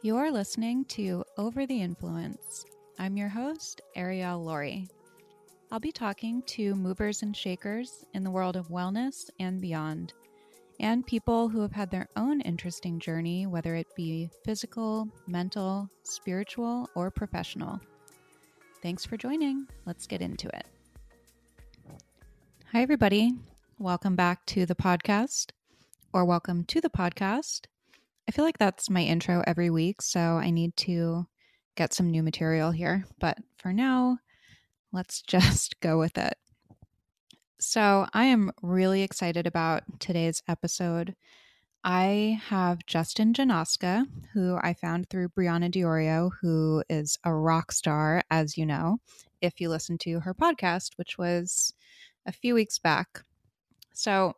You're 0.00 0.30
listening 0.30 0.84
to 0.90 1.24
Over 1.36 1.66
the 1.66 1.82
Influence. 1.82 2.64
I'm 3.00 3.16
your 3.16 3.28
host, 3.28 3.80
Arielle 3.96 4.46
Lorre. 4.46 4.88
I'll 5.72 5.80
be 5.80 5.90
talking 5.90 6.40
to 6.42 6.76
movers 6.76 7.22
and 7.22 7.36
shakers 7.36 8.04
in 8.14 8.22
the 8.22 8.30
world 8.30 8.54
of 8.54 8.68
wellness 8.68 9.28
and 9.40 9.60
beyond, 9.60 10.12
and 10.78 11.04
people 11.04 11.48
who 11.48 11.60
have 11.62 11.72
had 11.72 11.90
their 11.90 12.06
own 12.14 12.40
interesting 12.42 13.00
journey, 13.00 13.48
whether 13.48 13.74
it 13.74 13.88
be 13.96 14.30
physical, 14.44 15.08
mental, 15.26 15.88
spiritual, 16.04 16.88
or 16.94 17.10
professional. 17.10 17.80
Thanks 18.80 19.04
for 19.04 19.16
joining. 19.16 19.66
Let's 19.84 20.06
get 20.06 20.22
into 20.22 20.46
it. 20.46 20.66
Hi, 22.70 22.82
everybody. 22.82 23.32
Welcome 23.80 24.14
back 24.14 24.46
to 24.46 24.64
the 24.64 24.76
podcast, 24.76 25.50
or 26.12 26.24
welcome 26.24 26.62
to 26.66 26.80
the 26.80 26.88
podcast. 26.88 27.62
I 28.28 28.30
feel 28.30 28.44
like 28.44 28.58
that's 28.58 28.90
my 28.90 29.02
intro 29.02 29.42
every 29.46 29.70
week, 29.70 30.02
so 30.02 30.20
I 30.20 30.50
need 30.50 30.76
to 30.78 31.26
get 31.76 31.94
some 31.94 32.10
new 32.10 32.22
material 32.22 32.70
here. 32.70 33.06
But 33.18 33.38
for 33.56 33.72
now, 33.72 34.18
let's 34.92 35.22
just 35.26 35.80
go 35.80 35.98
with 35.98 36.18
it. 36.18 36.34
So, 37.58 38.06
I 38.12 38.26
am 38.26 38.52
really 38.62 39.02
excited 39.02 39.46
about 39.46 39.82
today's 39.98 40.42
episode. 40.46 41.16
I 41.82 42.38
have 42.48 42.84
Justin 42.86 43.32
Janoska, 43.32 44.04
who 44.34 44.58
I 44.62 44.74
found 44.74 45.08
through 45.08 45.30
Brianna 45.30 45.72
Diorio, 45.72 46.30
who 46.40 46.84
is 46.90 47.18
a 47.24 47.34
rock 47.34 47.72
star, 47.72 48.22
as 48.30 48.58
you 48.58 48.66
know, 48.66 48.98
if 49.40 49.60
you 49.60 49.70
listen 49.70 49.96
to 49.98 50.20
her 50.20 50.34
podcast, 50.34 50.90
which 50.96 51.16
was 51.16 51.72
a 52.26 52.32
few 52.32 52.54
weeks 52.54 52.78
back. 52.78 53.22
So, 53.94 54.34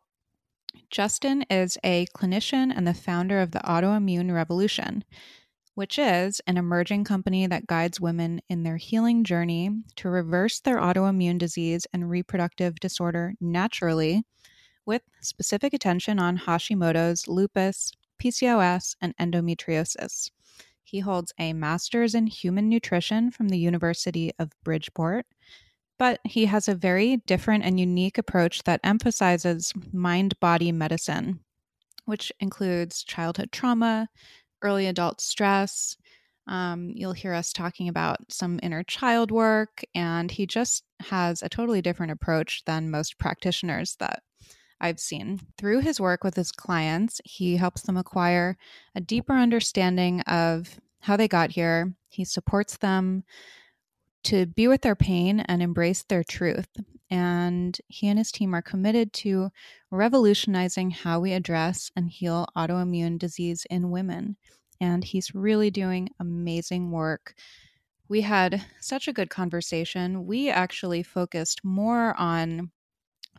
Justin 0.89 1.43
is 1.49 1.77
a 1.83 2.05
clinician 2.15 2.71
and 2.75 2.87
the 2.87 2.93
founder 2.93 3.39
of 3.39 3.51
the 3.51 3.59
Autoimmune 3.59 4.33
Revolution 4.33 5.03
which 5.73 5.97
is 5.97 6.41
an 6.47 6.57
emerging 6.57 7.03
company 7.03 7.47
that 7.47 7.67
guides 7.67 7.99
women 7.99 8.41
in 8.49 8.63
their 8.63 8.77
healing 8.77 9.23
journey 9.23 9.71
to 9.95 10.09
reverse 10.09 10.59
their 10.59 10.77
autoimmune 10.77 11.37
disease 11.37 11.87
and 11.93 12.09
reproductive 12.09 12.75
disorder 12.79 13.33
naturally, 13.39 14.23
with 14.85 15.01
specific 15.21 15.73
attention 15.73 16.19
on 16.19 16.37
Hashimoto's, 16.37 17.27
lupus, 17.27 17.91
PCOS, 18.21 18.95
and 19.01 19.15
endometriosis. 19.17 20.31
He 20.83 20.99
holds 20.99 21.33
a 21.39 21.53
master's 21.53 22.15
in 22.15 22.27
human 22.27 22.67
nutrition 22.67 23.31
from 23.31 23.47
the 23.47 23.59
University 23.59 24.31
of 24.37 24.51
Bridgeport, 24.63 25.25
but 26.01 26.19
he 26.23 26.47
has 26.47 26.67
a 26.67 26.73
very 26.73 27.17
different 27.27 27.63
and 27.63 27.79
unique 27.79 28.17
approach 28.17 28.63
that 28.63 28.79
emphasizes 28.83 29.71
mind 29.93 30.33
body 30.39 30.71
medicine, 30.71 31.39
which 32.05 32.31
includes 32.39 33.03
childhood 33.03 33.51
trauma, 33.51 34.09
early 34.63 34.87
adult 34.87 35.21
stress. 35.21 35.95
Um, 36.47 36.89
you'll 36.95 37.13
hear 37.13 37.35
us 37.35 37.53
talking 37.53 37.87
about 37.87 38.17
some 38.29 38.59
inner 38.63 38.81
child 38.81 39.29
work, 39.29 39.83
and 39.93 40.31
he 40.31 40.47
just 40.47 40.83
has 41.01 41.43
a 41.43 41.49
totally 41.49 41.83
different 41.83 42.13
approach 42.13 42.63
than 42.65 42.89
most 42.89 43.19
practitioners 43.19 43.95
that 43.99 44.23
I've 44.79 44.99
seen. 44.99 45.39
Through 45.59 45.81
his 45.81 46.01
work 46.01 46.23
with 46.23 46.35
his 46.35 46.51
clients, 46.51 47.21
he 47.25 47.57
helps 47.57 47.83
them 47.83 47.95
acquire 47.95 48.57
a 48.95 49.01
deeper 49.01 49.33
understanding 49.33 50.21
of 50.21 50.79
how 51.01 51.15
they 51.15 51.27
got 51.27 51.51
here. 51.51 51.93
He 52.09 52.25
supports 52.25 52.77
them 52.77 53.23
to 54.23 54.45
be 54.45 54.67
with 54.67 54.81
their 54.81 54.95
pain 54.95 55.39
and 55.41 55.61
embrace 55.61 56.03
their 56.03 56.23
truth. 56.23 56.69
And 57.09 57.77
he 57.87 58.07
and 58.07 58.17
his 58.17 58.31
team 58.31 58.53
are 58.53 58.61
committed 58.61 59.11
to 59.13 59.49
revolutionizing 59.89 60.91
how 60.91 61.19
we 61.19 61.33
address 61.33 61.91
and 61.95 62.09
heal 62.09 62.47
autoimmune 62.55 63.19
disease 63.19 63.65
in 63.69 63.91
women. 63.91 64.37
And 64.79 65.03
he's 65.03 65.35
really 65.35 65.71
doing 65.71 66.09
amazing 66.19 66.91
work. 66.91 67.35
We 68.07 68.21
had 68.21 68.65
such 68.79 69.07
a 69.07 69.13
good 69.13 69.29
conversation. 69.29 70.25
We 70.25 70.49
actually 70.49 71.03
focused 71.03 71.63
more 71.63 72.17
on 72.19 72.71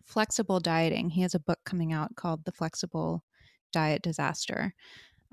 flexible 0.05 0.61
dieting. 0.61 1.11
He 1.11 1.23
has 1.23 1.35
a 1.35 1.41
book 1.41 1.59
coming 1.65 1.93
out 1.93 2.15
called 2.17 2.45
The 2.45 2.53
Flexible 2.53 3.25
Diet 3.73 4.03
Disaster. 4.03 4.75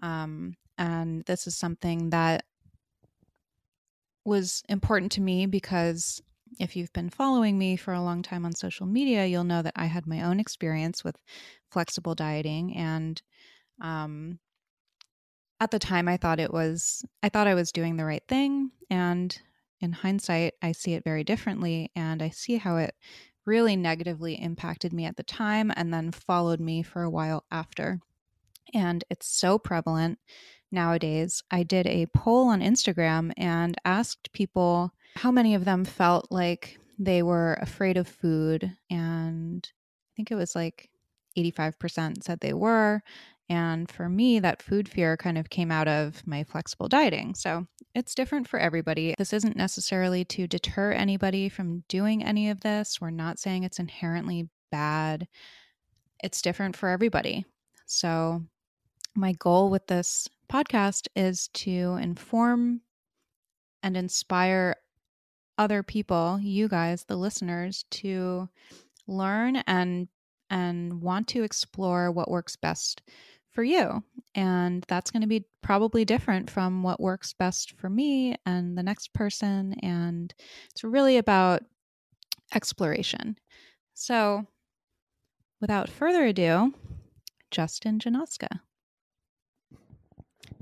Um, 0.01 0.55
and 0.77 1.25
this 1.25 1.45
is 1.45 1.57
something 1.57 2.09
that 2.11 2.45
was 4.25 4.63
important 4.69 5.12
to 5.13 5.22
me 5.22 5.46
because 5.46 6.22
if 6.59 6.75
you've 6.75 6.94
been 6.94 7.09
following 7.09 7.57
me 7.57 7.75
for 7.75 7.94
a 7.94 8.02
long 8.02 8.22
time 8.22 8.46
on 8.46 8.56
social 8.56 8.85
media, 8.85 9.25
you'll 9.25 9.44
know 9.44 9.62
that 9.62 9.74
I 9.75 9.85
had 9.85 10.07
my 10.07 10.24
own 10.24 10.40
experience 10.40 11.03
with 11.03 11.16
flexible 11.72 12.16
dieting. 12.16 12.75
And 12.75 13.22
um, 13.81 14.40
at 15.59 15.72
the 15.72 15.80
time, 15.80 16.07
I 16.07 16.18
thought 16.18 16.40
it 16.40 16.52
was, 16.52 17.06
I 17.22 17.30
thought 17.30 17.47
I 17.47 17.56
was 17.56 17.72
doing 17.72 17.97
the 17.97 18.06
right 18.06 18.24
thing. 18.28 18.72
And 18.90 19.38
in 19.80 19.91
hindsight, 19.91 20.56
I 20.62 20.72
see 20.72 20.94
it 20.94 21.03
very 21.03 21.24
differently. 21.24 21.91
And 21.96 22.22
I 22.22 22.30
see 22.30 22.57
how 22.57 22.78
it 22.78 22.96
really 23.46 23.75
negatively 23.75 24.36
impacted 24.36 24.94
me 24.94 25.06
at 25.06 25.18
the 25.18 25.24
time 25.24 25.72
and 25.75 25.94
then 25.94 26.12
followed 26.12 26.59
me 26.59 26.84
for 26.84 27.03
a 27.03 27.09
while 27.09 27.46
after. 27.51 28.00
And 28.74 29.03
it's 29.09 29.28
so 29.28 29.57
prevalent 29.57 30.19
nowadays. 30.72 31.44
I 31.52 31.63
did 31.63 31.88
a 31.88 32.07
poll 32.07 32.47
on 32.47 32.62
Instagram 32.62 33.31
and 33.38 33.75
asked 33.85 34.31
people 34.34 34.91
how 35.16 35.31
many 35.31 35.56
of 35.56 35.66
them 35.66 35.85
felt 35.85 36.28
like 36.31 36.80
they 36.97 37.24
were 37.24 37.53
afraid 37.62 37.97
of 37.97 38.07
food. 38.07 38.72
And 38.90 39.68
I 39.68 40.12
think 40.16 40.31
it 40.31 40.35
was 40.35 40.56
like 40.56 40.90
85% 41.38 42.24
said 42.24 42.40
they 42.40 42.53
were. 42.53 43.02
And 43.50 43.90
for 43.90 44.07
me, 44.07 44.40
that 44.40 44.62
food 44.62 44.88
fear 44.88 45.18
kind 45.18 45.38
of 45.38 45.50
came 45.50 45.72
out 45.72 45.88
of 45.88 46.25
my 46.28 46.44
flexible 46.44 46.88
dieting. 46.88 47.34
So 47.34 47.66
it's 47.96 48.13
different 48.13 48.47
for 48.47 48.59
everybody. 48.59 49.16
This 49.18 49.34
isn't 49.34 49.56
necessarily 49.56 50.24
to 50.25 50.47
deter 50.47 50.91
anybody 50.91 51.50
from 51.50 51.84
doing 51.88 52.24
any 52.24 52.50
of 52.50 52.62
this. 52.62 53.01
We're 53.01 53.09
not 53.09 53.40
saying 53.40 53.63
it's 53.63 53.80
inherently 53.80 54.50
bad, 54.72 55.28
it's 56.24 56.44
different 56.44 56.75
for 56.75 56.90
everybody. 56.90 57.46
So, 57.88 58.44
my 59.15 59.33
goal 59.33 59.72
with 59.72 59.88
this 59.88 60.30
podcast 60.51 61.07
is 61.16 61.48
to 61.50 61.98
inform 62.01 62.81
and 63.84 63.96
inspire 63.96 64.75
other 65.57 65.84
people, 65.84 66.40
you 66.42 66.68
guys, 66.68 67.06
the 67.06 67.18
listeners, 67.18 67.86
to 67.92 68.50
learn 69.07 69.57
and 69.68 70.07
and 70.50 71.01
want 71.01 71.28
to 71.28 71.44
explore 71.44 72.12
what 72.12 72.31
works 72.31 72.56
best 72.56 73.04
for 73.51 73.63
you. 73.63 74.04
And 74.34 74.84
that's 74.88 75.12
going 75.12 75.22
to 75.22 75.28
be 75.28 75.46
probably 75.62 76.06
different 76.06 76.50
from 76.50 76.81
what 76.81 77.00
works 77.00 77.34
best 77.34 77.74
for 77.78 77.90
me 77.90 78.36
and 78.46 78.78
the 78.78 78.84
next 78.84 79.13
person. 79.13 79.75
And 79.84 80.34
it's 80.72 80.84
really 80.84 81.18
about 81.18 81.62
exploration. 82.54 83.38
So, 83.94 84.46
without 85.62 85.90
further 85.90 86.25
ado, 86.25 86.74
Justin 87.51 88.00
Janoska. 88.00 88.62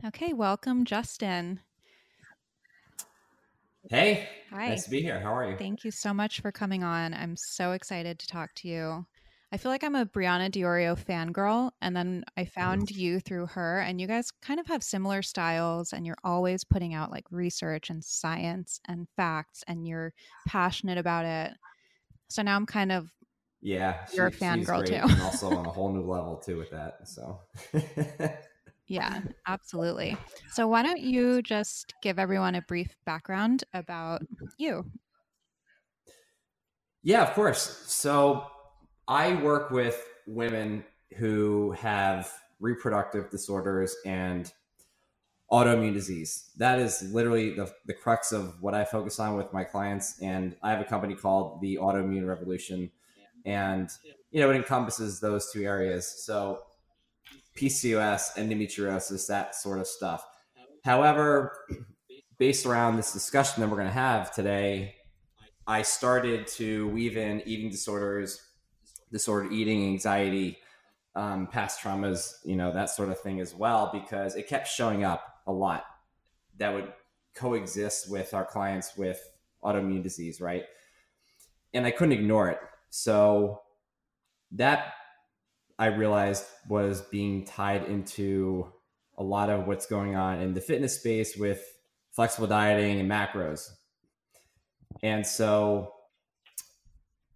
Okay, 0.06 0.34
welcome, 0.34 0.86
Justin. 0.86 1.62
Hey, 3.90 4.30
Hi. 4.52 4.68
nice 4.68 4.84
to 4.86 4.92
be 4.92 5.02
here. 5.02 5.20
How 5.20 5.36
are 5.36 5.50
you? 5.50 5.58
Thank 5.58 5.84
you 5.86 5.92
so 5.92 6.14
much 6.14 6.42
for 6.42 6.52
coming 6.52 6.84
on. 6.84 7.14
I'm 7.14 7.36
so 7.36 7.72
excited 7.74 8.20
to 8.20 8.28
talk 8.28 8.54
to 8.56 8.68
you. 8.68 9.06
I 9.52 9.58
feel 9.58 9.72
like 9.72 9.84
I'm 9.84 9.96
a 9.96 10.06
Brianna 10.06 10.52
Diorio 10.52 10.98
fangirl, 10.98 11.72
and 11.82 11.96
then 11.96 12.26
I 12.38 12.46
Mm-hmm. 12.60 12.82
found 12.82 12.92
you 12.92 13.20
through 13.20 13.48
her, 13.48 13.80
and 13.80 14.00
you 14.02 14.08
guys 14.08 14.32
kind 14.42 14.60
of 14.60 14.68
have 14.68 14.84
similar 14.84 15.22
styles, 15.22 15.94
and 15.94 16.06
you're 16.06 16.18
always 16.24 16.64
putting 16.64 16.94
out 16.94 17.12
like 17.12 17.26
research 17.32 17.90
and 17.90 18.04
science 18.04 18.80
and 18.88 19.08
facts, 19.16 19.64
and 19.68 19.88
you're 19.88 20.14
passionate 20.46 20.98
about 20.98 21.26
it. 21.26 21.54
So 22.30 22.42
now 22.44 22.56
I'm 22.56 22.66
kind 22.66 22.92
of 22.92 23.10
Yeah, 23.62 24.06
You're 24.12 24.28
a 24.28 24.32
she's 24.32 24.40
fangirl, 24.42 24.86
too. 24.86 25.08
and 25.10 25.22
also 25.22 25.54
on 25.56 25.66
a 25.66 25.72
whole 25.72 25.92
new 25.92 26.04
level 26.04 26.38
too 26.38 26.58
with 26.58 26.72
that. 26.72 27.08
So, 27.08 27.42
Yeah, 28.88 29.22
absolutely. 29.48 30.18
So, 30.52 30.68
why 30.68 30.84
don't 30.84 31.02
you 31.02 31.42
just 31.42 31.94
give 32.02 32.20
everyone 32.20 32.56
a 32.56 32.62
brief 32.62 32.96
background 33.06 33.64
about 33.74 34.22
mm-hmm. 34.24 34.46
you? 34.58 34.86
yeah, 37.04 37.24
of 37.24 37.34
course. 37.34 37.84
So, 37.88 38.46
I 39.08 39.36
work 39.42 39.72
with 39.72 40.04
women 40.26 40.84
who 41.18 41.72
have 41.72 42.32
reproductive 42.60 43.30
disorders 43.30 43.96
and 44.06 44.52
autoimmune 45.52 45.94
disease. 45.94 46.52
That 46.58 46.80
is 46.80 47.02
literally 47.14 47.54
the, 47.56 47.72
the 47.86 47.94
crux 47.94 48.32
of 48.32 48.62
what 48.62 48.74
I 48.74 48.84
focus 48.84 49.20
on 49.20 49.38
with 49.38 49.54
my 49.54 49.64
clients. 49.64 50.20
And 50.22 50.56
I 50.62 50.72
have 50.72 50.82
a 50.82 50.86
company 50.86 51.16
called 51.16 51.62
the 51.62 51.78
Autoimmune 51.78 52.28
Revolution. 52.28 52.92
And, 53.46 53.90
you 54.32 54.42
know, 54.42 54.50
it 54.50 54.58
encompasses 54.58 55.22
those 55.22 55.52
two 55.52 55.64
areas. 55.64 56.06
So, 56.26 56.64
PCOS, 57.58 58.36
endometriosis, 58.36 59.28
that 59.28 59.56
sort 59.56 59.80
of 59.80 59.88
stuff. 59.88 60.26
However, 60.84 61.52
based 62.38 62.66
around 62.66 62.98
this 62.98 63.12
discussion 63.12 63.62
that 63.62 63.70
we're 63.70 63.78
going 63.78 63.88
to 63.88 63.94
have 63.94 64.34
today, 64.34 64.96
I 65.66 65.82
started 65.82 66.48
to 66.48 66.88
weave 66.90 67.18
in 67.18 67.42
eating 67.46 67.70
disorders, 67.70 68.42
disordered 69.12 69.52
eating, 69.52 69.86
anxiety, 69.88 70.60
um, 71.16 71.48
past 71.48 71.82
traumas, 71.82 72.36
you 72.46 72.56
know, 72.56 72.72
that 72.72 72.90
sort 72.90 73.10
of 73.10 73.20
thing 73.20 73.42
as 73.42 73.54
well, 73.56 73.90
because 73.92 74.36
it 74.36 74.48
kept 74.48 74.68
showing 74.68 75.04
up 75.04 75.24
a 75.48 75.52
lot 75.52 75.84
that 76.58 76.74
would 76.74 76.94
coexist 77.36 78.10
with 78.10 78.34
our 78.34 78.46
clients 78.46 78.96
with 78.96 79.20
autoimmune 79.64 80.04
disease, 80.04 80.40
right? 80.40 80.64
And 81.74 81.86
I 81.86 81.92
couldn't 81.92 82.14
ignore 82.14 82.50
it. 82.50 82.60
So 82.90 83.62
that 84.52 84.94
I 85.80 85.88
realized 85.88 86.46
was 86.68 87.02
being 87.02 87.46
tied 87.46 87.86
into 87.86 88.72
a 89.18 89.24
lot 89.24 89.50
of 89.50 89.68
what's 89.68 89.86
going 89.86 90.16
on 90.16 90.42
in 90.42 90.54
the 90.54 90.62
fitness 90.62 91.00
space 91.00 91.36
with 91.36 91.62
flexible 92.12 92.48
dieting 92.48 93.00
and 93.00 93.10
macros. 93.10 93.70
And 95.04 95.26
so 95.26 95.94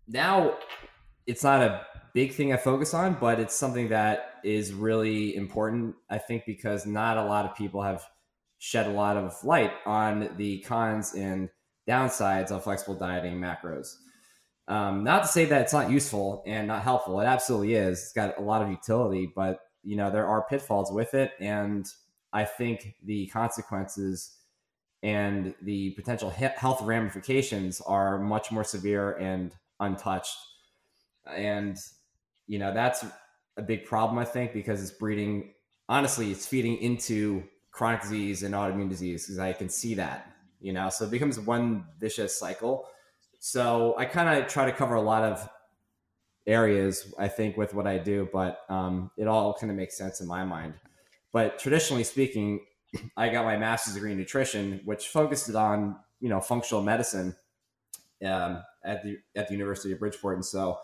now 0.08 0.56
it's 1.28 1.44
not 1.44 1.62
a 1.62 1.86
big 2.14 2.34
thing 2.34 2.52
I 2.52 2.58
focus 2.58 2.94
on, 2.94 3.18
but 3.20 3.40
it's 3.40 3.56
something 3.56 3.90
that 3.90 4.40
is 4.44 4.74
really 4.74 5.36
important, 5.36 5.96
I 6.10 6.18
think, 6.18 6.44
because 6.46 6.86
not 6.86 7.18
a 7.18 7.24
lot 7.24 7.46
of 7.46 7.56
people 7.56 7.82
have 7.84 8.04
shed 8.58 8.88
a 8.88 8.92
lot 8.92 9.18
of 9.18 9.36
light 9.44 9.72
on 9.86 10.36
the 10.38 10.60
cons 10.60 11.14
and 11.14 11.50
downsides 11.88 12.52
of 12.52 12.64
flexible 12.64 12.96
dieting 12.96 13.40
macros. 13.40 13.96
Um, 14.68 15.04
not 15.04 15.24
to 15.24 15.28
say 15.28 15.46
that 15.46 15.62
it's 15.62 15.74
not 15.74 15.90
useful 15.90 16.44
and 16.46 16.68
not 16.68 16.84
helpful. 16.84 17.20
It 17.20 17.26
absolutely 17.26 17.74
is. 17.74 18.00
It's 18.00 18.14
got 18.14 18.38
a 18.38 18.42
lot 18.42 18.62
of 18.62 18.70
utility, 18.70 19.32
but 19.36 19.60
you 19.84 19.96
know 19.96 20.12
there 20.12 20.28
are 20.28 20.46
pitfalls 20.48 20.92
with 20.92 21.14
it, 21.14 21.32
and 21.40 21.86
I 22.32 22.46
think 22.46 22.96
the 23.04 23.28
consequences 23.28 24.38
and 25.04 25.56
the 25.64 25.92
potential 25.92 26.30
health 26.30 26.82
ramifications 26.84 27.82
are 27.82 28.20
much 28.20 28.52
more 28.52 28.64
severe 28.64 29.14
and 29.14 29.56
untouched. 29.80 30.38
And 31.28 31.78
you 32.48 32.60
know 32.60 32.74
that's 32.74 33.04
a 33.58 33.62
big 33.62 33.86
problem, 33.86 34.18
I 34.20 34.26
think, 34.26 34.54
because 34.54 34.82
it's 34.82 34.92
breeding. 34.92 35.54
Honestly, 35.90 36.32
it's 36.32 36.46
feeding 36.46 36.78
into 36.78 37.44
chronic 37.72 38.02
disease 38.02 38.44
and 38.44 38.54
autoimmune 38.54 38.90
disease 38.90 39.26
because 39.26 39.40
I 39.40 39.54
can 39.54 39.70
see 39.70 39.96
that. 39.96 40.32
You 40.60 40.74
know, 40.74 40.90
so 40.90 41.06
it 41.06 41.12
becomes 41.12 41.40
one 41.40 41.86
vicious 42.00 42.38
cycle. 42.38 42.86
So 43.44 43.96
I 43.98 44.06
kind 44.06 44.40
of 44.40 44.48
try 44.48 44.66
to 44.66 44.72
cover 44.72 44.94
a 44.94 45.02
lot 45.02 45.24
of 45.24 45.50
areas, 46.46 47.12
I 47.18 47.28
think, 47.28 47.58
with 47.58 47.74
what 47.74 47.88
I 47.88 47.98
do, 47.98 48.30
but 48.32 48.60
um, 48.70 49.10
it 49.18 49.28
all 49.28 49.56
kind 49.56 49.72
of 49.72 49.76
makes 49.76 49.98
sense 49.98 50.22
in 50.22 50.28
my 50.28 50.46
mind. 50.46 50.76
But 51.34 51.58
traditionally 51.58 52.04
speaking, 52.04 52.60
I 53.18 53.30
got 53.30 53.44
my 53.44 53.58
master's 53.58 53.96
degree 53.96 54.12
in 54.12 54.20
nutrition, 54.20 54.80
which 54.86 55.08
focused 55.08 55.56
on 55.56 55.96
you 56.20 56.30
know 56.30 56.40
functional 56.40 56.84
medicine 56.84 57.36
um, 58.24 58.62
at 58.86 59.04
the 59.04 59.18
at 59.36 59.48
the 59.48 59.56
University 59.56 59.92
of 59.92 59.98
Bridgeport, 59.98 60.36
and 60.36 60.46
so 60.46 60.78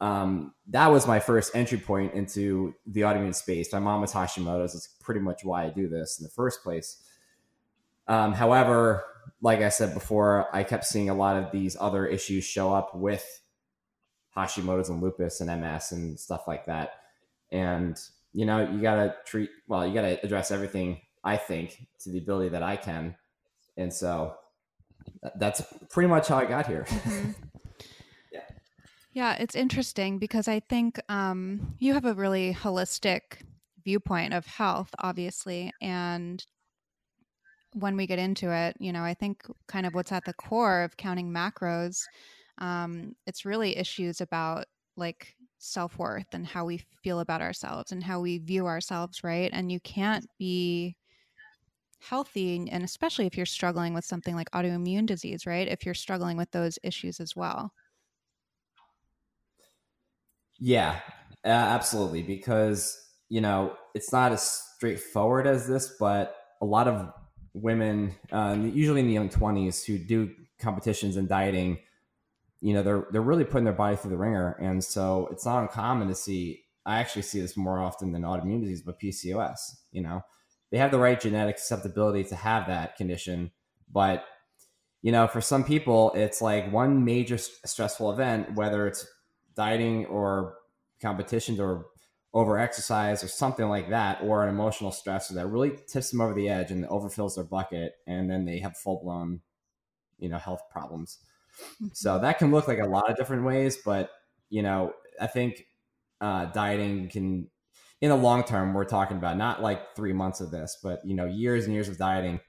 um, 0.00 0.54
that 0.68 0.86
was 0.86 1.08
my 1.08 1.18
first 1.18 1.56
entry 1.56 1.78
point 1.78 2.14
into 2.14 2.72
the 2.86 3.00
autoimmune 3.00 3.34
space. 3.34 3.72
My 3.72 3.80
mom 3.80 4.02
was 4.02 4.12
Hashimoto's. 4.12 4.76
It's 4.76 4.86
pretty 4.86 5.20
much 5.20 5.44
why 5.44 5.64
I 5.64 5.70
do 5.70 5.88
this 5.88 6.20
in 6.20 6.22
the 6.22 6.30
first 6.30 6.62
place. 6.62 7.02
Um, 8.08 8.32
however, 8.32 9.04
like 9.40 9.60
I 9.60 9.68
said 9.68 9.94
before, 9.94 10.48
I 10.54 10.62
kept 10.64 10.84
seeing 10.84 11.10
a 11.10 11.14
lot 11.14 11.36
of 11.36 11.50
these 11.50 11.76
other 11.78 12.06
issues 12.06 12.44
show 12.44 12.72
up 12.72 12.94
with 12.94 13.24
Hashimoto's 14.36 14.88
and 14.88 15.02
lupus 15.02 15.40
and 15.40 15.60
MS 15.60 15.92
and 15.92 16.18
stuff 16.18 16.46
like 16.46 16.66
that. 16.66 16.90
And 17.50 17.98
you 18.32 18.44
know, 18.44 18.68
you 18.70 18.80
gotta 18.82 19.16
treat 19.24 19.50
well, 19.66 19.86
you 19.86 19.94
gotta 19.94 20.22
address 20.24 20.50
everything. 20.50 21.00
I 21.24 21.36
think 21.36 21.86
to 22.00 22.10
the 22.10 22.18
ability 22.18 22.50
that 22.50 22.62
I 22.62 22.76
can, 22.76 23.16
and 23.76 23.92
so 23.92 24.34
that's 25.36 25.62
pretty 25.90 26.08
much 26.08 26.28
how 26.28 26.36
I 26.38 26.44
got 26.46 26.66
here. 26.66 26.86
Mhm. 27.06 27.34
Yeah, 29.12 29.32
it's 29.36 29.56
interesting 29.56 30.18
because 30.18 30.46
I 30.46 30.60
think 30.60 31.00
um, 31.08 31.74
you 31.78 31.94
have 31.94 32.04
a 32.04 32.12
really 32.12 32.52
holistic 32.52 33.40
viewpoint 33.82 34.34
of 34.34 34.44
health, 34.44 34.94
obviously. 34.98 35.72
And 35.80 36.44
when 37.78 37.96
we 37.96 38.06
get 38.06 38.18
into 38.18 38.50
it, 38.50 38.76
you 38.80 38.90
know, 38.92 39.02
I 39.04 39.12
think 39.12 39.42
kind 39.68 39.84
of 39.84 39.94
what's 39.94 40.10
at 40.10 40.24
the 40.24 40.32
core 40.32 40.82
of 40.82 40.96
counting 40.96 41.30
macros, 41.30 42.00
um, 42.58 43.14
it's 43.26 43.44
really 43.44 43.76
issues 43.76 44.22
about 44.22 44.64
like 44.96 45.36
self 45.58 45.98
worth 45.98 46.32
and 46.32 46.46
how 46.46 46.64
we 46.64 46.78
feel 47.04 47.20
about 47.20 47.42
ourselves 47.42 47.92
and 47.92 48.02
how 48.02 48.20
we 48.20 48.38
view 48.38 48.66
ourselves, 48.66 49.22
right? 49.22 49.50
And 49.52 49.70
you 49.70 49.78
can't 49.80 50.26
be 50.38 50.96
healthy, 51.98 52.68
and 52.70 52.82
especially 52.82 53.26
if 53.26 53.36
you're 53.36 53.44
struggling 53.44 53.92
with 53.92 54.04
something 54.04 54.34
like 54.34 54.50
autoimmune 54.52 55.04
disease, 55.06 55.44
right? 55.46 55.68
If 55.68 55.84
you're 55.84 55.94
struggling 55.94 56.38
with 56.38 56.50
those 56.52 56.78
issues 56.82 57.20
as 57.20 57.36
well. 57.36 57.72
Yeah, 60.58 61.00
absolutely. 61.44 62.22
Because, 62.22 62.98
you 63.28 63.40
know, 63.40 63.76
it's 63.94 64.12
not 64.12 64.32
as 64.32 64.42
straightforward 64.76 65.46
as 65.46 65.66
this, 65.66 65.96
but 65.98 66.36
a 66.62 66.64
lot 66.64 66.88
of 66.88 67.12
women, 67.56 68.14
uh, 68.30 68.56
usually 68.60 69.00
in 69.00 69.06
the 69.06 69.14
young 69.14 69.30
20s, 69.30 69.84
who 69.84 69.98
do 69.98 70.30
competitions 70.58 71.16
and 71.16 71.28
dieting, 71.28 71.78
you 72.60 72.74
know, 72.74 72.82
they're, 72.82 73.06
they're 73.10 73.22
really 73.22 73.44
putting 73.44 73.64
their 73.64 73.72
body 73.72 73.96
through 73.96 74.10
the 74.10 74.16
ringer. 74.16 74.52
And 74.60 74.82
so 74.82 75.28
it's 75.30 75.46
not 75.46 75.62
uncommon 75.62 76.08
to 76.08 76.14
see, 76.14 76.64
I 76.84 76.98
actually 76.98 77.22
see 77.22 77.40
this 77.40 77.56
more 77.56 77.80
often 77.80 78.12
than 78.12 78.22
autoimmune 78.22 78.60
disease, 78.60 78.82
but 78.82 79.00
PCOS, 79.00 79.58
you 79.90 80.02
know, 80.02 80.22
they 80.70 80.78
have 80.78 80.90
the 80.90 80.98
right 80.98 81.20
genetic 81.20 81.58
susceptibility 81.58 82.24
to 82.24 82.36
have 82.36 82.66
that 82.66 82.96
condition. 82.96 83.50
But, 83.90 84.24
you 85.02 85.12
know, 85.12 85.26
for 85.26 85.40
some 85.40 85.64
people, 85.64 86.12
it's 86.14 86.42
like 86.42 86.70
one 86.72 87.04
major 87.04 87.38
stressful 87.38 88.12
event, 88.12 88.54
whether 88.54 88.86
it's 88.86 89.06
dieting 89.54 90.06
or 90.06 90.56
competitions 91.00 91.60
or 91.60 91.86
over 92.36 92.58
exercise 92.58 93.24
or 93.24 93.28
something 93.28 93.66
like 93.66 93.88
that, 93.88 94.20
or 94.22 94.42
an 94.42 94.50
emotional 94.50 94.90
stressor 94.90 95.30
that 95.30 95.46
really 95.46 95.72
tips 95.88 96.10
them 96.10 96.20
over 96.20 96.34
the 96.34 96.50
edge 96.50 96.70
and 96.70 96.84
overfills 96.84 97.36
their 97.36 97.44
bucket, 97.44 97.94
and 98.06 98.30
then 98.30 98.44
they 98.44 98.58
have 98.58 98.76
full 98.76 99.00
blown, 99.02 99.40
you 100.18 100.28
know, 100.28 100.36
health 100.36 100.60
problems. 100.70 101.18
So 101.94 102.18
that 102.18 102.38
can 102.38 102.50
look 102.50 102.68
like 102.68 102.78
a 102.78 102.84
lot 102.84 103.10
of 103.10 103.16
different 103.16 103.44
ways, 103.44 103.78
but 103.82 104.10
you 104.50 104.60
know, 104.60 104.92
I 105.18 105.28
think 105.28 105.64
uh, 106.20 106.44
dieting 106.46 107.08
can, 107.08 107.48
in 108.02 108.10
the 108.10 108.16
long 108.16 108.44
term, 108.44 108.74
we're 108.74 108.84
talking 108.84 109.16
about 109.16 109.38
not 109.38 109.62
like 109.62 109.96
three 109.96 110.12
months 110.12 110.42
of 110.42 110.50
this, 110.50 110.76
but 110.82 111.00
you 111.06 111.14
know, 111.16 111.24
years 111.24 111.64
and 111.64 111.72
years 111.72 111.88
of 111.88 111.96
dieting 111.96 112.40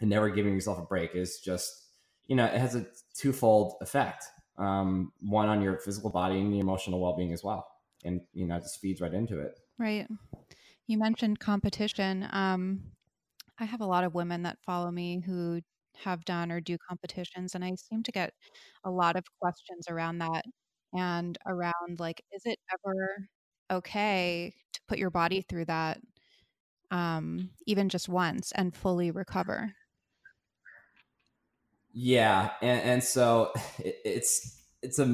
and 0.00 0.10
never 0.10 0.30
giving 0.30 0.52
yourself 0.52 0.80
a 0.80 0.82
break 0.82 1.14
is 1.14 1.38
just, 1.38 1.70
you 2.26 2.34
know, 2.34 2.46
it 2.46 2.58
has 2.58 2.74
a 2.74 2.86
twofold 3.16 3.74
effect 3.80 4.24
um, 4.58 5.12
one 5.20 5.48
on 5.48 5.62
your 5.62 5.78
physical 5.78 6.10
body 6.10 6.40
and 6.40 6.52
your 6.52 6.64
emotional 6.64 7.00
well-being 7.00 7.32
as 7.32 7.44
well 7.44 7.68
and 8.04 8.22
you 8.32 8.46
know 8.46 8.56
it 8.56 8.62
just 8.62 8.80
feeds 8.80 9.00
right 9.00 9.14
into 9.14 9.40
it 9.40 9.58
Right. 9.78 10.06
You 10.86 10.98
mentioned 10.98 11.40
competition. 11.40 12.28
Um, 12.32 12.92
I 13.58 13.64
have 13.66 13.82
a 13.82 13.86
lot 13.86 14.04
of 14.04 14.14
women 14.14 14.42
that 14.44 14.58
follow 14.66 14.90
me 14.90 15.20
who 15.20 15.60
have 15.96 16.24
done 16.24 16.52
or 16.52 16.60
do 16.60 16.78
competitions, 16.88 17.54
and 17.54 17.64
I 17.64 17.74
seem 17.76 18.02
to 18.04 18.12
get 18.12 18.34
a 18.84 18.90
lot 18.90 19.16
of 19.16 19.24
questions 19.40 19.88
around 19.88 20.18
that 20.18 20.44
and 20.94 21.38
around 21.46 22.00
like, 22.00 22.22
is 22.32 22.42
it 22.46 22.58
ever 22.72 23.28
okay 23.70 24.54
to 24.74 24.80
put 24.88 24.98
your 24.98 25.10
body 25.10 25.42
through 25.42 25.66
that, 25.66 26.00
um, 26.90 27.50
even 27.66 27.88
just 27.90 28.08
once 28.08 28.52
and 28.52 28.76
fully 28.76 29.10
recover? 29.12 29.74
yeah 31.92 32.52
and, 32.62 32.80
and 32.80 33.04
so 33.04 33.52
it, 33.78 33.96
it's 34.04 34.61
it's 34.82 34.98
a 34.98 35.06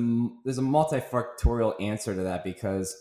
there's 0.45 0.59
a 0.59 0.63
multifactorial 0.63 1.81
answer 1.81 2.15
to 2.15 2.23
that 2.23 2.45
because 2.45 2.97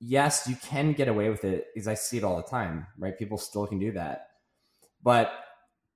yes, 0.00 0.46
you 0.48 0.56
can 0.56 0.92
get 0.92 1.08
away 1.08 1.30
with 1.30 1.44
it 1.44 1.66
because 1.74 1.88
I 1.88 1.94
see 1.94 2.18
it 2.18 2.24
all 2.24 2.36
the 2.36 2.42
time, 2.42 2.86
right? 2.98 3.18
People 3.18 3.38
still 3.38 3.66
can 3.66 3.78
do 3.78 3.92
that. 3.92 4.28
But 5.02 5.32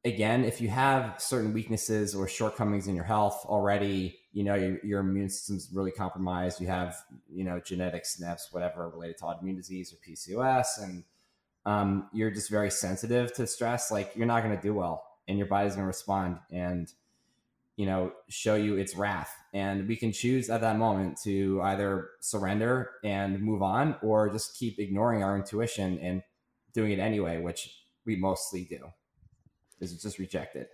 again, 0.04 0.44
if 0.44 0.60
you 0.60 0.68
have 0.68 1.20
certain 1.20 1.52
weaknesses 1.52 2.14
or 2.14 2.28
shortcomings 2.28 2.86
in 2.86 2.94
your 2.94 3.04
health 3.04 3.44
already, 3.46 4.18
you 4.32 4.44
know, 4.44 4.54
your, 4.54 4.78
your 4.84 5.00
immune 5.00 5.28
system's 5.28 5.70
really 5.72 5.90
compromised. 5.90 6.60
You 6.60 6.68
have, 6.68 6.96
you 7.28 7.44
know, 7.44 7.60
genetic 7.60 8.04
SNPs, 8.04 8.52
whatever 8.52 8.88
related 8.88 9.18
to 9.18 9.24
autoimmune 9.24 9.56
disease 9.56 9.92
or 9.92 9.96
PCOS, 9.96 10.82
and 10.82 11.04
um, 11.66 12.08
you're 12.12 12.30
just 12.30 12.50
very 12.50 12.70
sensitive 12.70 13.32
to 13.34 13.46
stress. 13.46 13.90
Like 13.90 14.12
you're 14.14 14.26
not 14.26 14.42
going 14.42 14.56
to 14.56 14.62
do 14.62 14.74
well 14.74 15.04
and 15.26 15.36
your 15.36 15.46
body's 15.46 15.72
going 15.72 15.84
to 15.84 15.88
respond. 15.88 16.38
And 16.50 16.90
you 17.78 17.86
know 17.86 18.12
show 18.28 18.56
you 18.56 18.76
its 18.76 18.94
wrath. 18.94 19.34
And 19.54 19.88
we 19.88 19.96
can 19.96 20.12
choose 20.12 20.50
at 20.50 20.60
that 20.60 20.76
moment 20.76 21.18
to 21.22 21.62
either 21.62 22.10
surrender 22.20 22.90
and 23.02 23.40
move 23.40 23.62
on 23.62 23.96
or 24.02 24.28
just 24.28 24.58
keep 24.58 24.78
ignoring 24.78 25.22
our 25.22 25.34
intuition 25.36 25.98
and 26.00 26.22
doing 26.74 26.92
it 26.92 26.98
anyway 26.98 27.40
which 27.40 27.74
we 28.04 28.16
mostly 28.16 28.64
do. 28.64 28.80
Is 29.80 30.02
just 30.02 30.18
reject 30.18 30.56
it 30.56 30.68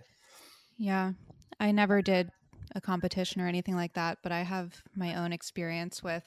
yeah 0.77 1.11
i 1.59 1.71
never 1.71 2.01
did 2.01 2.29
a 2.73 2.81
competition 2.81 3.41
or 3.41 3.47
anything 3.47 3.75
like 3.75 3.93
that 3.93 4.17
but 4.23 4.31
i 4.31 4.41
have 4.41 4.81
my 4.95 5.15
own 5.15 5.31
experience 5.31 6.03
with 6.03 6.23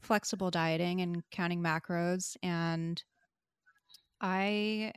flexible 0.00 0.50
dieting 0.50 1.00
and 1.00 1.22
counting 1.30 1.62
macros 1.62 2.36
and 2.42 3.02
i 4.20 4.92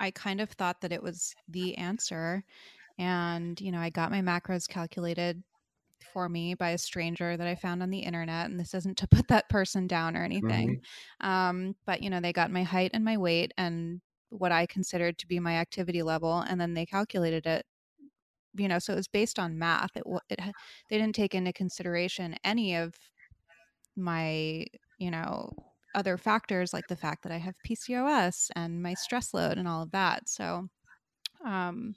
i 0.00 0.10
kind 0.10 0.40
of 0.40 0.50
thought 0.50 0.80
that 0.80 0.92
it 0.92 1.02
was 1.02 1.34
the 1.48 1.76
answer 1.76 2.44
and, 3.02 3.60
you 3.60 3.72
know, 3.72 3.80
I 3.80 3.90
got 3.90 4.12
my 4.12 4.20
macros 4.20 4.68
calculated 4.68 5.42
for 6.12 6.28
me 6.28 6.54
by 6.54 6.70
a 6.70 6.78
stranger 6.78 7.36
that 7.36 7.46
I 7.46 7.56
found 7.56 7.82
on 7.82 7.90
the 7.90 7.98
internet. 7.98 8.48
And 8.48 8.60
this 8.60 8.74
isn't 8.74 8.98
to 8.98 9.08
put 9.10 9.26
that 9.28 9.48
person 9.48 9.86
down 9.86 10.16
or 10.16 10.24
anything. 10.24 10.80
Mm-hmm. 11.22 11.28
Um, 11.28 11.76
but, 11.84 12.02
you 12.02 12.10
know, 12.10 12.20
they 12.20 12.32
got 12.32 12.50
my 12.50 12.62
height 12.62 12.92
and 12.94 13.04
my 13.04 13.16
weight 13.16 13.52
and 13.58 14.00
what 14.30 14.52
I 14.52 14.66
considered 14.66 15.18
to 15.18 15.26
be 15.26 15.40
my 15.40 15.56
activity 15.56 16.02
level. 16.02 16.44
And 16.48 16.60
then 16.60 16.74
they 16.74 16.86
calculated 16.86 17.46
it 17.46 17.66
you 18.54 18.68
know 18.68 18.78
so 18.78 18.92
it 18.92 18.96
was 18.96 19.08
based 19.08 19.38
on 19.38 19.58
math 19.58 19.96
it, 19.96 20.02
it 20.28 20.38
they 20.90 20.98
didn't 20.98 21.14
take 21.14 21.34
into 21.34 21.54
consideration 21.54 22.36
any 22.44 22.76
of 22.76 22.94
my 23.96 24.66
you 24.98 25.10
know 25.10 25.50
other 25.94 26.18
factors 26.18 26.74
like 26.74 26.86
the 26.88 26.96
fact 26.96 27.22
that 27.22 27.32
i 27.32 27.38
have 27.38 27.54
pcos 27.66 28.50
and 28.54 28.82
my 28.82 28.92
stress 28.92 29.32
load 29.32 29.56
and 29.58 29.66
all 29.66 29.82
of 29.82 29.90
that 29.90 30.28
so 30.28 30.68
um, 31.44 31.94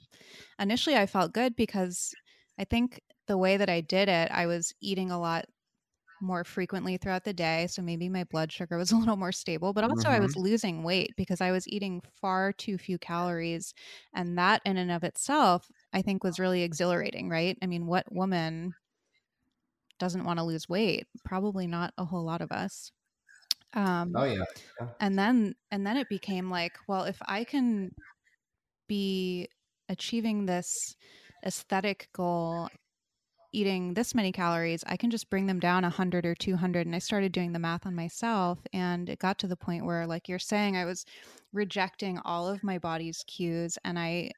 initially, 0.58 0.96
I 0.96 1.06
felt 1.06 1.32
good 1.32 1.56
because 1.56 2.12
I 2.58 2.64
think 2.64 3.00
the 3.26 3.38
way 3.38 3.56
that 3.56 3.68
I 3.68 3.80
did 3.80 4.08
it, 4.08 4.30
I 4.30 4.46
was 4.46 4.72
eating 4.80 5.10
a 5.10 5.20
lot 5.20 5.46
more 6.20 6.44
frequently 6.44 6.96
throughout 6.96 7.24
the 7.24 7.32
day. 7.32 7.66
So 7.68 7.82
maybe 7.82 8.08
my 8.08 8.24
blood 8.24 8.50
sugar 8.50 8.76
was 8.76 8.90
a 8.92 8.96
little 8.96 9.16
more 9.16 9.32
stable, 9.32 9.72
but 9.72 9.84
also 9.84 10.08
mm-hmm. 10.08 10.16
I 10.16 10.20
was 10.20 10.32
mm-hmm. 10.32 10.42
losing 10.42 10.82
weight 10.82 11.12
because 11.16 11.40
I 11.40 11.50
was 11.50 11.68
eating 11.68 12.02
far 12.20 12.52
too 12.52 12.78
few 12.78 12.98
calories. 12.98 13.74
And 14.14 14.38
that, 14.38 14.62
in 14.64 14.76
and 14.76 14.90
of 14.90 15.04
itself, 15.04 15.70
I 15.92 16.02
think 16.02 16.24
was 16.24 16.38
really 16.38 16.62
exhilarating, 16.62 17.28
right? 17.28 17.56
I 17.62 17.66
mean, 17.66 17.86
what 17.86 18.10
woman 18.12 18.74
doesn't 19.98 20.24
want 20.24 20.38
to 20.38 20.44
lose 20.44 20.68
weight? 20.68 21.06
Probably 21.24 21.66
not 21.66 21.92
a 21.98 22.04
whole 22.04 22.24
lot 22.24 22.40
of 22.40 22.52
us. 22.52 22.92
Um, 23.74 24.12
oh 24.16 24.24
yeah. 24.24 24.44
yeah. 24.80 24.88
And 25.00 25.18
then, 25.18 25.54
and 25.70 25.86
then 25.86 25.98
it 25.98 26.08
became 26.08 26.50
like, 26.50 26.72
well, 26.88 27.04
if 27.04 27.18
I 27.26 27.44
can 27.44 27.90
be 28.88 29.48
achieving 29.88 30.46
this 30.46 30.96
aesthetic 31.44 32.08
goal 32.12 32.68
eating 33.52 33.94
this 33.94 34.14
many 34.14 34.32
calories 34.32 34.82
i 34.86 34.96
can 34.96 35.10
just 35.10 35.30
bring 35.30 35.46
them 35.46 35.60
down 35.60 35.82
100 35.82 36.26
or 36.26 36.34
200 36.34 36.86
and 36.86 36.94
i 36.94 36.98
started 36.98 37.32
doing 37.32 37.52
the 37.52 37.58
math 37.58 37.86
on 37.86 37.94
myself 37.94 38.58
and 38.72 39.08
it 39.08 39.18
got 39.18 39.38
to 39.38 39.46
the 39.46 39.56
point 39.56 39.84
where 39.84 40.06
like 40.06 40.28
you're 40.28 40.38
saying 40.38 40.76
i 40.76 40.84
was 40.84 41.04
rejecting 41.52 42.18
all 42.24 42.48
of 42.48 42.62
my 42.64 42.78
body's 42.78 43.22
cues 43.26 43.78
and 43.84 43.98
i 43.98 44.30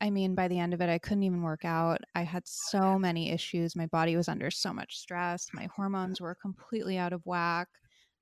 i 0.00 0.08
mean 0.08 0.34
by 0.34 0.46
the 0.48 0.58
end 0.58 0.72
of 0.72 0.80
it 0.80 0.88
i 0.88 0.98
couldn't 0.98 1.24
even 1.24 1.42
work 1.42 1.64
out. 1.64 1.98
I 2.14 2.22
had 2.22 2.42
so 2.46 2.98
many 2.98 3.30
issues. 3.30 3.74
My 3.74 3.86
body 3.86 4.16
was 4.16 4.28
under 4.28 4.50
so 4.50 4.72
much 4.72 4.96
stress. 4.98 5.48
My 5.52 5.68
hormones 5.74 6.20
were 6.20 6.34
completely 6.34 6.98
out 6.98 7.12
of 7.12 7.24
whack 7.24 7.68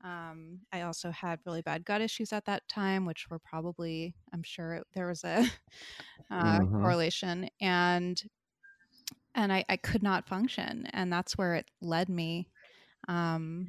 um, 0.02 0.60
I 0.72 0.82
also 0.82 1.10
had 1.10 1.40
really 1.46 1.62
bad 1.62 1.84
gut 1.84 2.00
issues 2.00 2.32
at 2.32 2.44
that 2.46 2.66
time, 2.68 3.06
which 3.06 3.26
were 3.30 3.38
probably, 3.38 4.14
I'm 4.32 4.42
sure 4.42 4.74
it, 4.74 4.86
there 4.94 5.08
was 5.08 5.24
a 5.24 5.46
uh, 6.30 6.60
mm-hmm. 6.60 6.80
correlation, 6.80 7.48
and 7.60 8.20
and 9.34 9.52
I, 9.52 9.64
I 9.68 9.76
could 9.76 10.02
not 10.02 10.28
function, 10.28 10.86
and 10.92 11.12
that's 11.12 11.36
where 11.36 11.54
it 11.54 11.66
led 11.80 12.08
me. 12.08 12.48
Um, 13.08 13.68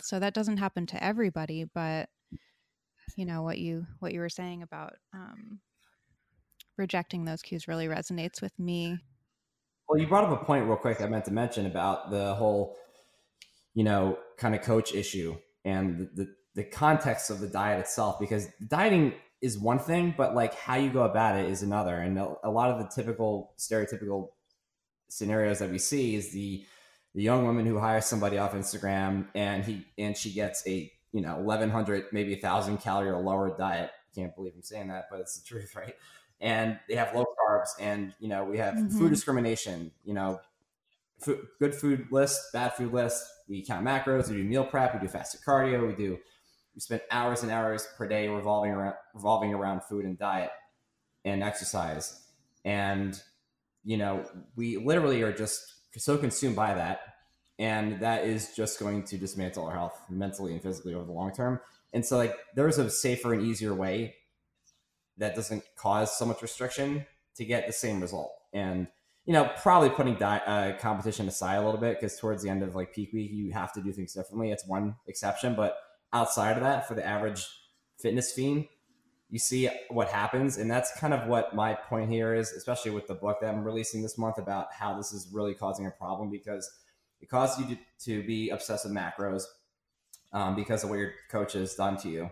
so 0.00 0.18
that 0.18 0.34
doesn't 0.34 0.58
happen 0.58 0.86
to 0.86 1.02
everybody, 1.02 1.64
but 1.74 2.08
you 3.16 3.26
know 3.26 3.42
what 3.42 3.58
you 3.58 3.86
what 4.00 4.12
you 4.12 4.20
were 4.20 4.28
saying 4.28 4.62
about 4.62 4.94
um, 5.14 5.60
rejecting 6.76 7.24
those 7.24 7.42
cues 7.42 7.68
really 7.68 7.86
resonates 7.86 8.40
with 8.40 8.58
me. 8.58 8.98
Well, 9.88 10.00
you 10.00 10.06
brought 10.06 10.24
up 10.24 10.40
a 10.40 10.44
point 10.44 10.66
real 10.66 10.76
quick 10.76 11.00
I 11.00 11.06
meant 11.06 11.24
to 11.26 11.32
mention 11.32 11.66
about 11.66 12.10
the 12.10 12.34
whole, 12.34 12.76
you 13.74 13.84
know, 13.84 14.18
kind 14.36 14.54
of 14.54 14.62
coach 14.62 14.94
issue 14.94 15.36
and 15.64 15.98
the, 15.98 16.24
the, 16.24 16.34
the 16.54 16.64
context 16.64 17.30
of 17.30 17.40
the 17.40 17.46
diet 17.46 17.80
itself 17.80 18.18
because 18.18 18.48
dieting 18.68 19.14
is 19.40 19.58
one 19.58 19.78
thing 19.78 20.14
but 20.16 20.34
like 20.34 20.54
how 20.54 20.76
you 20.76 20.90
go 20.90 21.02
about 21.02 21.36
it 21.36 21.48
is 21.48 21.62
another. 21.62 21.96
And 21.96 22.18
a, 22.18 22.34
a 22.44 22.50
lot 22.50 22.70
of 22.70 22.78
the 22.78 23.02
typical 23.02 23.54
stereotypical 23.58 24.28
scenarios 25.08 25.58
that 25.58 25.70
we 25.70 25.78
see 25.78 26.14
is 26.14 26.32
the 26.32 26.64
the 27.14 27.22
young 27.22 27.44
woman 27.44 27.66
who 27.66 27.78
hires 27.78 28.06
somebody 28.06 28.38
off 28.38 28.54
Instagram 28.54 29.26
and 29.34 29.64
he 29.64 29.84
and 29.98 30.16
she 30.16 30.32
gets 30.32 30.66
a 30.66 30.90
you 31.12 31.20
know 31.20 31.36
1100 31.36 32.06
maybe 32.12 32.34
a 32.34 32.38
thousand 32.38 32.78
calorie 32.78 33.10
or 33.10 33.20
lower 33.20 33.56
diet. 33.56 33.90
Can't 34.14 34.34
believe 34.34 34.52
I'm 34.54 34.62
saying 34.62 34.88
that 34.88 35.06
but 35.10 35.20
it's 35.20 35.38
the 35.38 35.46
truth 35.46 35.74
right? 35.76 35.94
And 36.40 36.78
they 36.88 36.96
have 36.96 37.14
low 37.14 37.26
carbs 37.48 37.70
and 37.80 38.14
you 38.18 38.28
know 38.28 38.44
we 38.44 38.58
have 38.58 38.74
mm-hmm. 38.74 38.98
food 38.98 39.10
discrimination 39.10 39.90
you 40.04 40.14
know 40.14 40.40
food, 41.22 41.46
good 41.58 41.74
food 41.74 42.06
list 42.10 42.40
bad 42.52 42.72
food 42.74 42.92
list 42.92 43.24
we 43.48 43.64
count 43.64 43.84
macros, 43.84 44.28
we 44.28 44.36
do 44.36 44.44
meal 44.44 44.64
prep, 44.64 44.94
we 44.94 45.00
do 45.00 45.08
fasted 45.08 45.40
cardio, 45.46 45.86
we 45.86 45.94
do 45.94 46.18
we 46.74 46.80
spend 46.80 47.02
hours 47.10 47.42
and 47.42 47.52
hours 47.52 47.86
per 47.96 48.06
day 48.08 48.28
revolving 48.28 48.72
around 48.72 48.94
revolving 49.14 49.52
around 49.52 49.82
food 49.82 50.04
and 50.04 50.18
diet 50.18 50.50
and 51.24 51.42
exercise. 51.42 52.26
And 52.64 53.20
you 53.84 53.96
know, 53.96 54.24
we 54.56 54.76
literally 54.76 55.22
are 55.22 55.32
just 55.32 55.60
so 55.96 56.16
consumed 56.16 56.56
by 56.56 56.74
that. 56.74 57.00
And 57.58 58.00
that 58.00 58.24
is 58.24 58.54
just 58.56 58.78
going 58.78 59.04
to 59.04 59.18
dismantle 59.18 59.64
our 59.66 59.72
health 59.72 60.00
mentally 60.08 60.52
and 60.52 60.62
physically 60.62 60.94
over 60.94 61.04
the 61.04 61.12
long 61.12 61.32
term. 61.32 61.60
And 61.92 62.04
so 62.04 62.16
like 62.16 62.34
there's 62.54 62.78
a 62.78 62.88
safer 62.90 63.34
and 63.34 63.42
easier 63.42 63.74
way 63.74 64.14
that 65.18 65.34
doesn't 65.34 65.62
cause 65.76 66.16
so 66.16 66.24
much 66.24 66.42
restriction 66.42 67.06
to 67.36 67.44
get 67.44 67.66
the 67.66 67.72
same 67.72 68.00
result. 68.00 68.32
And 68.52 68.88
you 69.24 69.32
know, 69.32 69.50
probably 69.62 69.90
putting 69.90 70.16
di- 70.16 70.42
uh, 70.46 70.76
competition 70.78 71.28
aside 71.28 71.56
a 71.56 71.64
little 71.64 71.80
bit 71.80 72.00
because 72.00 72.18
towards 72.18 72.42
the 72.42 72.50
end 72.50 72.62
of 72.62 72.74
like 72.74 72.92
peak 72.92 73.12
week, 73.12 73.30
you 73.32 73.52
have 73.52 73.72
to 73.72 73.80
do 73.80 73.92
things 73.92 74.14
differently. 74.14 74.50
It's 74.50 74.66
one 74.66 74.96
exception, 75.06 75.54
but 75.54 75.76
outside 76.12 76.56
of 76.56 76.62
that, 76.62 76.88
for 76.88 76.94
the 76.94 77.06
average 77.06 77.46
fitness 77.98 78.32
fiend, 78.32 78.66
you 79.30 79.38
see 79.38 79.70
what 79.88 80.08
happens, 80.08 80.58
and 80.58 80.70
that's 80.70 80.92
kind 80.98 81.14
of 81.14 81.26
what 81.26 81.54
my 81.54 81.72
point 81.72 82.10
here 82.10 82.34
is, 82.34 82.52
especially 82.52 82.90
with 82.90 83.06
the 83.06 83.14
book 83.14 83.38
that 83.40 83.48
I'm 83.48 83.64
releasing 83.64 84.02
this 84.02 84.18
month 84.18 84.36
about 84.36 84.74
how 84.74 84.94
this 84.94 85.12
is 85.14 85.30
really 85.32 85.54
causing 85.54 85.86
a 85.86 85.90
problem 85.90 86.30
because 86.30 86.70
it 87.22 87.30
causes 87.30 87.64
you 87.64 87.76
to, 87.76 87.80
to 88.04 88.26
be 88.26 88.50
obsessed 88.50 88.84
with 88.84 88.92
macros 88.92 89.44
um, 90.34 90.54
because 90.54 90.84
of 90.84 90.90
what 90.90 90.98
your 90.98 91.12
coach 91.30 91.54
has 91.54 91.74
done 91.74 91.96
to 91.98 92.10
you, 92.10 92.28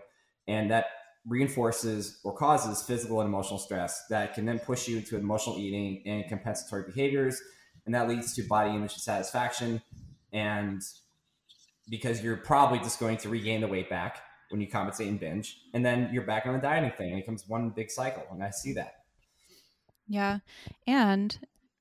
and 0.47 0.69
that 0.69 0.85
reinforces 1.27 2.19
or 2.23 2.33
causes 2.33 2.81
physical 2.83 3.21
and 3.21 3.27
emotional 3.27 3.59
stress 3.59 4.05
that 4.09 4.33
can 4.33 4.45
then 4.45 4.59
push 4.59 4.87
you 4.87 4.97
into 4.97 5.17
emotional 5.17 5.57
eating 5.57 6.01
and 6.05 6.25
compensatory 6.27 6.83
behaviors. 6.83 7.41
And 7.85 7.93
that 7.95 8.07
leads 8.07 8.33
to 8.35 8.43
body 8.43 8.71
image 8.71 8.93
dissatisfaction. 8.93 9.81
And 10.33 10.81
because 11.89 12.23
you're 12.23 12.37
probably 12.37 12.79
just 12.79 12.99
going 12.99 13.17
to 13.17 13.29
regain 13.29 13.61
the 13.61 13.67
weight 13.67 13.89
back 13.89 14.21
when 14.49 14.61
you 14.61 14.67
compensate 14.67 15.07
and 15.07 15.19
binge. 15.19 15.57
And 15.73 15.85
then 15.85 16.09
you're 16.11 16.25
back 16.25 16.45
on 16.45 16.53
the 16.53 16.59
dieting 16.59 16.91
thing 16.91 17.11
and 17.11 17.19
it 17.19 17.23
becomes 17.23 17.47
one 17.47 17.69
big 17.69 17.89
cycle. 17.89 18.23
And 18.31 18.43
I 18.43 18.49
see 18.49 18.73
that. 18.73 18.95
Yeah. 20.07 20.39
And 20.87 21.37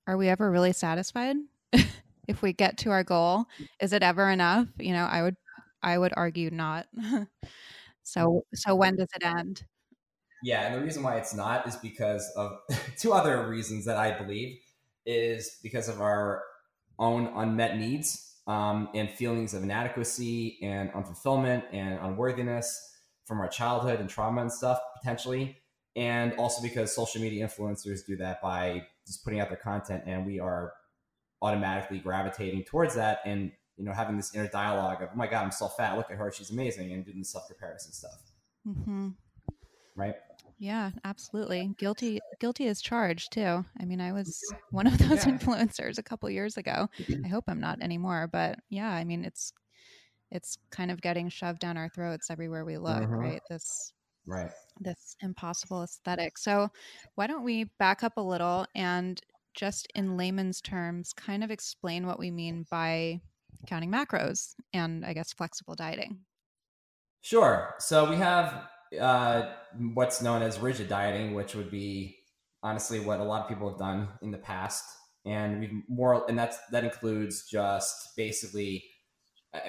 are 0.07 0.17
we 0.17 0.29
ever 0.29 0.51
really 0.51 0.73
satisfied? 0.73 1.37
if 2.29 2.43
we 2.43 2.53
get 2.53 2.79
to 2.79 2.91
our 2.91 3.05
goal, 3.05 3.47
is 3.81 3.93
it 3.93 4.03
ever 4.03 4.31
enough? 4.31 4.69
You 4.79 4.93
know, 4.93 5.05
I 5.05 5.23
would 5.23 5.37
I 5.83 5.97
would 5.99 6.13
argue 6.17 6.51
not. 6.51 6.87
So 8.11 8.45
so 8.55 8.75
when 8.75 8.97
does 8.97 9.09
it 9.15 9.25
end? 9.25 9.63
Yeah, 10.43 10.63
and 10.63 10.75
the 10.75 10.85
reason 10.85 11.03
why 11.03 11.17
it's 11.17 11.35
not 11.35 11.67
is 11.69 11.77
because 11.77 12.29
of 12.37 12.59
two 12.99 13.13
other 13.13 13.47
reasons 13.49 13.85
that 13.85 13.97
I 13.97 14.19
believe 14.19 14.59
is 15.07 15.59
because 15.63 15.89
of 15.89 16.01
our 16.01 16.43
own 16.99 17.27
unmet 17.37 17.79
needs 17.79 18.35
um, 18.47 18.89
and 18.95 19.09
feelings 19.11 19.55
of 19.55 19.63
inadequacy 19.63 20.59
and 20.63 20.93
unfulfillment 20.93 21.65
and 21.73 21.99
unworthiness 22.01 22.97
from 23.27 23.41
our 23.41 23.49
childhood 23.49 24.01
and 24.01 24.09
trauma 24.09 24.41
and 24.41 24.53
stuff 24.53 24.81
potentially, 25.01 25.57
and 25.95 26.33
also 26.35 26.61
because 26.63 26.93
social 26.93 27.23
media 27.23 27.47
influencers 27.47 28.05
do 28.05 28.17
that 28.17 28.43
by 28.43 28.85
just 29.07 29.23
putting 29.23 29.41
out 29.41 29.49
their 29.49 29.59
content 29.59 30.03
and 30.07 30.27
we 30.27 30.41
are 30.41 30.73
automatically 31.43 31.99
gravitating 31.99 32.65
towards 32.65 32.95
that 32.97 33.21
and 33.25 33.53
you 33.81 33.87
know 33.87 33.93
having 33.93 34.17
this 34.17 34.35
inner 34.35 34.47
dialogue 34.49 35.03
of 35.03 35.09
oh 35.13 35.17
my 35.17 35.27
god 35.27 35.43
i'm 35.45 35.51
so 35.51 35.67
fat 35.69 35.97
look 35.97 36.11
at 36.11 36.17
her 36.19 36.31
she's 36.31 36.51
amazing 36.51 36.93
and 36.93 37.05
doing 37.05 37.19
the 37.19 37.25
self 37.25 37.49
comparison 37.49 37.93
stuff 37.93 38.21
Mm-hmm. 38.69 39.09
right 39.97 40.15
Yeah, 40.59 40.91
absolutely. 41.05 41.75
Guilty 41.79 42.21
guilty 42.39 42.67
as 42.69 42.83
charged 42.83 43.33
too. 43.33 43.65
I 43.81 43.85
mean, 43.87 44.01
I 44.01 44.13
was 44.13 44.53
one 44.71 44.87
of 44.87 44.99
those 44.99 45.25
Yeah. 45.25 45.33
influencers 45.33 45.97
a 45.99 46.03
couple 46.03 46.29
years 46.29 46.59
ago. 46.59 46.89
I 47.25 47.29
hope 47.29 47.45
I'm 47.49 47.61
not 47.61 47.81
anymore, 47.81 48.29
but 48.31 48.59
yeah, 48.69 48.91
I 48.91 49.05
mean, 49.05 49.25
it's 49.25 49.53
it's 50.31 50.59
kind 50.71 50.91
of 50.91 51.01
getting 51.01 51.31
shoved 51.31 51.61
down 51.61 51.79
our 51.79 51.89
throats 51.89 52.31
everywhere 52.31 52.65
we 52.67 52.77
look, 52.79 53.03
Mhm. 53.03 53.23
right? 53.23 53.43
This 53.49 53.93
right 54.27 54.51
this 54.81 55.17
impossible 55.21 55.83
aesthetic. 55.83 56.39
So, 56.39 56.69
why 57.15 57.27
don't 57.27 57.45
we 57.45 57.65
back 57.79 58.03
up 58.05 58.19
a 58.19 58.21
little 58.21 58.67
and 58.75 59.21
just 59.55 59.89
in 59.95 60.17
layman's 60.19 60.61
terms 60.61 61.13
kind 61.13 61.43
of 61.43 61.51
explain 61.51 62.07
what 62.07 62.19
we 62.19 62.31
mean 62.31 62.67
by 62.71 63.21
counting 63.67 63.91
macros 63.91 64.55
and 64.73 65.05
I 65.05 65.13
guess 65.13 65.33
flexible 65.33 65.75
dieting. 65.75 66.21
Sure. 67.21 67.75
So 67.79 68.09
we 68.09 68.17
have 68.17 68.65
uh, 68.99 69.53
what's 69.95 70.23
known 70.23 70.43
as 70.43 70.59
rigid 70.59 70.89
dieting, 70.89 71.35
which 71.35 71.55
would 71.55 71.71
be 71.71 72.17
honestly 72.63 73.01
what 73.01 73.21
a 73.21 73.25
lot 73.25 73.43
of 73.43 73.49
people 73.49 73.69
have 73.69 73.79
done 73.79 74.09
in 74.23 74.31
the 74.31 74.39
past, 74.39 74.85
and 75.25 75.61
we've 75.61 75.83
more, 75.89 76.25
and 76.29 76.39
that's 76.39 76.59
that 76.73 76.85
includes 76.85 77.47
just 77.47 78.17
basically 78.17 78.85
uh, 79.55 79.61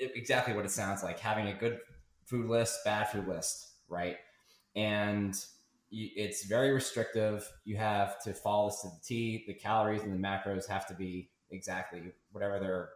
exactly 0.00 0.54
what 0.54 0.64
it 0.64 0.70
sounds 0.70 1.02
like 1.02 1.18
having 1.18 1.48
a 1.48 1.54
good 1.54 1.78
food 2.26 2.48
list, 2.48 2.78
bad 2.84 3.08
food 3.08 3.26
list, 3.26 3.72
right? 3.88 4.16
And 4.76 5.34
you, 5.90 6.10
it's 6.14 6.46
very 6.46 6.70
restrictive. 6.70 7.48
You 7.64 7.76
have 7.76 8.22
to 8.22 8.34
follow 8.34 8.68
this 8.68 8.82
to 8.82 8.88
the 8.88 9.00
T. 9.04 9.44
The 9.46 9.54
calories 9.54 10.02
and 10.02 10.12
the 10.12 10.18
macros 10.18 10.68
have 10.68 10.86
to 10.88 10.94
be 10.94 11.30
exactly 11.50 12.02
whatever 12.32 12.58
they're, 12.58 12.90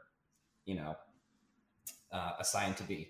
you 0.65 0.77
know, 0.77 0.97
uh, 2.13 2.33
assigned 2.41 2.77
to 2.79 2.83
be. 2.85 3.09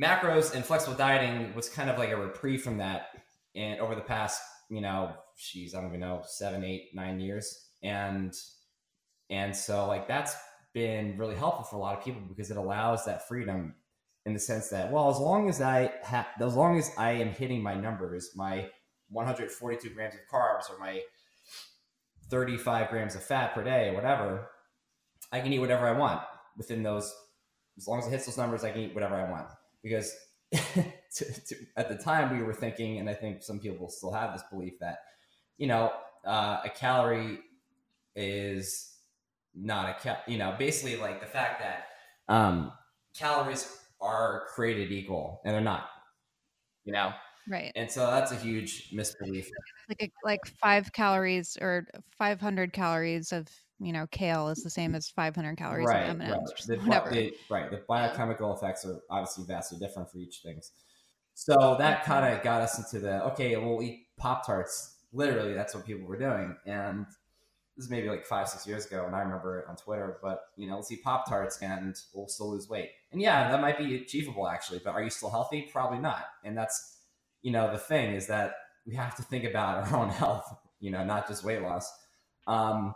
Macros 0.00 0.54
and 0.54 0.64
flexible 0.64 0.96
dieting 0.96 1.54
was 1.54 1.68
kind 1.68 1.88
of 1.88 1.98
like 1.98 2.10
a 2.10 2.16
reprieve 2.16 2.62
from 2.62 2.78
that. 2.78 3.08
And 3.54 3.80
over 3.80 3.94
the 3.94 4.00
past 4.00 4.40
you 4.70 4.80
know 4.80 5.12
she's 5.36 5.74
i 5.74 5.80
don't 5.80 5.90
even 5.90 6.00
know 6.00 6.22
seven 6.26 6.64
eight 6.64 6.90
nine 6.94 7.20
years. 7.20 7.68
And 7.82 8.34
and 9.30 9.54
so 9.54 9.86
like 9.86 10.08
that's 10.08 10.34
been 10.72 11.16
really 11.16 11.36
helpful 11.36 11.64
for 11.64 11.76
a 11.76 11.78
lot 11.78 11.96
of 11.96 12.04
people 12.04 12.22
because 12.28 12.50
it 12.50 12.56
allows 12.56 13.04
that 13.04 13.28
freedom 13.28 13.74
in 14.26 14.32
the 14.32 14.40
sense 14.40 14.70
that 14.70 14.90
well 14.90 15.08
as 15.08 15.18
long 15.18 15.48
as 15.48 15.60
i 15.60 15.92
have 16.02 16.26
as 16.40 16.54
long 16.54 16.76
as 16.76 16.90
i 16.98 17.12
am 17.12 17.28
hitting 17.28 17.62
my 17.62 17.74
numbers 17.74 18.30
my 18.34 18.68
142 19.10 19.90
grams 19.90 20.14
of 20.14 20.20
carbs 20.32 20.68
or 20.68 20.78
my 20.80 21.00
35 22.28 22.90
grams 22.90 23.14
of 23.14 23.22
fat 23.22 23.54
per 23.54 23.62
day 23.62 23.94
whatever 23.94 24.48
i 25.34 25.40
can 25.40 25.52
eat 25.52 25.58
whatever 25.58 25.86
i 25.86 25.92
want 25.92 26.22
within 26.56 26.82
those 26.82 27.14
as 27.76 27.86
long 27.86 27.98
as 27.98 28.06
it 28.06 28.10
hits 28.10 28.26
those 28.26 28.38
numbers 28.38 28.64
i 28.64 28.70
can 28.70 28.80
eat 28.80 28.94
whatever 28.94 29.14
i 29.16 29.30
want 29.30 29.48
because 29.82 30.14
to, 31.14 31.46
to, 31.46 31.56
at 31.76 31.88
the 31.88 31.96
time 31.96 32.36
we 32.36 32.42
were 32.42 32.54
thinking, 32.54 32.98
and 32.98 33.08
I 33.08 33.14
think 33.14 33.42
some 33.42 33.58
people 33.58 33.88
still 33.88 34.12
have 34.12 34.32
this 34.32 34.42
belief 34.50 34.74
that, 34.80 34.98
you 35.58 35.66
know, 35.66 35.92
uh, 36.24 36.60
a 36.64 36.70
calorie 36.70 37.40
is 38.14 38.96
not 39.54 39.88
a 39.88 39.94
cal, 40.00 40.18
you 40.26 40.38
know, 40.38 40.54
basically 40.58 40.96
like 40.96 41.20
the 41.20 41.26
fact 41.26 41.60
that 41.60 41.86
um, 42.32 42.72
calories 43.16 43.76
are 44.00 44.44
created 44.54 44.92
equal 44.92 45.40
and 45.44 45.54
they're 45.54 45.60
not, 45.60 45.88
you 46.84 46.92
know, 46.92 47.12
Right. 47.46 47.72
and 47.76 47.90
so 47.90 48.06
that's 48.06 48.32
a 48.32 48.36
huge 48.36 48.90
misbelief. 48.92 49.50
like 49.88 50.02
a, 50.02 50.10
like 50.24 50.46
five 50.46 50.92
calories 50.92 51.58
or 51.60 51.86
500 52.16 52.72
calories 52.72 53.32
of 53.32 53.48
you 53.80 53.92
know 53.92 54.06
kale 54.10 54.48
is 54.48 54.62
the 54.62 54.70
same 54.70 54.94
as 54.94 55.08
500 55.10 55.56
calories 55.56 55.86
right, 55.86 56.08
of 56.08 56.20
m&ms 56.20 56.30
right. 56.30 56.66
The, 56.66 56.76
whatever 56.86 57.10
the- 57.10 57.34
right. 57.50 57.70
The 57.70 57.82
biochemical 57.88 58.54
effects 58.54 58.84
are 58.84 59.00
obviously 59.10 59.44
vastly 59.46 59.78
different 59.78 60.10
for 60.10 60.18
each 60.18 60.40
things. 60.44 60.70
So 61.34 61.74
that 61.78 62.04
kind 62.04 62.32
of 62.32 62.42
got 62.42 62.62
us 62.62 62.78
into 62.78 63.04
the 63.04 63.24
okay, 63.32 63.56
we'll 63.56 63.82
eat 63.82 64.06
Pop 64.16 64.46
Tarts. 64.46 64.96
Literally, 65.12 65.52
that's 65.54 65.74
what 65.74 65.84
people 65.84 66.06
were 66.06 66.18
doing, 66.18 66.56
and 66.66 67.06
this 67.76 67.86
is 67.86 67.90
maybe 67.90 68.08
like 68.08 68.24
five, 68.24 68.48
six 68.48 68.66
years 68.66 68.86
ago, 68.86 69.04
and 69.06 69.16
I 69.16 69.20
remember 69.20 69.58
it 69.58 69.66
on 69.68 69.76
Twitter. 69.76 70.18
But 70.22 70.42
you 70.56 70.68
know, 70.68 70.76
let's 70.76 70.90
eat 70.92 71.02
Pop 71.02 71.28
Tarts, 71.28 71.60
and 71.60 71.96
we'll 72.14 72.28
still 72.28 72.52
lose 72.52 72.68
weight. 72.68 72.90
And 73.10 73.20
yeah, 73.20 73.50
that 73.50 73.60
might 73.60 73.78
be 73.78 73.96
achievable 73.96 74.48
actually. 74.48 74.80
But 74.84 74.94
are 74.94 75.02
you 75.02 75.10
still 75.10 75.30
healthy? 75.30 75.68
Probably 75.72 75.98
not. 75.98 76.24
And 76.44 76.56
that's 76.56 76.98
you 77.42 77.50
know 77.50 77.70
the 77.70 77.78
thing 77.78 78.14
is 78.14 78.28
that 78.28 78.54
we 78.86 78.94
have 78.94 79.16
to 79.16 79.22
think 79.22 79.44
about 79.44 79.88
our 79.88 79.98
own 79.98 80.08
health. 80.20 80.46
You 80.78 80.92
know, 80.92 81.04
not 81.04 81.26
just 81.26 81.44
weight 81.44 81.62
loss. 81.62 81.92
Um, 82.46 82.94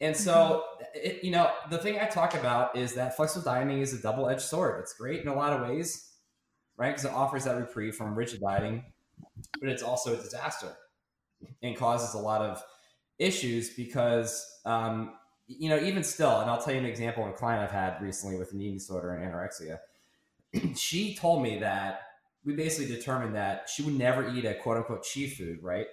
and 0.00 0.16
so, 0.16 0.64
it, 0.94 1.22
you 1.22 1.30
know, 1.30 1.50
the 1.70 1.78
thing 1.78 1.98
I 1.98 2.06
talk 2.06 2.34
about 2.34 2.76
is 2.76 2.94
that 2.94 3.16
flexible 3.16 3.44
dieting 3.44 3.80
is 3.80 3.92
a 3.92 4.02
double 4.02 4.28
edged 4.28 4.42
sword. 4.42 4.80
It's 4.80 4.94
great 4.94 5.20
in 5.20 5.28
a 5.28 5.34
lot 5.34 5.52
of 5.52 5.68
ways, 5.68 6.10
right? 6.76 6.90
Because 6.90 7.04
it 7.04 7.12
offers 7.12 7.44
that 7.44 7.56
reprieve 7.56 7.94
from 7.94 8.14
rigid 8.14 8.40
dieting, 8.40 8.84
but 9.60 9.68
it's 9.68 9.82
also 9.82 10.14
a 10.14 10.16
disaster 10.16 10.76
and 11.62 11.76
causes 11.76 12.14
a 12.14 12.18
lot 12.18 12.40
of 12.40 12.62
issues 13.18 13.74
because, 13.74 14.44
um, 14.64 15.12
you 15.46 15.68
know, 15.68 15.78
even 15.78 16.02
still, 16.02 16.40
and 16.40 16.50
I'll 16.50 16.60
tell 16.60 16.74
you 16.74 16.80
an 16.80 16.86
example 16.86 17.24
of 17.24 17.30
a 17.30 17.34
client 17.34 17.62
I've 17.62 17.70
had 17.70 18.02
recently 18.02 18.36
with 18.36 18.52
an 18.52 18.60
eating 18.60 18.74
disorder 18.74 19.14
and 19.14 19.32
anorexia. 19.32 19.78
she 20.76 21.14
told 21.14 21.42
me 21.42 21.58
that 21.60 22.00
we 22.44 22.54
basically 22.54 22.94
determined 22.94 23.34
that 23.36 23.68
she 23.68 23.82
would 23.82 23.96
never 23.96 24.28
eat 24.34 24.44
a 24.44 24.54
quote 24.54 24.78
unquote 24.78 25.04
cheat 25.04 25.36
food, 25.36 25.62
right? 25.62 25.86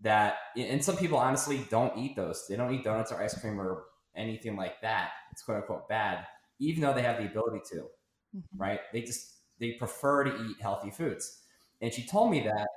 That 0.00 0.36
and 0.56 0.82
some 0.84 0.96
people 0.96 1.18
honestly 1.18 1.66
don't 1.70 1.96
eat 1.98 2.14
those 2.14 2.46
they 2.48 2.56
don't 2.56 2.72
eat 2.72 2.84
donuts 2.84 3.10
or 3.10 3.20
ice 3.20 3.38
cream 3.40 3.60
or 3.60 3.84
anything 4.16 4.56
like 4.56 4.80
that 4.80 5.10
it's 5.32 5.42
quote 5.42 5.58
unquote 5.58 5.88
bad 5.88 6.26
even 6.60 6.82
though 6.82 6.92
they 6.92 7.02
have 7.02 7.18
the 7.18 7.26
ability 7.26 7.60
to 7.68 7.86
Mhm. 8.36 8.42
right 8.56 8.80
they 8.92 9.02
just 9.02 9.34
they 9.58 9.72
prefer 9.72 10.24
to 10.24 10.44
eat 10.44 10.56
healthy 10.60 10.90
foods 10.90 11.42
and 11.80 11.92
she 11.92 12.06
told 12.06 12.30
me 12.30 12.40
that 12.40 12.68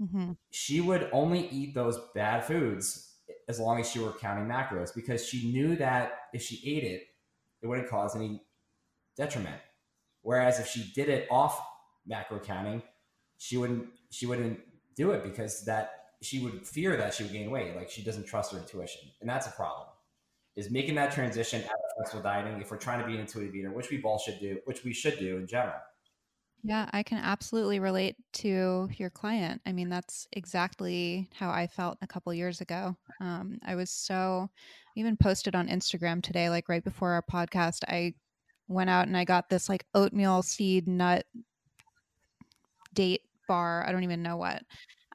Mhm. 0.00 0.36
she 0.50 0.80
would 0.80 1.08
only 1.12 1.48
eat 1.48 1.74
those 1.74 1.98
bad 2.14 2.44
foods 2.44 3.16
as 3.48 3.58
long 3.60 3.80
as 3.80 3.90
she 3.90 3.98
were 3.98 4.12
counting 4.12 4.46
macros 4.46 4.94
because 4.94 5.26
she 5.26 5.52
knew 5.52 5.76
that 5.76 6.28
if 6.34 6.42
she 6.42 6.60
ate 6.68 6.84
it 6.84 7.06
it 7.62 7.66
wouldn't 7.66 7.88
cause 7.88 8.14
any 8.16 8.44
detriment 9.16 9.60
whereas 10.22 10.60
if 10.60 10.66
she 10.66 10.92
did 10.94 11.08
it 11.08 11.26
off 11.30 11.62
macro 12.06 12.38
counting 12.38 12.82
she 13.38 13.56
wouldn't 13.56 13.88
she 14.10 14.26
wouldn't 14.26 14.60
do 14.94 15.12
it 15.12 15.22
because 15.22 15.64
that 15.64 15.99
she 16.22 16.40
would 16.40 16.66
fear 16.66 16.96
that 16.96 17.14
she 17.14 17.22
would 17.22 17.32
gain 17.32 17.50
weight 17.50 17.74
like 17.76 17.90
she 17.90 18.02
doesn't 18.02 18.26
trust 18.26 18.52
her 18.52 18.58
intuition 18.58 19.02
and 19.20 19.28
that's 19.28 19.46
a 19.46 19.52
problem. 19.52 19.88
Is 20.56 20.70
making 20.70 20.96
that 20.96 21.12
transition 21.12 21.62
out 21.62 21.70
of 21.70 21.96
flexible 21.96 22.22
dieting 22.22 22.60
if 22.60 22.70
we're 22.70 22.76
trying 22.76 23.00
to 23.00 23.06
be 23.06 23.14
an 23.14 23.20
intuitive 23.20 23.54
eater 23.54 23.70
which 23.70 23.90
we 23.90 23.96
both 23.98 24.22
should 24.22 24.38
do 24.40 24.58
which 24.64 24.84
we 24.84 24.92
should 24.92 25.18
do 25.18 25.36
in 25.36 25.46
general. 25.46 25.78
Yeah 26.62 26.90
i 26.92 27.02
can 27.02 27.18
absolutely 27.18 27.80
relate 27.80 28.16
to 28.34 28.88
your 28.96 29.10
client. 29.10 29.62
I 29.64 29.72
mean 29.72 29.88
that's 29.88 30.28
exactly 30.32 31.28
how 31.34 31.50
i 31.50 31.66
felt 31.66 31.98
a 32.02 32.06
couple 32.06 32.34
years 32.34 32.60
ago. 32.60 32.96
Um, 33.20 33.58
i 33.64 33.74
was 33.74 33.90
so 33.90 34.50
even 34.96 35.16
posted 35.16 35.54
on 35.54 35.68
instagram 35.68 36.22
today 36.22 36.50
like 36.50 36.68
right 36.68 36.82
before 36.84 37.12
our 37.12 37.22
podcast 37.22 37.84
i 37.88 38.12
went 38.68 38.90
out 38.90 39.06
and 39.06 39.16
i 39.16 39.24
got 39.24 39.48
this 39.48 39.68
like 39.68 39.84
oatmeal 39.94 40.42
seed 40.42 40.86
nut 40.88 41.24
date 42.92 43.22
bar 43.48 43.84
i 43.86 43.92
don't 43.92 44.04
even 44.04 44.22
know 44.22 44.36
what. 44.36 44.62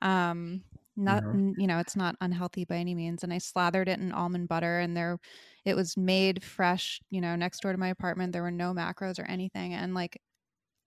Um 0.02 0.64
not 0.98 1.24
Mhm. 1.32 1.56
you 1.58 1.68
know 1.68 1.80
it's 1.80 1.96
not 1.96 2.16
unhealthy 2.22 2.66
by 2.66 2.76
any 2.78 2.96
means 2.96 3.24
and 3.24 3.34
i 3.34 3.38
slathered 3.38 3.88
it 3.90 4.00
in 4.00 4.12
almond 4.12 4.48
butter 4.48 4.80
and 4.80 4.96
there 4.96 5.20
it 5.66 5.76
was 5.76 5.98
made 5.98 6.44
fresh 6.44 7.02
you 7.10 7.22
know 7.22 7.36
next 7.36 7.62
door 7.62 7.72
to 7.72 7.78
my 7.78 7.90
apartment 7.90 8.34
there 8.34 8.42
were 8.44 8.52
no 8.52 8.74
macros 8.74 9.20
or 9.20 9.26
anything 9.26 9.74
and 9.74 9.94
like 9.94 10.22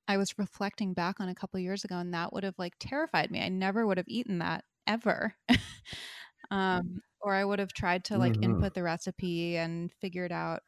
i 0.08 0.16
was 0.16 0.38
reflecting 0.38 0.94
back 0.94 1.20
on 1.20 1.28
a 1.28 1.34
couple 1.34 1.60
years 1.60 1.84
ago 1.84 1.96
and 1.98 2.14
that 2.14 2.32
would 2.32 2.44
have 2.44 2.58
like 2.58 2.74
terrified 2.80 3.30
me 3.30 3.40
i 3.42 3.48
never 3.48 3.86
would 3.86 3.98
have 3.98 4.08
eaten 4.08 4.38
that 4.38 4.64
ever 4.86 5.34
um 6.50 7.00
or 7.20 7.34
i 7.34 7.44
would 7.44 7.58
have 7.58 7.72
tried 7.72 8.04
to 8.04 8.18
like 8.18 8.38
Mhm. 8.38 8.42
input 8.42 8.74
the 8.74 8.82
recipe 8.82 9.56
and 9.56 9.92
figured 9.92 10.32
out 10.32 10.62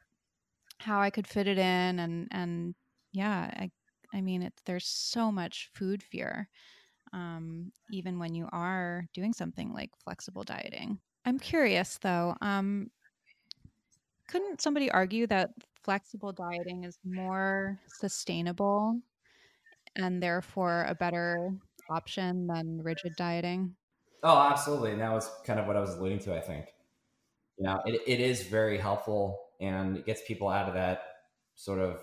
how 0.79 0.99
i 1.01 1.09
could 1.09 1.27
fit 1.27 1.47
it 1.47 1.57
in 1.57 1.99
and 1.99 2.27
and 2.31 2.75
yeah 3.13 3.51
i 3.57 3.71
i 4.13 4.21
mean 4.21 4.41
it 4.41 4.53
there's 4.65 4.87
so 4.87 5.31
much 5.31 5.69
food 5.73 6.03
fear 6.03 6.49
um, 7.13 7.71
even 7.91 8.19
when 8.19 8.35
you 8.35 8.47
are 8.51 9.05
doing 9.13 9.33
something 9.33 9.73
like 9.73 9.91
flexible 10.03 10.43
dieting. 10.43 10.99
I'm 11.25 11.39
curious 11.39 11.97
though, 12.01 12.35
um, 12.41 12.89
couldn't 14.27 14.61
somebody 14.61 14.89
argue 14.89 15.27
that 15.27 15.51
flexible 15.83 16.31
dieting 16.31 16.83
is 16.83 16.97
more 17.03 17.79
sustainable 17.99 18.99
and 19.95 20.23
therefore 20.23 20.85
a 20.87 20.95
better 20.95 21.51
option 21.89 22.47
than 22.47 22.81
rigid 22.81 23.13
dieting? 23.17 23.75
Oh, 24.23 24.37
absolutely. 24.37 24.91
And 24.91 25.01
that 25.01 25.11
was 25.11 25.29
kind 25.45 25.59
of 25.59 25.67
what 25.67 25.75
I 25.75 25.81
was 25.81 25.95
alluding 25.95 26.19
to, 26.19 26.35
I 26.35 26.39
think. 26.39 26.67
You 27.57 27.65
know, 27.65 27.81
it, 27.85 28.01
it 28.07 28.19
is 28.19 28.43
very 28.43 28.77
helpful 28.77 29.39
and 29.59 29.97
it 29.97 30.05
gets 30.05 30.21
people 30.25 30.47
out 30.49 30.67
of 30.67 30.75
that 30.75 31.03
sort 31.55 31.79
of 31.79 32.01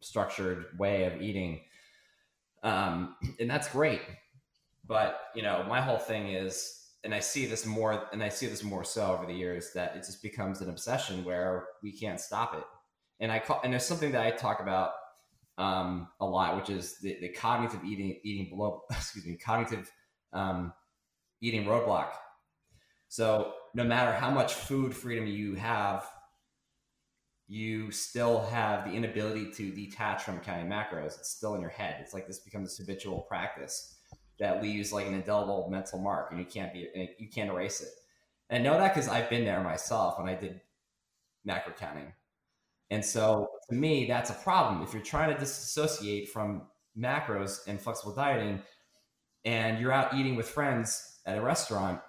structured 0.00 0.66
way 0.78 1.04
of 1.04 1.20
eating. 1.20 1.60
Um, 2.62 3.16
and 3.38 3.50
that's 3.50 3.68
great. 3.68 4.00
But, 4.86 5.20
you 5.34 5.42
know, 5.42 5.64
my 5.68 5.80
whole 5.80 5.98
thing 5.98 6.28
is 6.28 6.86
and 7.06 7.14
I 7.14 7.20
see 7.20 7.46
this 7.46 7.64
more, 7.64 8.08
and 8.12 8.20
I 8.20 8.28
see 8.28 8.48
this 8.48 8.64
more 8.64 8.82
so 8.82 9.06
over 9.12 9.26
the 9.26 9.32
years 9.32 9.70
that 9.74 9.94
it 9.94 10.04
just 10.04 10.20
becomes 10.22 10.60
an 10.60 10.68
obsession 10.68 11.24
where 11.24 11.68
we 11.80 11.92
can't 11.92 12.20
stop 12.20 12.52
it. 12.54 12.64
And 13.20 13.30
I 13.30 13.38
call, 13.38 13.60
and 13.62 13.72
there's 13.72 13.86
something 13.86 14.10
that 14.10 14.26
I 14.26 14.32
talk 14.32 14.58
about 14.60 14.90
um, 15.56 16.08
a 16.20 16.26
lot, 16.26 16.56
which 16.56 16.68
is 16.68 16.98
the, 16.98 17.16
the 17.20 17.28
cognitive 17.28 17.84
eating, 17.84 18.18
eating 18.24 18.50
below, 18.50 18.82
excuse 18.90 19.24
me, 19.24 19.36
cognitive 19.36 19.88
um, 20.32 20.72
eating 21.40 21.64
roadblock. 21.64 22.08
So 23.08 23.52
no 23.72 23.84
matter 23.84 24.12
how 24.12 24.30
much 24.30 24.54
food 24.54 24.92
freedom 24.92 25.28
you 25.28 25.54
have, 25.54 26.04
you 27.46 27.92
still 27.92 28.44
have 28.46 28.84
the 28.84 28.90
inability 28.96 29.52
to 29.52 29.70
detach 29.70 30.24
from 30.24 30.40
counting 30.40 30.66
macros. 30.66 31.18
It's 31.20 31.30
still 31.30 31.54
in 31.54 31.60
your 31.60 31.70
head. 31.70 31.98
It's 32.00 32.12
like 32.12 32.26
this 32.26 32.40
becomes 32.40 32.76
habitual 32.76 33.20
practice 33.28 33.95
that 34.38 34.62
leaves 34.62 34.92
like 34.92 35.06
an 35.06 35.14
indelible 35.14 35.68
mental 35.70 35.98
mark, 35.98 36.30
and 36.30 36.38
you 36.38 36.46
can't 36.46 36.72
be 36.72 36.88
you 37.18 37.28
can't 37.28 37.50
erase 37.50 37.80
it. 37.80 37.90
And 38.50 38.66
I 38.66 38.70
know 38.70 38.78
that 38.78 38.94
because 38.94 39.08
I've 39.08 39.30
been 39.30 39.44
there 39.44 39.62
myself 39.62 40.18
when 40.18 40.28
I 40.28 40.34
did 40.34 40.60
macro 41.44 41.72
counting. 41.72 42.12
And 42.90 43.04
so 43.04 43.48
to 43.68 43.74
me, 43.74 44.06
that's 44.06 44.30
a 44.30 44.34
problem. 44.34 44.82
If 44.82 44.92
you're 44.92 45.02
trying 45.02 45.32
to 45.32 45.38
disassociate 45.38 46.28
from 46.28 46.62
macros 46.98 47.66
and 47.66 47.80
flexible 47.80 48.14
dieting, 48.14 48.62
and 49.44 49.80
you're 49.80 49.92
out 49.92 50.14
eating 50.14 50.36
with 50.36 50.48
friends 50.48 51.18
at 51.26 51.38
a 51.38 51.42
restaurant, 51.42 52.00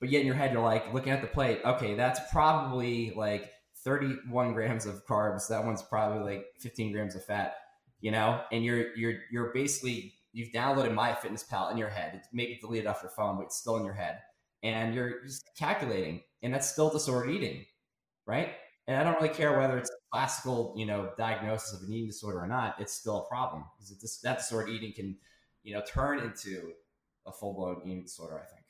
but 0.00 0.10
yet 0.10 0.20
in 0.20 0.26
your 0.26 0.34
head 0.34 0.52
you're 0.52 0.62
like 0.62 0.92
looking 0.92 1.12
at 1.12 1.22
the 1.22 1.28
plate, 1.28 1.60
okay, 1.64 1.94
that's 1.94 2.20
probably 2.30 3.12
like 3.16 3.52
31 3.84 4.52
grams 4.52 4.86
of 4.86 5.06
carbs. 5.06 5.48
That 5.48 5.64
one's 5.64 5.82
probably 5.82 6.34
like 6.34 6.46
15 6.58 6.92
grams 6.92 7.14
of 7.14 7.24
fat, 7.24 7.56
you 8.00 8.10
know, 8.10 8.42
and 8.50 8.64
you're 8.64 8.94
you're 8.96 9.20
you're 9.30 9.52
basically 9.52 10.14
you've 10.32 10.52
downloaded 10.52 10.94
My 10.94 11.14
Fitness 11.14 11.44
MyFitnessPal 11.44 11.72
in 11.72 11.76
your 11.76 11.88
head. 11.88 12.12
It's 12.14 12.28
maybe 12.32 12.58
deleted 12.60 12.86
off 12.86 13.02
your 13.02 13.10
phone, 13.10 13.36
but 13.36 13.44
it's 13.44 13.56
still 13.56 13.76
in 13.76 13.84
your 13.84 13.94
head, 13.94 14.18
and 14.62 14.94
you're 14.94 15.22
just 15.24 15.48
calculating, 15.58 16.22
and 16.42 16.52
that's 16.52 16.70
still 16.70 16.90
disordered 16.90 17.30
eating, 17.30 17.64
right? 18.26 18.50
And 18.88 18.96
I 18.96 19.04
don't 19.04 19.20
really 19.20 19.34
care 19.34 19.56
whether 19.56 19.78
it's 19.78 19.90
a 19.90 19.94
classical, 20.10 20.74
you 20.76 20.86
know, 20.86 21.10
diagnosis 21.16 21.74
of 21.74 21.86
an 21.86 21.92
eating 21.92 22.08
disorder 22.08 22.40
or 22.40 22.48
not. 22.48 22.76
It's 22.80 22.92
still 22.92 23.18
a 23.18 23.28
problem 23.28 23.64
because 23.78 24.20
that 24.22 24.38
disordered 24.38 24.70
eating 24.70 24.92
can, 24.92 25.16
you 25.62 25.74
know, 25.74 25.82
turn 25.86 26.18
into 26.18 26.72
a 27.26 27.32
full 27.32 27.54
blown 27.54 27.82
eating 27.84 28.02
disorder. 28.02 28.40
I 28.40 28.46
think. 28.46 28.66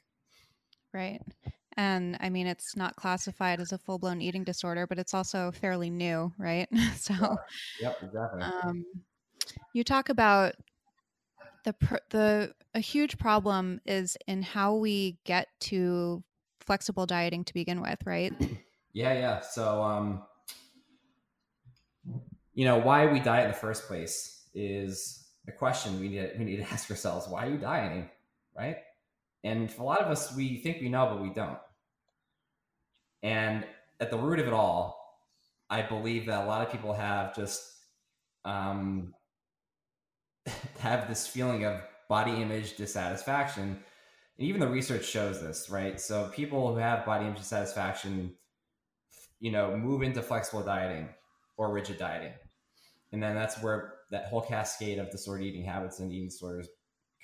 Right. 0.92 1.22
And 1.79 2.18
I 2.20 2.29
mean, 2.29 2.46
it's 2.46 2.77
not 2.77 2.96
classified 2.96 3.61
as 3.61 3.72
a 3.72 3.79
full 3.79 3.98
blown 3.98 4.20
eating 4.20 4.44
disorder, 4.44 4.87
but 4.87 4.98
it's 4.98 5.14
also 5.14 5.51
fairly 5.51 5.88
new, 5.88 6.33
right? 6.38 6.68
so, 6.96 7.14
yep, 7.81 7.96
exactly. 8.03 8.42
Um, 8.42 8.85
you 9.72 9.85
talk 9.85 10.11
about 10.11 10.55
the 11.64 11.75
the 12.11 12.55
a 12.75 12.81
huge 12.81 13.18
problem 13.18 13.81
is 13.85 14.16
in 14.27 14.42
how 14.42 14.75
we 14.75 15.18
get 15.25 15.48
to 15.61 16.22
flexible 16.61 17.07
dieting 17.07 17.44
to 17.44 17.55
begin 17.55 17.81
with, 17.81 17.98
right? 18.07 18.33
Yeah, 18.94 19.14
yeah. 19.14 19.40
So, 19.40 19.83
um, 19.83 20.22
you 22.53 22.66
know, 22.66 22.77
why 22.77 23.07
we 23.07 23.20
diet 23.20 23.46
in 23.46 23.51
the 23.53 23.57
first 23.57 23.87
place 23.87 24.48
is 24.55 25.27
a 25.48 25.53
question 25.53 25.98
we 25.98 26.09
need 26.09 26.33
we 26.38 26.44
need 26.44 26.57
to 26.57 26.62
ask 26.72 26.90
ourselves. 26.90 27.27
Why 27.29 27.46
are 27.46 27.51
you 27.51 27.59
dieting, 27.59 28.11
right? 28.57 28.77
And 29.44 29.70
for 29.70 29.83
a 29.83 29.85
lot 29.87 30.01
of 30.01 30.09
us, 30.09 30.35
we 30.37 30.59
think 30.59 30.81
we 30.81 30.88
know, 30.88 31.07
but 31.07 31.22
we 31.22 31.31
don't. 31.31 31.59
And 33.22 33.64
at 33.98 34.11
the 34.11 34.18
root 34.18 34.38
of 34.38 34.46
it 34.46 34.53
all, 34.53 35.18
I 35.70 35.83
believe 35.83 36.27
that 36.27 36.44
a 36.44 36.46
lot 36.46 36.64
of 36.64 36.70
people 36.70 36.92
have 36.92 37.35
just 37.35 37.62
um, 38.44 39.14
have 40.83 41.09
this 41.09 41.29
feeling 41.29 41.64
of 41.64 41.81
body 42.09 42.42
image 42.42 42.77
dissatisfaction. 42.77 43.79
And 44.38 44.49
even 44.49 44.61
the 44.61 44.68
research 44.68 45.05
shows 45.05 45.40
this, 45.40 45.71
right? 45.71 46.01
So 46.01 46.29
people 46.35 46.73
who 46.73 46.79
have 46.79 47.07
body 47.07 47.25
image 47.25 47.38
dissatisfaction, 47.38 48.35
you 49.38 49.53
know, 49.53 49.77
move 49.77 50.03
into 50.03 50.23
flexible 50.23 50.64
dieting 50.64 51.09
or 51.57 51.73
rigid 51.73 51.99
dieting. 51.99 52.33
And 53.12 53.23
then 53.23 53.37
that's 53.37 53.62
where 53.62 53.95
that 54.11 54.27
whole 54.27 54.40
cascade 54.40 54.99
of 54.99 55.11
disordered 55.11 55.47
eating 55.47 55.64
habits 55.64 56.01
and 56.01 56.11
eating 56.11 56.27
disorders 56.29 56.68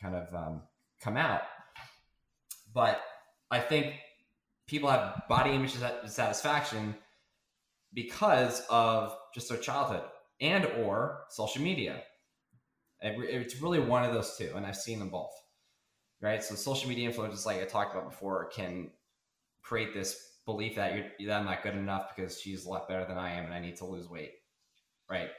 kind 0.00 0.14
of 0.14 0.32
um, 0.32 0.62
come 1.00 1.16
out. 1.16 1.42
But 2.72 3.00
I 3.50 3.58
think 3.58 3.94
people 4.68 4.88
have 4.88 5.22
body 5.28 5.50
image 5.50 5.74
dissatisfaction 6.04 6.94
because 7.92 8.64
of 8.70 9.16
just 9.34 9.48
their 9.48 9.58
childhood 9.58 10.02
and 10.40 10.64
or 10.84 11.24
social 11.30 11.62
media 11.62 12.02
it's 13.00 13.60
really 13.60 13.80
one 13.80 14.04
of 14.04 14.12
those 14.12 14.36
two, 14.36 14.52
and 14.54 14.66
I've 14.66 14.76
seen 14.76 14.98
them 14.98 15.10
both. 15.10 15.32
Right. 16.20 16.42
So 16.42 16.56
social 16.56 16.88
media 16.88 17.10
influencers, 17.10 17.46
like 17.46 17.60
I 17.60 17.64
talked 17.64 17.94
about 17.94 18.10
before, 18.10 18.46
can 18.46 18.90
create 19.62 19.94
this 19.94 20.38
belief 20.46 20.74
that 20.74 20.94
you're 20.94 21.28
that 21.28 21.38
I'm 21.38 21.44
not 21.44 21.62
good 21.62 21.74
enough 21.74 22.16
because 22.16 22.40
she's 22.40 22.64
a 22.64 22.68
lot 22.68 22.88
better 22.88 23.04
than 23.04 23.18
I 23.18 23.34
am, 23.34 23.44
and 23.44 23.54
I 23.54 23.60
need 23.60 23.76
to 23.76 23.84
lose 23.84 24.08
weight. 24.08 24.32
Right. 25.08 25.30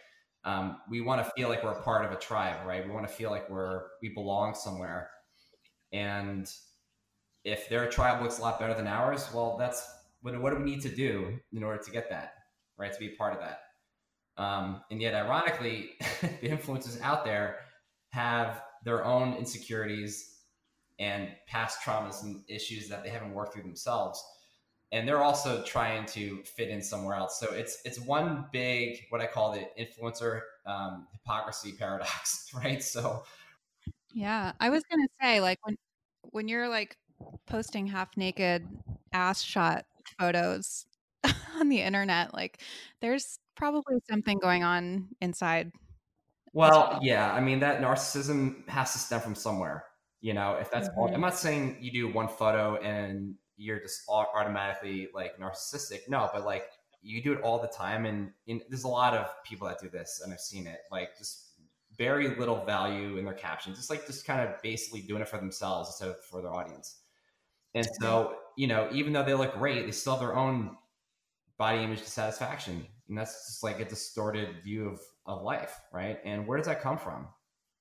Um, 0.46 0.78
we 0.90 1.02
want 1.02 1.24
to 1.24 1.32
feel 1.32 1.50
like 1.50 1.64
we're 1.64 1.72
a 1.74 1.82
part 1.82 2.06
of 2.06 2.12
a 2.12 2.16
tribe, 2.16 2.66
right? 2.66 2.86
We 2.86 2.92
want 2.92 3.08
to 3.08 3.14
feel 3.14 3.30
like 3.30 3.50
we're 3.50 3.88
we 4.02 4.10
belong 4.10 4.56
somewhere, 4.56 5.10
and 5.92 6.50
if 7.44 7.68
their 7.70 7.90
tribe 7.90 8.22
looks 8.22 8.40
a 8.40 8.42
lot 8.42 8.60
better 8.60 8.74
than 8.74 8.88
ours, 8.88 9.30
well, 9.34 9.58
that's 9.58 9.86
what, 10.22 10.40
what 10.42 10.52
do 10.52 10.58
we 10.58 10.64
need 10.64 10.82
to 10.82 10.90
do 10.90 11.40
in 11.54 11.64
order 11.64 11.82
to 11.82 11.92
get 11.92 12.10
that, 12.10 12.36
right? 12.78 12.94
To 12.94 13.00
be 13.00 13.10
part 13.10 13.34
of 13.34 13.40
that. 13.40 13.62
Um, 14.40 14.82
and 14.90 15.02
yet, 15.02 15.14
ironically, 15.14 15.92
the 16.22 16.50
influencers 16.50 17.00
out 17.02 17.26
there 17.26 17.58
have 18.12 18.64
their 18.86 19.04
own 19.06 19.34
insecurities 19.34 20.38
and 20.98 21.30
past 21.46 21.80
traumas 21.82 22.24
and 22.24 22.42
issues 22.48 22.88
that 22.88 23.04
they 23.04 23.10
haven't 23.10 23.34
worked 23.34 23.54
through 23.54 23.64
themselves. 23.64 24.24
And 24.92 25.08
they're 25.08 25.22
also 25.22 25.62
trying 25.64 26.06
to 26.08 26.42
fit 26.44 26.70
in 26.70 26.82
somewhere 26.82 27.16
else. 27.16 27.40
So 27.40 27.54
it's 27.54 27.80
it's 27.86 28.00
one 28.00 28.46
big 28.52 29.06
what 29.10 29.22
I 29.22 29.28
call 29.28 29.52
the 29.52 29.68
influencer 29.80 30.42
um, 30.66 31.08
hypocrisy 31.12 31.74
paradox, 31.74 32.50
right? 32.56 32.82
So, 32.82 33.24
yeah, 34.14 34.54
I 34.60 34.70
was 34.70 34.84
gonna 34.90 35.08
say 35.22 35.42
like 35.42 35.60
when 35.64 35.76
when 36.32 36.48
you're 36.48 36.70
like 36.70 36.98
posting 37.46 37.88
half 37.88 38.16
naked 38.16 38.68
ass 39.14 39.42
shot 39.42 39.86
photos 40.18 40.86
on 41.60 41.70
the 41.70 41.82
internet, 41.82 42.34
like 42.34 42.62
there's 43.02 43.38
probably 43.60 43.98
something 44.10 44.40
going 44.40 44.64
on 44.64 45.10
inside. 45.22 45.72
Well, 46.54 46.98
yeah. 47.04 47.32
I 47.32 47.42
mean, 47.42 47.60
that 47.60 47.82
narcissism 47.82 48.68
has 48.68 48.94
to 48.94 49.00
stem 49.00 49.20
from 49.20 49.36
somewhere. 49.36 49.84
You 50.22 50.34
know, 50.34 50.54
if 50.54 50.72
that's 50.72 50.90
mm-hmm. 50.90 51.00
all, 51.00 51.08
I'm 51.08 51.14
mm-hmm. 51.14 51.22
not 51.22 51.36
saying 51.36 51.78
you 51.80 51.92
do 51.92 52.08
one 52.12 52.28
photo 52.28 52.78
and 52.78 53.36
you're 53.58 53.80
just 53.80 54.02
automatically 54.10 55.10
like 55.14 55.38
narcissistic. 55.38 56.08
No, 56.08 56.30
but 56.34 56.46
like 56.46 56.64
you 57.02 57.22
do 57.22 57.34
it 57.34 57.42
all 57.42 57.62
the 57.62 57.68
time. 57.68 58.06
And 58.06 58.32
in, 58.48 58.62
there's 58.70 58.86
a 58.86 58.88
lot 58.88 59.14
of 59.14 59.28
people 59.44 59.68
that 59.68 59.80
do 59.80 59.90
this, 59.90 60.22
and 60.24 60.34
I've 60.34 60.40
seen 60.40 60.66
it. 60.66 60.80
Like 60.92 61.18
just 61.18 61.52
very 61.98 62.36
little 62.36 62.64
value 62.66 63.18
in 63.18 63.26
their 63.26 63.34
captions, 63.34 63.78
just 63.78 63.90
like 63.90 64.08
just 64.08 64.26
kind 64.26 64.42
of 64.42 64.62
basically 64.64 65.02
doing 65.02 65.22
it 65.22 65.28
for 65.28 65.38
themselves 65.38 65.90
instead 65.90 66.10
of 66.10 66.20
for 66.24 66.42
their 66.42 66.54
audience. 66.54 66.96
And 67.76 67.88
so, 68.02 68.36
you 68.58 68.68
know, 68.68 68.90
even 68.92 69.14
though 69.14 69.24
they 69.24 69.34
look 69.34 69.54
great, 69.54 69.86
they 69.86 69.92
still 69.92 70.14
have 70.14 70.22
their 70.22 70.36
own 70.36 70.76
body 71.60 71.84
image 71.84 72.00
dissatisfaction. 72.00 72.88
And 73.10 73.18
that's 73.18 73.48
just 73.48 73.64
like 73.64 73.80
a 73.80 73.86
distorted 73.86 74.64
view 74.64 74.90
of, 74.90 75.02
of 75.28 75.44
life 75.44 75.80
right? 75.94 76.18
And 76.26 76.48
where 76.48 76.58
does 76.58 76.66
that 76.68 76.82
come 76.82 76.98
from? 76.98 77.28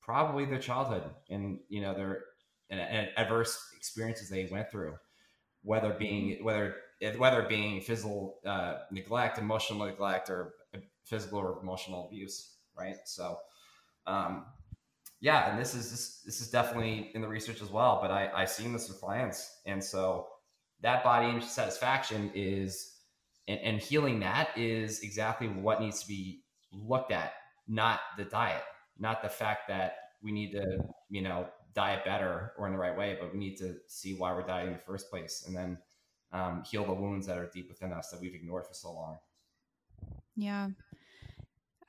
Probably 0.03 0.45
their 0.45 0.59
childhood 0.59 1.05
and 1.31 1.61
you 1.69 1.81
know 1.81 1.95
their 1.95 2.25
and, 2.69 2.81
and 2.81 3.09
adverse 3.17 3.59
experiences 3.77 4.29
they 4.29 4.49
went 4.51 4.71
through 4.71 4.95
whether 5.63 5.93
being 5.93 6.43
whether 6.43 6.77
whether 7.17 7.43
being 7.43 7.81
physical 7.81 8.39
uh, 8.47 8.79
neglect 8.91 9.39
emotional 9.39 9.87
neglect 9.87 10.29
or 10.29 10.55
physical 11.05 11.39
or 11.39 11.61
emotional 11.63 12.07
abuse 12.07 12.57
right? 12.79 12.97
So 13.05 13.37
um, 14.07 14.47
yeah 15.21 15.51
and 15.51 15.61
this 15.61 15.75
is 15.75 15.91
this, 15.91 16.23
this 16.25 16.41
is 16.41 16.51
definitely 16.51 17.11
in 17.15 17.21
the 17.21 17.29
research 17.29 17.61
as 17.61 17.71
well 17.71 17.99
but 18.01 18.11
i 18.11 18.31
i've 18.35 18.51
seen 18.51 18.73
this 18.73 18.89
with 18.89 19.01
clients. 19.01 19.61
And 19.67 19.85
so 19.85 20.27
that 20.81 21.05
body 21.05 21.29
image 21.29 21.45
satisfaction 21.45 22.31
is 22.35 22.98
and, 23.49 23.61
and 23.61 23.81
healing 23.81 24.21
that 24.21 24.57
is 24.57 25.01
exactly 25.01 25.49
what 25.49 25.81
needs 25.81 26.03
to 26.03 26.07
be 26.07 26.43
looked 26.73 27.11
at, 27.11 27.33
not 27.67 28.01
the 28.17 28.25
diet, 28.25 28.63
not 28.99 29.23
the 29.23 29.29
fact 29.29 29.69
that 29.69 29.97
we 30.23 30.31
need 30.31 30.53
to, 30.53 30.79
you 31.11 31.23
know, 31.23 31.49
diet 31.75 32.05
better 32.05 32.53
or 32.59 32.67
in 32.67 32.73
the 32.73 32.79
right 32.79 32.97
way, 32.97 33.17
but 33.21 33.33
we 33.33 33.39
need 33.39 33.57
to 33.57 33.75
see 33.87 34.15
why 34.15 34.33
we're 34.33 34.43
dieting 34.43 34.73
in 34.73 34.75
the 34.75 34.85
first 34.85 35.11
place 35.11 35.45
and 35.47 35.57
then 35.57 35.79
um, 36.33 36.63
heal 36.71 36.85
the 36.85 36.93
wounds 36.93 37.27
that 37.27 37.39
are 37.39 37.51
deep 37.53 37.69
within 37.69 37.93
us 37.93 38.11
that 38.11 38.21
we've 38.21 38.35
ignored 38.35 38.67
for 38.67 38.75
so 38.75 38.93
long. 38.93 39.17
Yeah. 40.37 40.69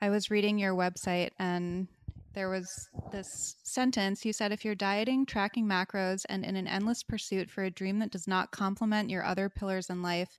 I 0.00 0.08
was 0.08 0.30
reading 0.30 0.58
your 0.58 0.74
website 0.74 1.30
and 1.38 1.88
there 2.32 2.48
was 2.48 2.66
this 3.10 3.56
sentence 3.64 4.24
you 4.24 4.32
said 4.32 4.52
if 4.52 4.64
you're 4.64 4.74
dieting, 4.74 5.26
tracking 5.26 5.66
macros, 5.66 6.24
and 6.28 6.44
in 6.44 6.56
an 6.56 6.68
endless 6.68 7.02
pursuit 7.02 7.50
for 7.50 7.64
a 7.64 7.70
dream 7.70 7.98
that 7.98 8.12
does 8.12 8.28
not 8.28 8.52
complement 8.52 9.10
your 9.10 9.24
other 9.24 9.48
pillars 9.48 9.90
in 9.90 10.00
life, 10.00 10.38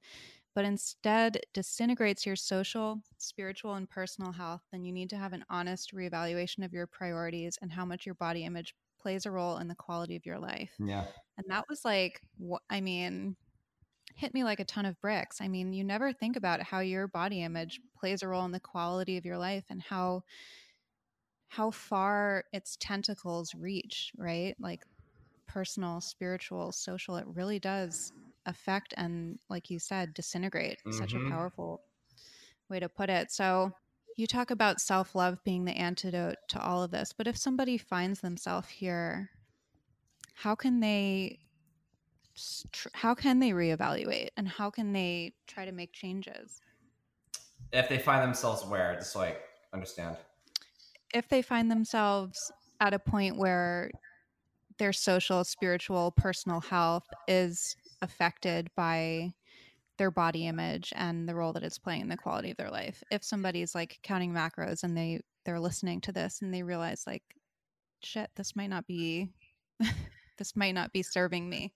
but 0.54 0.66
instead 0.66 1.40
disintegrates 1.54 2.26
your 2.26 2.36
social, 2.36 3.02
spiritual, 3.18 3.76
and 3.76 3.90
personal 3.90 4.32
health, 4.32 4.62
then 4.72 4.84
you 4.84 4.92
need 4.92 5.10
to 5.12 5.18
have 5.18 5.34
an 5.34 5.46
honest 5.50 5.94
reevaluation 5.94 6.66
of 6.66 6.74
your 6.74 6.88
priorities 6.88 7.58
and 7.62 7.72
how 7.72 7.86
much 7.86 8.06
your 8.06 8.16
body 8.16 8.44
image 8.44 8.76
plays 9.00 9.26
a 9.26 9.32
role 9.32 9.58
in 9.58 9.68
the 9.68 9.76
quality 9.76 10.16
of 10.16 10.26
your 10.26 10.40
life. 10.40 10.72
Yeah. 10.80 11.06
And 11.38 11.46
that 11.50 11.66
was 11.70 11.86
like, 11.86 12.22
I 12.70 12.82
mean, 12.82 13.36
hit 14.16 14.34
me 14.34 14.44
like 14.44 14.60
a 14.60 14.66
ton 14.66 14.86
of 14.86 15.00
bricks. 15.02 15.40
I 15.42 15.48
mean, 15.48 15.74
you 15.74 15.84
never 15.84 16.12
think 16.14 16.36
about 16.36 16.62
how 16.62 16.80
your 16.80 17.08
body 17.08 17.42
image 17.42 17.80
plays 17.98 18.22
a 18.22 18.28
role 18.28 18.46
in 18.46 18.52
the 18.52 18.60
quality 18.60 19.18
of 19.18 19.26
your 19.26 19.38
life 19.38 19.66
and 19.70 19.82
how 19.82 20.24
how 21.48 21.70
far 21.70 22.46
its 22.54 22.78
tentacles 22.80 23.54
reach, 23.54 24.14
right? 24.18 24.56
Like 24.58 24.86
personal, 25.48 26.00
spiritual, 26.00 26.72
social, 26.72 27.18
it 27.18 27.26
really 27.28 27.60
does 27.60 28.14
affect 28.46 28.94
and 28.98 29.40
like 29.50 29.70
you 29.70 29.80
said, 29.80 30.14
disintegrate. 30.14 30.80
Mm-hmm. 30.80 30.98
Such 30.98 31.14
a 31.14 31.18
mm-hmm. 31.18 31.32
powerful 31.32 31.82
way 32.70 32.80
to 32.80 32.90
put 32.90 33.10
it. 33.10 33.32
So 33.32 33.72
you 34.18 34.28
talk 34.28 34.52
about 34.52 34.82
self-love 34.82 35.44
being 35.44 35.66
the 35.66 35.72
antidote 35.72 36.38
to 36.50 36.62
all 36.62 36.84
of 36.84 36.92
this, 36.92 37.14
but 37.14 37.28
if 37.28 37.38
somebody 37.38 37.78
finds 37.78 38.20
themselves 38.22 38.70
here, 38.70 39.30
how 40.34 40.56
can 40.56 40.80
they 40.80 41.40
how 42.94 43.14
can 43.14 43.40
they 43.40 43.50
reevaluate 43.50 44.30
and 44.38 44.48
how 44.48 44.70
can 44.70 44.94
they 44.94 45.34
try 45.48 45.66
to 45.66 45.72
make 45.72 45.92
changes? 45.94 46.62
If 47.72 47.90
they 47.90 48.00
find 48.00 48.24
themselves 48.24 48.66
where, 48.66 48.96
just 48.96 49.16
like 49.16 49.42
understand. 49.74 50.18
If 51.14 51.28
they 51.28 51.42
find 51.42 51.70
themselves 51.70 52.52
at 52.80 52.94
a 52.94 53.00
point 53.00 53.38
where 53.38 53.92
their 54.78 54.94
social, 54.94 55.44
spiritual, 55.44 56.12
personal 56.12 56.62
health 56.62 57.08
is 57.28 57.76
affected 58.02 58.70
by 58.76 59.34
their 59.98 60.12
body 60.12 60.48
image 60.48 60.92
and 60.96 61.28
the 61.28 61.36
role 61.36 61.54
that 61.54 61.64
it's 61.64 61.78
playing 61.78 62.02
in 62.02 62.10
the 62.10 62.18
quality 62.18 62.52
of 62.52 62.58
their 62.58 62.72
life. 62.72 63.04
If 63.12 63.24
somebody's 63.24 63.76
like 63.76 64.00
counting 64.04 64.34
macros 64.34 64.84
and 64.84 64.98
they 64.98 65.22
they're 65.46 65.60
listening 65.60 66.02
to 66.02 66.12
this 66.12 66.42
and 66.42 66.54
they 66.54 66.64
realize 66.64 67.04
like 67.06 67.24
shit, 68.04 68.30
this 68.36 68.56
might 68.56 68.70
not 68.70 68.88
be 68.88 69.30
this 70.38 70.56
might 70.56 70.74
not 70.74 70.92
be 70.92 71.04
serving 71.04 71.50
me. 71.50 71.74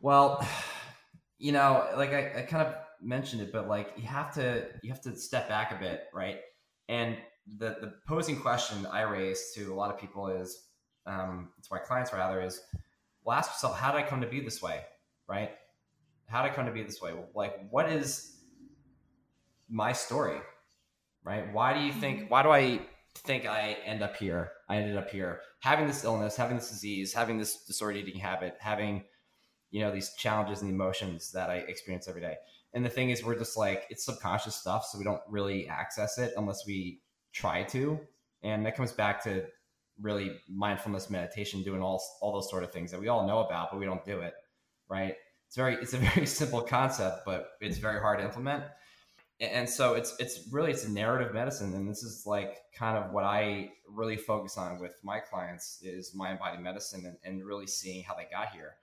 Well, 0.00 0.46
you 1.38 1.52
know, 1.52 1.88
like 1.96 2.12
I, 2.12 2.40
I 2.40 2.42
kind 2.42 2.66
of 2.66 2.74
mentioned 3.00 3.42
it, 3.42 3.52
but 3.52 3.68
like 3.68 3.92
you 3.96 4.06
have 4.06 4.34
to 4.34 4.66
you 4.82 4.90
have 4.90 5.00
to 5.02 5.16
step 5.16 5.48
back 5.48 5.72
a 5.72 5.82
bit, 5.82 6.04
right? 6.12 6.40
And 6.88 7.16
the 7.58 7.76
the 7.80 7.94
posing 8.06 8.38
question 8.38 8.86
I 8.86 9.02
raise 9.02 9.52
to 9.54 9.72
a 9.72 9.74
lot 9.74 9.90
of 9.90 9.98
people 9.98 10.28
is, 10.28 10.66
um, 11.06 11.50
to 11.62 11.68
my 11.70 11.78
clients 11.78 12.12
rather, 12.12 12.40
is, 12.40 12.60
well, 13.24 13.36
ask 13.36 13.50
yourself, 13.50 13.78
how 13.78 13.90
did 13.92 13.98
I 13.98 14.06
come 14.06 14.20
to 14.20 14.26
be 14.26 14.40
this 14.40 14.62
way, 14.62 14.82
right? 15.32 15.52
How 16.26 16.42
did 16.42 16.52
I 16.52 16.54
come 16.54 16.66
to 16.66 16.72
be 16.72 16.82
this 16.82 17.00
way? 17.00 17.12
Like, 17.34 17.54
what 17.70 17.90
is 17.90 18.36
my 19.70 19.92
story, 19.92 20.38
right? 21.24 21.50
Why 21.54 21.72
do 21.72 21.80
you 21.80 21.92
think? 21.92 22.20
Mm-hmm. 22.20 22.28
Why 22.28 22.42
do 22.42 22.50
I 22.50 22.80
think 23.14 23.46
I 23.46 23.78
end 23.86 24.02
up 24.02 24.14
here? 24.16 24.52
I 24.68 24.76
ended 24.76 24.98
up 24.98 25.08
here 25.08 25.40
having 25.60 25.86
this 25.86 26.04
illness, 26.04 26.36
having 26.36 26.56
this 26.56 26.68
disease, 26.68 27.14
having 27.14 27.38
this 27.38 27.64
disordered 27.64 28.06
eating 28.06 28.20
habit, 28.20 28.56
having 28.60 29.04
you 29.70 29.80
know 29.80 29.90
these 29.90 30.12
challenges 30.18 30.60
and 30.60 30.70
emotions 30.70 31.32
that 31.32 31.48
I 31.48 31.56
experience 31.56 32.08
every 32.08 32.20
day. 32.20 32.36
And 32.74 32.84
the 32.84 32.90
thing 32.90 33.08
is, 33.08 33.24
we're 33.24 33.38
just 33.38 33.56
like 33.56 33.86
it's 33.88 34.04
subconscious 34.04 34.54
stuff, 34.54 34.84
so 34.84 34.98
we 34.98 35.04
don't 35.04 35.22
really 35.28 35.66
access 35.66 36.18
it 36.18 36.34
unless 36.36 36.66
we 36.66 37.00
try 37.32 37.62
to. 37.64 37.98
And 38.42 38.66
that 38.66 38.76
comes 38.76 38.92
back 38.92 39.24
to 39.24 39.46
really 39.98 40.32
mindfulness 40.46 41.08
meditation, 41.08 41.62
doing 41.62 41.80
all 41.80 42.02
all 42.20 42.34
those 42.34 42.50
sort 42.50 42.64
of 42.64 42.70
things 42.70 42.90
that 42.90 43.00
we 43.00 43.08
all 43.08 43.26
know 43.26 43.38
about, 43.38 43.70
but 43.70 43.80
we 43.80 43.86
don't 43.86 44.04
do 44.04 44.20
it. 44.20 44.34
Right? 44.90 45.14
It's 45.52 45.56
very 45.58 45.74
it's 45.74 45.92
a 45.92 45.98
very 46.14 46.24
simple 46.24 46.62
concept, 46.62 47.26
but 47.26 47.50
it's 47.60 47.76
very 47.76 48.00
hard 48.00 48.20
to 48.20 48.24
implement. 48.24 48.64
And 49.38 49.68
so 49.68 49.92
it's 49.92 50.16
it's 50.18 50.48
really 50.50 50.70
it's 50.70 50.86
a 50.86 50.90
narrative 50.90 51.34
medicine, 51.34 51.74
and 51.74 51.86
this 51.86 52.02
is 52.02 52.24
like 52.24 52.56
kind 52.74 52.96
of 52.96 53.12
what 53.12 53.24
I 53.24 53.72
really 53.86 54.16
focus 54.16 54.56
on 54.56 54.80
with 54.80 54.94
my 55.04 55.20
clients 55.20 55.82
is 55.82 56.14
mind 56.14 56.38
body 56.38 56.56
medicine 56.56 57.04
and, 57.04 57.18
and 57.22 57.46
really 57.46 57.66
seeing 57.66 58.02
how 58.02 58.14
they 58.14 58.26
got 58.32 58.48
here 58.54 58.76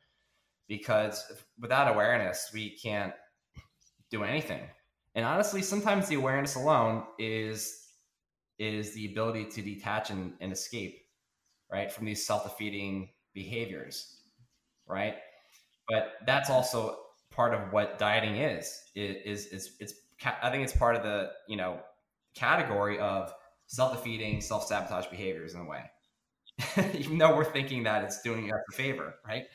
because 0.67 1.31
without 1.59 1.91
awareness, 1.91 2.51
we 2.53 2.77
can't 2.77 3.13
do 4.11 4.23
anything. 4.23 4.61
And 5.15 5.25
honestly, 5.25 5.63
sometimes 5.63 6.07
the 6.07 6.15
awareness 6.17 6.53
alone 6.53 7.03
is 7.17 7.87
is 8.59 8.93
the 8.93 9.07
ability 9.07 9.45
to 9.45 9.63
detach 9.63 10.11
and, 10.11 10.33
and 10.39 10.51
escape, 10.51 10.99
right, 11.71 11.91
from 11.91 12.05
these 12.05 12.23
self-defeating 12.23 13.09
behaviors, 13.33 14.21
right? 14.85 15.15
But 15.89 16.13
that's 16.25 16.49
also 16.49 16.97
part 17.31 17.53
of 17.53 17.73
what 17.73 17.97
dieting 17.97 18.37
is. 18.37 18.81
It 18.95 19.23
is 19.25 19.47
is 19.47 19.75
it's 19.79 19.93
I 20.41 20.49
think 20.49 20.63
it's 20.63 20.75
part 20.75 20.95
of 20.95 21.03
the 21.03 21.31
you 21.47 21.57
know 21.57 21.79
category 22.35 22.99
of 22.99 23.33
self-defeating, 23.67 24.41
self-sabotage 24.41 25.07
behaviors 25.07 25.53
in 25.53 25.61
a 25.61 25.65
way. 25.65 25.83
Even 26.97 27.17
though 27.17 27.35
we're 27.35 27.45
thinking 27.45 27.83
that 27.83 28.03
it's 28.03 28.21
doing 28.21 28.51
us 28.51 28.59
a 28.69 28.73
favor, 28.73 29.15
right? 29.27 29.45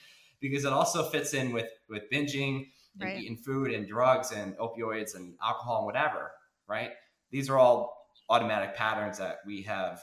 because 0.50 0.64
it 0.64 0.72
also 0.72 1.02
fits 1.02 1.32
in 1.32 1.52
with 1.52 1.70
with 1.88 2.02
binging 2.12 2.66
and 3.00 3.08
right. 3.08 3.18
eating 3.18 3.36
food 3.36 3.72
and 3.72 3.88
drugs 3.88 4.30
and 4.30 4.56
opioids 4.58 5.16
and 5.16 5.34
alcohol 5.42 5.78
and 5.78 5.86
whatever, 5.86 6.32
right? 6.68 6.90
These 7.30 7.48
are 7.50 7.58
all 7.58 8.08
automatic 8.28 8.76
patterns 8.76 9.18
that 9.18 9.38
we 9.46 9.62
have 9.62 10.00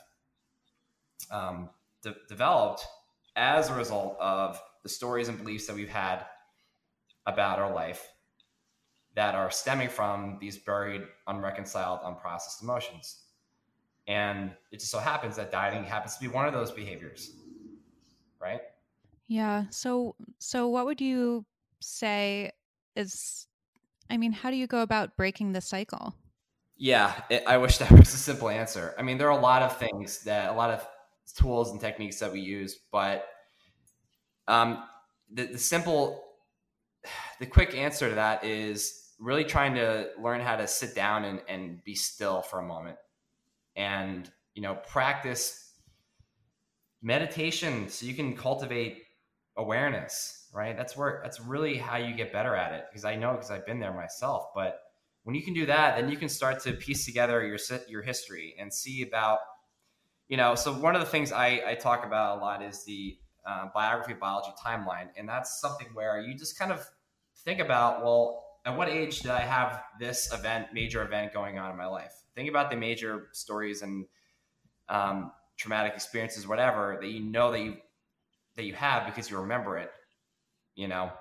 um, 1.29 1.69
de- 2.01 2.15
developed 2.27 2.85
as 3.35 3.69
a 3.69 3.75
result 3.75 4.17
of 4.19 4.59
the 4.83 4.89
stories 4.89 5.27
and 5.27 5.37
beliefs 5.37 5.67
that 5.67 5.75
we've 5.75 5.89
had 5.89 6.25
about 7.25 7.59
our 7.59 7.73
life 7.73 8.07
that 9.15 9.35
are 9.35 9.51
stemming 9.51 9.89
from 9.89 10.37
these 10.39 10.57
buried, 10.57 11.01
unreconciled, 11.27 11.99
unprocessed 12.01 12.63
emotions. 12.63 13.23
And 14.07 14.51
it 14.71 14.79
just 14.79 14.91
so 14.91 14.99
happens 14.99 15.35
that 15.35 15.51
dieting 15.51 15.83
happens 15.83 16.15
to 16.15 16.21
be 16.21 16.27
one 16.27 16.47
of 16.47 16.53
those 16.53 16.71
behaviors, 16.71 17.31
right? 18.39 18.61
Yeah. 19.27 19.65
So 19.69 20.15
so 20.39 20.67
what 20.67 20.85
would 20.85 20.99
you 20.99 21.45
say 21.79 22.51
is 22.95 23.47
I 24.09 24.17
mean, 24.17 24.33
how 24.33 24.49
do 24.49 24.57
you 24.57 24.67
go 24.67 24.81
about 24.81 25.15
breaking 25.15 25.53
the 25.53 25.61
cycle? 25.61 26.15
Yeah, 26.75 27.13
it, 27.29 27.43
I 27.47 27.57
wish 27.57 27.77
that 27.77 27.91
was 27.97 28.13
a 28.13 28.17
simple 28.17 28.49
answer. 28.49 28.93
I 28.97 29.03
mean, 29.03 29.17
there 29.17 29.27
are 29.27 29.37
a 29.37 29.41
lot 29.41 29.61
of 29.61 29.77
things 29.77 30.23
that 30.23 30.49
a 30.49 30.53
lot 30.53 30.69
of 30.69 30.85
tools 31.35 31.71
and 31.71 31.79
techniques 31.79 32.19
that 32.19 32.31
we 32.31 32.41
use, 32.41 32.79
but 32.91 33.25
um, 34.47 34.83
the, 35.31 35.45
the 35.45 35.57
simple, 35.57 36.23
the 37.39 37.45
quick 37.45 37.75
answer 37.75 38.09
to 38.09 38.15
that 38.15 38.43
is 38.43 39.11
really 39.19 39.43
trying 39.43 39.75
to 39.75 40.09
learn 40.19 40.41
how 40.41 40.55
to 40.55 40.67
sit 40.67 40.95
down 40.95 41.25
and, 41.25 41.41
and 41.47 41.83
be 41.83 41.95
still 41.95 42.41
for 42.41 42.59
a 42.59 42.63
moment 42.63 42.97
and, 43.75 44.29
you 44.53 44.61
know, 44.61 44.75
practice 44.87 45.73
meditation 47.01 47.87
so 47.89 48.05
you 48.05 48.13
can 48.13 48.35
cultivate 48.35 49.03
awareness, 49.57 50.47
right? 50.53 50.75
That's 50.75 50.95
where 50.95 51.19
that's 51.23 51.39
really 51.39 51.77
how 51.77 51.97
you 51.97 52.15
get 52.15 52.31
better 52.31 52.55
at 52.55 52.73
it 52.73 52.85
because 52.89 53.05
I 53.05 53.15
know 53.15 53.33
because 53.33 53.51
I've 53.51 53.65
been 53.65 53.79
there 53.79 53.93
myself. 53.93 54.47
But 54.53 54.79
when 55.23 55.35
you 55.35 55.43
can 55.43 55.53
do 55.53 55.65
that, 55.67 55.97
then 55.97 56.09
you 56.09 56.17
can 56.17 56.29
start 56.29 56.61
to 56.63 56.73
piece 56.73 57.05
together 57.05 57.45
your 57.45 57.59
your 57.87 58.01
history 58.01 58.55
and 58.59 58.73
see 58.73 59.03
about, 59.03 59.39
you 60.27 60.37
know. 60.37 60.55
So 60.55 60.73
one 60.73 60.95
of 60.95 61.01
the 61.01 61.07
things 61.07 61.31
I, 61.31 61.61
I 61.67 61.75
talk 61.75 62.05
about 62.05 62.37
a 62.37 62.41
lot 62.41 62.61
is 62.61 62.83
the 62.85 63.17
uh, 63.45 63.67
biography 63.73 64.13
biology 64.13 64.51
timeline, 64.63 65.07
and 65.17 65.27
that's 65.27 65.59
something 65.59 65.87
where 65.93 66.21
you 66.21 66.37
just 66.37 66.57
kind 66.57 66.71
of 66.71 66.85
think 67.43 67.59
about, 67.59 68.03
well, 68.03 68.43
at 68.65 68.77
what 68.77 68.89
age 68.89 69.21
did 69.21 69.31
I 69.31 69.39
have 69.41 69.81
this 69.99 70.31
event, 70.31 70.67
major 70.73 71.03
event 71.03 71.33
going 71.33 71.57
on 71.57 71.71
in 71.71 71.77
my 71.77 71.87
life? 71.87 72.13
Think 72.35 72.49
about 72.49 72.69
the 72.69 72.77
major 72.77 73.29
stories 73.33 73.81
and 73.81 74.05
um, 74.87 75.31
traumatic 75.57 75.93
experiences, 75.95 76.47
whatever 76.47 76.97
that 77.01 77.07
you 77.07 77.21
know 77.21 77.51
that 77.51 77.61
you 77.61 77.77
that 78.55 78.63
you 78.63 78.73
have 78.73 79.05
because 79.05 79.29
you 79.29 79.37
remember 79.37 79.77
it, 79.77 79.89
you 80.75 80.87
know, 80.87 81.11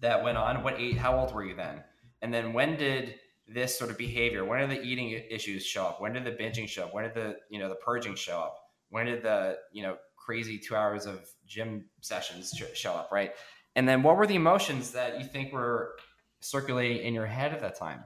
that 0.00 0.22
went 0.22 0.38
on. 0.38 0.62
What 0.62 0.78
age, 0.78 0.96
how 0.96 1.18
old 1.18 1.34
were 1.34 1.44
you 1.44 1.56
then? 1.56 1.82
And 2.22 2.32
then 2.32 2.52
when 2.52 2.76
did 2.76 3.16
this 3.48 3.76
sort 3.76 3.90
of 3.90 3.98
behavior, 3.98 4.44
when 4.44 4.60
did 4.60 4.78
the 4.78 4.82
eating 4.82 5.10
issues 5.30 5.66
show 5.66 5.84
up? 5.84 6.00
When 6.00 6.12
did 6.12 6.24
the 6.24 6.30
binging 6.30 6.68
show 6.68 6.84
up? 6.84 6.94
When 6.94 7.04
did 7.04 7.14
the, 7.14 7.36
you 7.50 7.58
know, 7.58 7.68
the 7.68 7.74
purging 7.74 8.14
show 8.14 8.38
up? 8.38 8.56
When 8.90 9.06
did 9.06 9.22
the, 9.22 9.56
you 9.72 9.82
know, 9.82 9.96
crazy 10.30 10.56
two 10.56 10.76
hours 10.76 11.06
of 11.06 11.28
gym 11.44 11.84
sessions 12.02 12.54
show 12.72 12.92
up, 12.92 13.10
right? 13.10 13.32
And 13.74 13.88
then 13.88 14.04
what 14.04 14.16
were 14.16 14.28
the 14.28 14.36
emotions 14.36 14.92
that 14.92 15.18
you 15.18 15.26
think 15.26 15.52
were 15.52 15.96
circulating 16.38 16.98
in 17.04 17.14
your 17.14 17.26
head 17.26 17.52
at 17.52 17.60
that 17.62 17.76
time? 17.76 18.04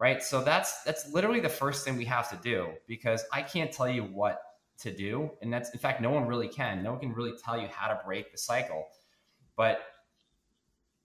Right? 0.00 0.20
So 0.20 0.42
that's 0.42 0.82
that's 0.82 1.12
literally 1.12 1.38
the 1.38 1.48
first 1.48 1.84
thing 1.84 1.96
we 1.96 2.06
have 2.06 2.28
to 2.30 2.36
do 2.42 2.72
because 2.88 3.24
I 3.32 3.40
can't 3.40 3.70
tell 3.70 3.88
you 3.88 4.02
what 4.02 4.40
to 4.80 4.92
do. 4.92 5.30
And 5.42 5.52
that's, 5.52 5.70
in 5.70 5.78
fact, 5.78 6.00
no 6.00 6.10
one 6.10 6.26
really 6.26 6.48
can. 6.48 6.82
No 6.82 6.90
one 6.90 6.98
can 6.98 7.12
really 7.12 7.34
tell 7.44 7.56
you 7.56 7.68
how 7.68 7.86
to 7.86 8.00
break 8.04 8.32
the 8.32 8.38
cycle. 8.38 8.88
But 9.56 9.78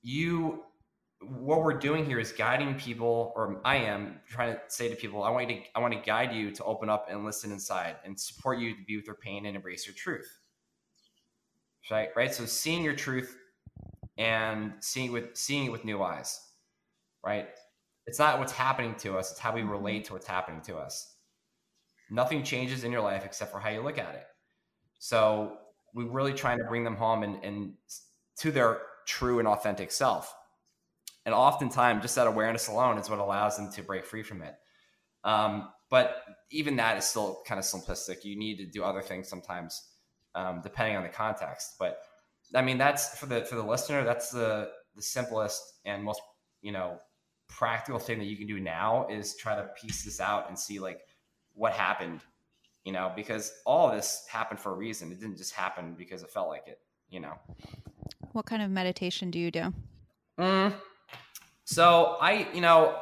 you, 0.01 0.63
what 1.21 1.63
we're 1.63 1.77
doing 1.77 2.05
here 2.05 2.19
is 2.19 2.31
guiding 2.31 2.75
people, 2.75 3.33
or 3.35 3.59
I 3.65 3.77
am 3.77 4.19
trying 4.29 4.53
to 4.53 4.61
say 4.67 4.87
to 4.89 4.95
people, 4.95 5.23
I 5.23 5.29
want 5.29 5.49
you 5.49 5.57
to, 5.57 5.61
I 5.75 5.79
want 5.79 5.93
to 5.93 5.99
guide 5.99 6.33
you 6.33 6.51
to 6.51 6.63
open 6.63 6.89
up 6.89 7.07
and 7.09 7.25
listen 7.25 7.51
inside 7.51 7.95
and 8.05 8.19
support 8.19 8.59
you 8.59 8.75
to 8.75 8.83
be 8.85 8.97
with 8.97 9.07
your 9.07 9.15
pain 9.15 9.45
and 9.45 9.55
embrace 9.55 9.87
your 9.87 9.95
truth. 9.95 10.29
Right. 11.89 12.09
Right. 12.15 12.33
So 12.33 12.45
seeing 12.45 12.83
your 12.83 12.95
truth 12.95 13.35
and 14.17 14.73
seeing 14.79 15.11
with 15.11 15.35
seeing 15.35 15.65
it 15.65 15.71
with 15.71 15.85
new 15.85 16.03
eyes. 16.03 16.39
Right. 17.25 17.47
It's 18.05 18.19
not 18.19 18.39
what's 18.39 18.51
happening 18.51 18.95
to 18.95 19.17
us. 19.17 19.31
It's 19.31 19.39
how 19.39 19.53
we 19.53 19.63
relate 19.63 20.05
to 20.05 20.13
what's 20.13 20.27
happening 20.27 20.61
to 20.61 20.77
us 20.77 21.17
nothing 22.09 22.43
changes 22.43 22.83
in 22.83 22.91
your 22.91 23.01
life 23.01 23.25
except 23.25 23.51
for 23.51 23.59
how 23.59 23.69
you 23.69 23.81
look 23.81 23.97
at 23.97 24.15
it. 24.15 24.25
So 24.99 25.57
we're 25.93 26.09
really 26.09 26.33
trying 26.33 26.57
to 26.59 26.63
bring 26.65 26.83
them 26.83 26.95
home 26.95 27.23
and, 27.23 27.43
and 27.43 27.73
to 28.37 28.51
their 28.51 28.81
true 29.05 29.39
and 29.39 29.47
authentic 29.47 29.91
self. 29.91 30.33
And 31.27 31.35
oftentimes, 31.35 32.03
just 32.03 32.15
that 32.15 32.25
awareness 32.25 32.69
alone 32.69 32.97
is 32.97 33.09
what 33.09 33.19
allows 33.19 33.57
them 33.57 33.69
to 33.73 33.83
break 33.83 34.05
free 34.05 34.23
from 34.23 34.41
it. 34.41 34.55
Um, 35.25 35.67
but 35.89 36.23
even 36.51 36.77
that 36.77 36.97
is 36.97 37.03
still 37.03 37.43
kind 37.45 37.59
of 37.59 37.65
simplistic. 37.65 38.23
You 38.23 38.37
need 38.37 38.55
to 38.59 38.65
do 38.65 38.81
other 38.81 39.01
things 39.01 39.27
sometimes, 39.27 39.89
um, 40.35 40.61
depending 40.63 40.95
on 40.95 41.03
the 41.03 41.09
context. 41.09 41.75
But 41.77 41.99
I 42.55 42.61
mean, 42.61 42.77
that's 42.77 43.19
for 43.19 43.25
the 43.25 43.43
for 43.43 43.55
the 43.55 43.63
listener. 43.63 44.05
That's 44.05 44.29
the 44.29 44.69
the 44.95 45.01
simplest 45.01 45.61
and 45.83 46.01
most 46.01 46.21
you 46.61 46.71
know 46.71 46.97
practical 47.49 47.99
thing 47.99 48.19
that 48.19 48.25
you 48.25 48.37
can 48.37 48.47
do 48.47 48.61
now 48.61 49.05
is 49.09 49.35
try 49.35 49.53
to 49.53 49.69
piece 49.81 50.05
this 50.05 50.21
out 50.21 50.47
and 50.47 50.57
see 50.57 50.79
like 50.79 51.01
what 51.53 51.71
happened 51.71 52.21
you 52.83 52.91
know 52.91 53.11
because 53.15 53.53
all 53.65 53.89
of 53.89 53.95
this 53.95 54.25
happened 54.29 54.59
for 54.59 54.73
a 54.73 54.75
reason 54.75 55.11
it 55.11 55.19
didn't 55.19 55.37
just 55.37 55.53
happen 55.53 55.95
because 55.97 56.23
it 56.23 56.29
felt 56.29 56.49
like 56.49 56.67
it 56.67 56.79
you 57.09 57.19
know 57.19 57.33
what 58.33 58.45
kind 58.45 58.61
of 58.61 58.69
meditation 58.69 59.31
do 59.31 59.39
you 59.39 59.49
do 59.49 59.73
mm, 60.39 60.73
so 61.67 62.17
i 62.21 62.47
you 62.53 62.61
know 62.61 62.99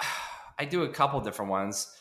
i 0.58 0.64
do 0.64 0.82
a 0.82 0.88
couple 0.88 1.20
different 1.20 1.50
ones 1.50 1.96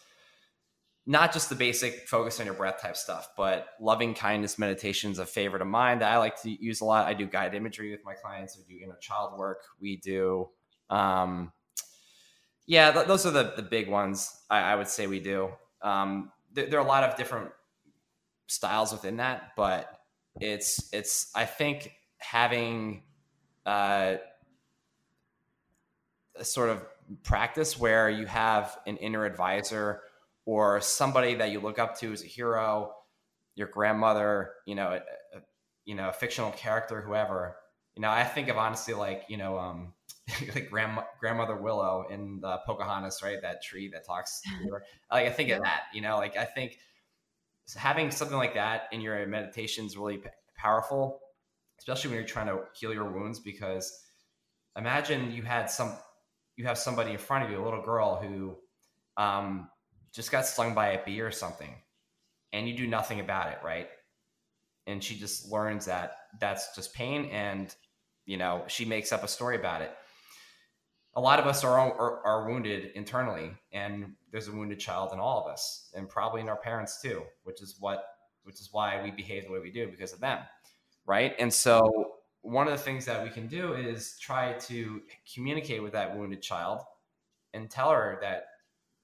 not 1.08 1.32
just 1.32 1.50
the 1.50 1.56
basic 1.56 2.08
focus 2.08 2.40
on 2.40 2.46
your 2.46 2.56
breath 2.56 2.82
type 2.82 2.98
stuff, 2.98 3.30
but 3.38 3.68
loving 3.80 4.16
kindness 4.16 4.58
meditation 4.58 5.12
is 5.12 5.20
a 5.20 5.26
favorite 5.26 5.62
of 5.62 5.68
mine 5.68 6.00
that 6.00 6.12
I 6.12 6.18
like 6.18 6.42
to 6.42 6.50
use 6.50 6.82
a 6.82 6.86
lot. 6.86 7.06
I 7.06 7.14
do 7.14 7.28
guided 7.28 7.54
imagery 7.54 7.92
with 7.92 8.04
my 8.04 8.16
clients. 8.16 8.58
We 8.58 8.64
do 8.64 8.84
inner 8.84 8.98
child 8.98 9.38
work. 9.38 9.60
We 9.80 9.98
do, 9.98 10.50
um, 10.90 11.52
yeah, 12.66 12.92
th- 12.92 13.06
those 13.06 13.26
are 13.28 13.32
the, 13.32 13.54
the 13.56 13.62
big 13.62 13.88
ones 13.88 14.36
I, 14.50 14.62
I 14.62 14.76
would 14.76 14.88
say 14.88 15.06
we 15.06 15.20
do. 15.20 15.52
Um, 15.84 16.32
th- 16.56 16.72
there 16.72 16.80
are 16.80 16.86
a 16.86 16.88
lot 16.88 17.04
of 17.04 17.16
different 17.16 17.52
styles 18.48 18.92
within 18.92 19.18
that, 19.18 19.52
but 19.56 19.88
it's, 20.42 20.92
it's, 20.92 21.30
I 21.36 21.46
think 21.46 21.92
having, 22.18 23.04
uh, 23.68 24.16
sort 26.44 26.70
of 26.70 26.86
practice 27.24 27.80
where 27.80 28.10
you 28.10 28.26
have 28.26 28.78
an 28.88 28.98
inner 28.98 29.26
advisor 29.26 30.02
or 30.46 30.82
somebody 30.82 31.36
that 31.36 31.52
you 31.52 31.60
look 31.60 31.80
up 31.80 31.98
to 32.00 32.12
as 32.12 32.24
a 32.24 32.28
hero, 32.28 32.94
your 33.56 33.68
grandmother, 33.68 34.52
you 34.66 34.76
know, 34.76 34.90
a, 34.90 34.96
a, 35.38 35.42
you 35.86 35.96
know, 35.96 36.10
a 36.10 36.14
fictional 36.14 36.52
character, 36.52 37.02
whoever. 37.02 37.56
You 37.96 38.02
know, 38.02 38.10
I 38.10 38.24
think 38.24 38.50
of 38.50 38.58
honestly 38.58 38.94
like 38.94 39.24
you 39.30 39.38
know, 39.38 39.58
um, 39.58 39.94
like 40.54 40.70
grandma, 40.70 41.04
grandmother 41.20 41.56
Willow 41.56 42.06
in 42.10 42.40
the 42.42 42.58
Pocahontas, 42.66 43.22
right? 43.24 43.42
That 43.42 43.64
tree 43.64 43.90
that 43.94 44.06
talks. 44.06 44.42
like 45.12 45.28
I 45.28 45.30
think 45.30 45.50
of 45.52 45.62
that. 45.64 45.84
You 45.94 46.02
know, 46.02 46.18
like 46.18 46.38
I 46.38 46.46
think 46.46 46.78
having 47.76 48.12
something 48.12 48.38
like 48.38 48.56
that 48.56 48.84
in 48.92 49.02
your 49.02 49.26
meditation 49.26 49.86
is 49.86 49.98
really 49.98 50.18
p- 50.18 50.30
powerful, 50.56 51.20
especially 51.80 52.10
when 52.10 52.20
you're 52.20 52.28
trying 52.28 52.48
to 52.48 52.64
heal 52.74 52.94
your 52.94 53.10
wounds. 53.10 53.40
Because 53.40 54.04
imagine 54.78 55.32
you 55.32 55.44
had 55.44 55.70
some, 55.70 55.94
you 56.56 56.66
have 56.66 56.78
somebody 56.78 57.12
in 57.12 57.18
front 57.18 57.44
of 57.44 57.52
you, 57.52 57.62
a 57.62 57.64
little 57.64 57.82
girl 57.82 58.16
who 58.16 58.56
um, 59.18 59.70
just 60.14 60.32
got 60.32 60.46
stung 60.46 60.74
by 60.74 60.90
a 60.90 61.06
bee 61.06 61.22
or 61.22 61.32
something 61.32 61.74
and 62.54 62.68
you 62.70 62.76
do 62.76 62.88
nothing 62.88 63.20
about 63.20 63.52
it 63.52 63.60
right? 63.64 63.90
And 64.88 65.04
she 65.04 65.16
just 65.16 65.52
learns 65.52 65.86
that 65.86 66.18
that's 66.40 66.76
just 66.76 66.94
pain 66.94 67.26
and 67.26 67.74
you 68.26 68.38
know 68.38 68.64
she 68.68 68.86
makes 68.86 69.12
up 69.12 69.24
a 69.24 69.28
story 69.28 69.56
about 69.58 69.82
it. 69.82 69.92
A 71.18 71.22
lot 71.22 71.40
of 71.40 71.48
us 71.48 71.64
are, 71.64 71.80
are, 71.80 72.26
are 72.26 72.50
wounded 72.50 72.92
internally 72.96 73.52
and 73.72 74.14
there's 74.32 74.48
a 74.48 74.52
wounded 74.52 74.80
child 74.80 75.12
in 75.14 75.20
all 75.20 75.42
of 75.42 75.52
us 75.52 75.90
and 75.96 76.10
probably 76.10 76.42
in 76.42 76.50
our 76.50 76.58
parents 76.58 77.02
too 77.02 77.24
which 77.44 77.62
is 77.62 77.76
what 77.80 78.06
which 78.44 78.62
is 78.62 78.70
why 78.72 79.02
we 79.02 79.12
behave 79.12 79.46
the 79.46 79.52
way 79.52 79.60
we 79.60 79.72
do 79.72 79.88
because 79.88 80.14
of 80.14 80.20
them 80.20 80.40
right? 81.06 81.36
And 81.40 81.54
so 81.54 82.16
one 82.46 82.68
of 82.68 82.74
the 82.74 82.84
things 82.84 83.06
that 83.06 83.24
we 83.24 83.30
can 83.30 83.48
do 83.48 83.74
is 83.74 84.18
try 84.22 84.54
to 84.54 85.02
communicate 85.34 85.82
with 85.82 85.94
that 85.94 86.16
wounded 86.16 86.44
child 86.44 86.82
and 87.54 87.70
tell 87.72 87.90
her 87.90 88.20
that 88.22 88.46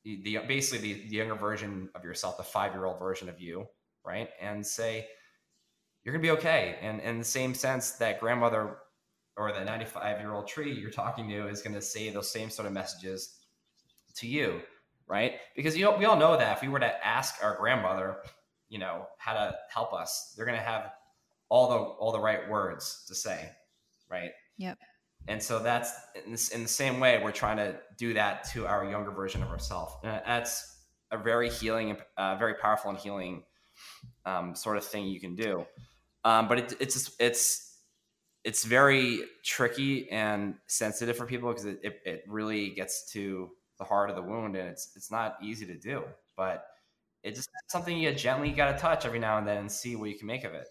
the, 0.03 0.39
basically 0.47 0.93
the, 0.93 1.07
the 1.07 1.15
younger 1.15 1.35
version 1.35 1.89
of 1.95 2.03
yourself, 2.03 2.37
the 2.37 2.43
five 2.43 2.73
year 2.73 2.85
old 2.85 2.99
version 2.99 3.29
of 3.29 3.39
you, 3.41 3.65
right? 4.05 4.29
And 4.39 4.65
say, 4.65 5.07
you're 6.03 6.13
gonna 6.13 6.21
be 6.21 6.31
okay. 6.31 6.77
And 6.81 7.01
in 7.01 7.17
the 7.17 7.25
same 7.25 7.55
sense 7.55 7.91
that 7.93 8.19
grandmother 8.19 8.77
or 9.37 9.51
the 9.51 9.63
95 9.63 10.19
year 10.19 10.33
old 10.33 10.47
tree 10.47 10.71
you're 10.71 10.91
talking 10.91 11.27
to 11.29 11.47
is 11.47 11.63
gonna 11.63 11.81
say 11.81 12.11
those 12.11 12.31
same 12.31 12.49
sort 12.51 12.67
of 12.67 12.73
messages 12.73 13.39
to 14.15 14.27
you, 14.27 14.61
right? 15.07 15.33
Because 15.55 15.75
you 15.75 15.83
know, 15.83 15.97
we 15.97 16.05
all 16.05 16.17
know 16.17 16.37
that 16.37 16.57
if 16.57 16.61
we 16.61 16.67
were 16.67 16.79
to 16.79 17.05
ask 17.07 17.43
our 17.43 17.57
grandmother, 17.57 18.17
you 18.69 18.77
know, 18.77 19.07
how 19.17 19.33
to 19.33 19.55
help 19.73 19.93
us, 19.93 20.33
they're 20.37 20.45
gonna 20.45 20.59
have 20.59 20.91
all 21.51 21.67
the 21.69 21.75
all 21.75 22.11
the 22.13 22.19
right 22.19 22.49
words 22.49 23.03
to 23.09 23.13
say, 23.13 23.49
right? 24.09 24.31
Yep. 24.57 24.77
And 25.27 25.43
so 25.43 25.59
that's 25.59 25.91
in, 26.25 26.31
this, 26.31 26.49
in 26.49 26.63
the 26.63 26.69
same 26.69 26.99
way 26.99 27.21
we're 27.21 27.31
trying 27.31 27.57
to 27.57 27.75
do 27.97 28.13
that 28.13 28.45
to 28.53 28.65
our 28.65 28.89
younger 28.89 29.11
version 29.11 29.43
of 29.43 29.49
ourselves. 29.49 29.93
That's 30.01 30.79
a 31.11 31.17
very 31.17 31.49
healing, 31.49 31.97
uh, 32.17 32.37
very 32.37 32.55
powerful 32.55 32.89
and 32.89 32.97
healing 32.97 33.43
um, 34.25 34.55
sort 34.55 34.77
of 34.77 34.85
thing 34.85 35.05
you 35.05 35.19
can 35.19 35.35
do. 35.35 35.67
Um, 36.23 36.47
but 36.47 36.57
it, 36.57 36.73
it's 36.79 37.15
it's 37.19 37.77
it's 38.43 38.63
very 38.63 39.19
tricky 39.43 40.09
and 40.09 40.55
sensitive 40.67 41.17
for 41.17 41.25
people 41.25 41.49
because 41.49 41.65
it, 41.65 41.79
it, 41.83 42.01
it, 42.05 42.23
really 42.27 42.69
gets 42.71 43.11
to 43.11 43.49
the 43.77 43.83
heart 43.83 44.09
of 44.09 44.15
the 44.15 44.21
wound 44.21 44.55
and 44.55 44.69
it's 44.69 44.93
it's 44.95 45.11
not 45.11 45.35
easy 45.43 45.65
to 45.65 45.77
do. 45.77 46.03
But 46.37 46.65
it's 47.23 47.39
just 47.39 47.49
something 47.67 47.97
you 47.97 48.13
gently 48.13 48.51
got 48.51 48.71
to 48.71 48.77
touch 48.77 49.05
every 49.05 49.19
now 49.19 49.37
and 49.37 49.47
then 49.47 49.57
and 49.57 49.71
see 49.71 49.95
what 49.95 50.09
you 50.09 50.17
can 50.17 50.27
make 50.27 50.43
of 50.43 50.53
it. 50.53 50.67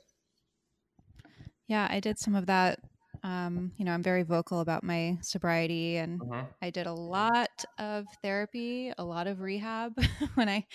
Yeah, 1.71 1.87
I 1.91 2.01
did 2.01 2.19
some 2.19 2.35
of 2.35 2.47
that 2.47 2.81
um, 3.23 3.73
you 3.77 3.85
know, 3.85 3.93
I'm 3.93 4.03
very 4.03 4.23
vocal 4.23 4.61
about 4.61 4.83
my 4.83 5.19
sobriety, 5.23 5.99
and 5.99 6.25
Mhm. 6.25 6.55
I 6.63 6.71
did 6.71 6.87
a 6.87 6.93
lot 6.95 7.65
of 7.79 8.09
therapy, 8.23 8.93
a 8.99 9.05
lot 9.05 9.27
of 9.27 9.41
rehab 9.41 9.95
when 10.37 10.49
I 10.49 10.67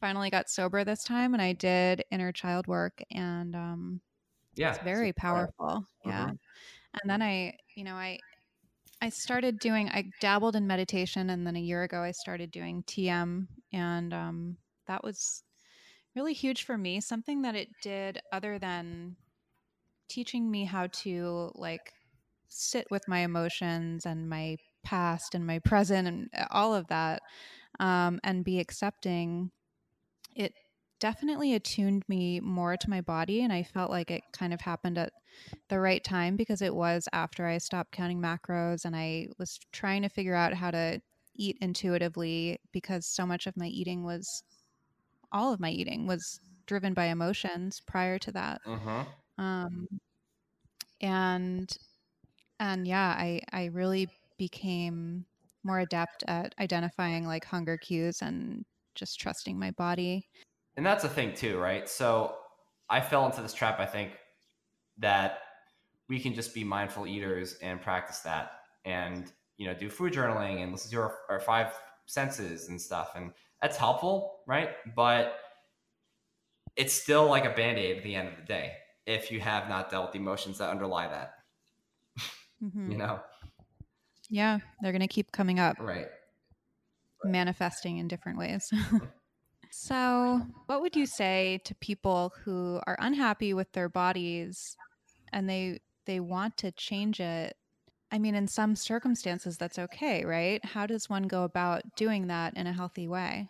finally 0.00 0.30
got 0.30 0.50
sober 0.50 0.84
this 0.84 1.04
time, 1.04 1.34
and 1.34 1.42
I 1.42 1.54
did 1.54 2.04
inner 2.10 2.32
child 2.32 2.66
work, 2.66 3.02
and 3.10 3.56
um, 3.56 4.02
Yeah, 4.54 4.72
it's 4.72 4.80
very 4.80 5.12
powerful. 5.14 5.86
Yeah, 6.04 6.26
Mhm. 6.26 6.38
and 7.02 7.10
then 7.10 7.22
I, 7.22 7.58
you 7.76 7.84
know, 7.84 7.96
I 7.96 8.20
I 9.00 9.10
started 9.10 9.58
doing. 9.58 9.88
I 9.90 10.12
dabbled 10.20 10.56
in 10.56 10.66
meditation, 10.66 11.30
and 11.30 11.46
then 11.46 11.56
a 11.56 11.60
year 11.60 11.82
ago 11.84 12.02
I 12.02 12.12
started 12.12 12.50
doing 12.50 12.82
TM, 12.84 13.48
and 13.72 14.14
um, 14.14 14.58
that 14.86 15.04
was 15.04 15.44
really 16.16 16.34
huge 16.34 16.64
for 16.64 16.78
me. 16.78 17.00
Something 17.00 17.42
that 17.42 17.56
it 17.56 17.80
did, 17.80 18.20
other 18.32 18.58
than 18.58 19.16
teaching 20.08 20.50
me 20.50 20.64
how 20.64 20.86
to 20.88 21.50
like 21.54 21.92
sit 22.48 22.86
with 22.90 23.06
my 23.08 23.20
emotions 23.20 24.06
and 24.06 24.28
my 24.28 24.56
past 24.84 25.34
and 25.34 25.46
my 25.46 25.58
present 25.60 26.06
and 26.08 26.28
uh, 26.36 26.46
all 26.50 26.74
of 26.74 26.86
that 26.88 27.22
um, 27.80 28.20
and 28.24 28.44
be 28.44 28.60
accepting 28.60 29.50
it 30.34 30.52
definitely 30.98 31.54
attuned 31.54 32.04
me 32.08 32.40
more 32.40 32.76
to 32.76 32.88
my 32.90 33.00
body 33.00 33.42
and 33.42 33.52
i 33.52 33.62
felt 33.62 33.90
like 33.90 34.10
it 34.10 34.22
kind 34.32 34.54
of 34.54 34.60
happened 34.60 34.96
at 34.96 35.12
the 35.68 35.78
right 35.78 36.02
time 36.04 36.36
because 36.36 36.62
it 36.62 36.74
was 36.74 37.08
after 37.12 37.46
i 37.46 37.58
stopped 37.58 37.92
counting 37.92 38.20
macros 38.20 38.84
and 38.84 38.96
i 38.96 39.28
was 39.38 39.58
trying 39.72 40.02
to 40.02 40.08
figure 40.08 40.34
out 40.34 40.54
how 40.54 40.70
to 40.70 41.00
eat 41.34 41.58
intuitively 41.60 42.58
because 42.72 43.06
so 43.06 43.26
much 43.26 43.46
of 43.46 43.56
my 43.56 43.66
eating 43.66 44.04
was 44.04 44.42
all 45.32 45.52
of 45.52 45.60
my 45.60 45.70
eating 45.70 46.06
was 46.06 46.40
driven 46.66 46.94
by 46.94 47.06
emotions 47.06 47.80
prior 47.86 48.18
to 48.18 48.32
that 48.32 48.60
Mhm. 48.66 49.06
Um, 49.38 49.86
and 51.00 51.76
and 52.60 52.86
yeah 52.86 53.14
i 53.18 53.40
i 53.52 53.66
really 53.66 54.08
became 54.38 55.24
more 55.64 55.80
adept 55.80 56.24
at 56.28 56.54
identifying 56.60 57.26
like 57.26 57.44
hunger 57.44 57.76
cues 57.76 58.22
and 58.22 58.64
just 58.94 59.20
trusting 59.20 59.58
my 59.58 59.70
body 59.72 60.28
And 60.76 60.84
that's 60.84 61.04
a 61.04 61.08
thing 61.08 61.34
too, 61.34 61.58
right? 61.58 61.88
So 61.88 62.36
I 62.90 63.00
fell 63.00 63.26
into 63.26 63.42
this 63.42 63.54
trap. 63.54 63.80
I 63.80 63.86
think 63.86 64.12
that 64.98 65.40
we 66.08 66.20
can 66.20 66.34
just 66.34 66.54
be 66.54 66.64
mindful 66.64 67.06
eaters 67.06 67.56
and 67.62 67.80
practice 67.80 68.20
that, 68.20 68.52
and 68.84 69.32
you 69.58 69.66
know, 69.66 69.74
do 69.74 69.90
food 69.90 70.12
journaling 70.12 70.62
and 70.62 70.72
listen 70.72 70.90
to 70.92 70.98
our, 71.00 71.18
our 71.30 71.40
five 71.40 71.72
senses 72.06 72.68
and 72.68 72.80
stuff, 72.80 73.12
and 73.16 73.32
that's 73.62 73.76
helpful, 73.76 74.40
right? 74.46 74.70
But 74.94 75.38
it's 76.76 76.92
still 76.92 77.26
like 77.28 77.44
a 77.44 77.50
band 77.54 77.78
aid 77.78 77.98
at 77.98 78.02
the 78.04 78.14
end 78.14 78.28
of 78.28 78.36
the 78.36 78.42
day 78.42 78.72
if 79.06 79.30
you 79.30 79.40
have 79.40 79.68
not 79.68 79.90
dealt 79.90 80.06
with 80.06 80.12
the 80.12 80.18
emotions 80.18 80.58
that 80.58 80.70
underlie 80.70 81.08
that. 81.08 81.34
Mm-hmm. 82.62 82.90
You 82.90 82.98
know, 82.98 83.20
yeah 84.30 84.58
they're 84.80 84.92
gonna 84.92 85.08
keep 85.08 85.32
coming 85.32 85.58
up 85.58 85.76
right? 85.78 86.08
manifesting 87.24 87.98
in 87.98 88.08
different 88.08 88.38
ways 88.38 88.70
so 89.70 90.40
what 90.66 90.80
would 90.80 90.96
you 90.96 91.06
say 91.06 91.60
to 91.64 91.74
people 91.76 92.32
who 92.44 92.80
are 92.86 92.96
unhappy 93.00 93.54
with 93.54 93.70
their 93.72 93.88
bodies 93.88 94.76
and 95.32 95.48
they 95.48 95.80
they 96.06 96.20
want 96.20 96.56
to 96.56 96.72
change 96.72 97.20
it 97.20 97.56
i 98.10 98.18
mean 98.18 98.34
in 98.34 98.46
some 98.46 98.74
circumstances 98.76 99.56
that's 99.56 99.78
okay 99.78 100.24
right 100.24 100.64
how 100.64 100.86
does 100.86 101.08
one 101.10 101.24
go 101.24 101.44
about 101.44 101.82
doing 101.96 102.28
that 102.28 102.56
in 102.56 102.66
a 102.66 102.72
healthy 102.72 103.08
way 103.08 103.48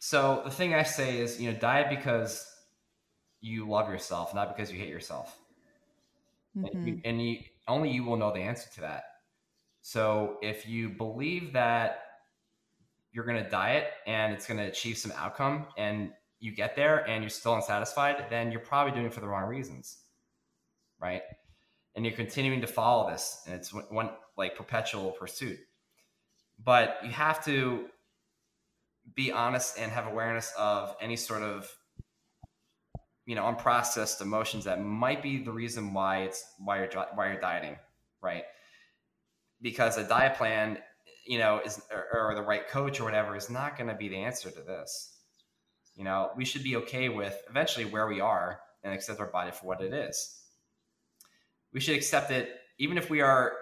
So 0.00 0.42
the 0.44 0.50
thing 0.50 0.74
I 0.74 0.84
say 0.84 1.18
is, 1.18 1.40
you 1.40 1.50
know, 1.50 1.58
diet 1.58 1.90
because 1.90 2.46
you 3.40 3.68
love 3.68 3.88
yourself, 3.88 4.34
not 4.34 4.48
because 4.54 4.72
you 4.72 4.78
hate 4.78 4.88
yourself. 4.88 5.38
And, 6.54 6.68
Mhm. 6.74 6.86
you, 6.86 7.00
and 7.04 7.22
you 7.22 7.44
only 7.68 7.90
you 7.90 8.04
will 8.04 8.16
know 8.16 8.32
the 8.32 8.40
answer 8.40 8.68
to 8.74 8.80
that. 8.80 9.04
So 9.80 10.38
if 10.42 10.66
you 10.66 10.88
believe 10.88 11.52
that 11.52 12.04
you're 13.12 13.24
going 13.24 13.42
to 13.42 13.48
diet 13.48 13.92
and 14.06 14.32
it's 14.32 14.46
going 14.46 14.58
to 14.58 14.66
achieve 14.66 14.98
some 14.98 15.12
outcome 15.12 15.68
and 15.76 16.12
you 16.40 16.52
get 16.52 16.76
there 16.76 17.08
and 17.08 17.22
you're 17.22 17.30
still 17.30 17.54
unsatisfied, 17.54 18.26
then 18.30 18.50
you're 18.50 18.60
probably 18.60 18.92
doing 18.92 19.06
it 19.06 19.14
for 19.14 19.20
the 19.20 19.28
wrong 19.28 19.48
reasons. 19.48 20.04
Right. 20.98 21.22
And 21.94 22.04
you're 22.04 22.16
continuing 22.16 22.60
to 22.60 22.66
follow 22.66 23.10
this 23.10 23.42
and 23.46 23.54
it's 23.54 23.72
one 23.72 24.10
like 24.36 24.56
perpetual 24.56 25.12
pursuit. 25.12 25.58
But 26.58 26.98
you 27.04 27.10
have 27.10 27.44
to 27.44 27.90
be 29.14 29.32
honest 29.32 29.78
and 29.78 29.90
have 29.90 30.06
awareness 30.06 30.52
of 30.58 30.96
any 31.00 31.16
sort 31.16 31.42
of 31.42 31.74
you 33.28 33.34
know 33.34 33.42
unprocessed 33.42 34.22
emotions 34.22 34.64
that 34.64 34.82
might 34.82 35.22
be 35.22 35.36
the 35.36 35.52
reason 35.52 35.92
why 35.92 36.22
it's 36.22 36.54
why 36.64 36.78
you're 36.78 36.88
why 37.14 37.30
you're 37.30 37.40
dieting 37.40 37.76
right? 38.22 38.44
Because 39.60 39.98
a 39.98 40.04
diet 40.04 40.36
plan 40.36 40.78
you 41.26 41.38
know 41.38 41.60
is 41.64 41.82
or, 41.92 42.30
or 42.30 42.34
the 42.34 42.42
right 42.42 42.66
coach 42.66 43.00
or 43.00 43.04
whatever 43.04 43.36
is 43.36 43.50
not 43.50 43.76
going 43.76 43.90
to 43.90 43.94
be 43.94 44.08
the 44.08 44.16
answer 44.16 44.50
to 44.50 44.62
this. 44.62 45.18
You 45.94 46.04
know 46.04 46.30
we 46.38 46.46
should 46.46 46.62
be 46.62 46.76
okay 46.76 47.10
with 47.10 47.36
eventually 47.50 47.84
where 47.84 48.08
we 48.08 48.18
are 48.18 48.60
and 48.82 48.94
accept 48.94 49.20
our 49.20 49.26
body 49.26 49.50
for 49.50 49.66
what 49.66 49.82
it 49.82 49.92
is. 49.92 50.40
We 51.74 51.80
should 51.80 51.96
accept 51.96 52.30
it 52.30 52.48
even 52.78 52.96
if 52.96 53.10
we 53.10 53.20
are 53.20 53.52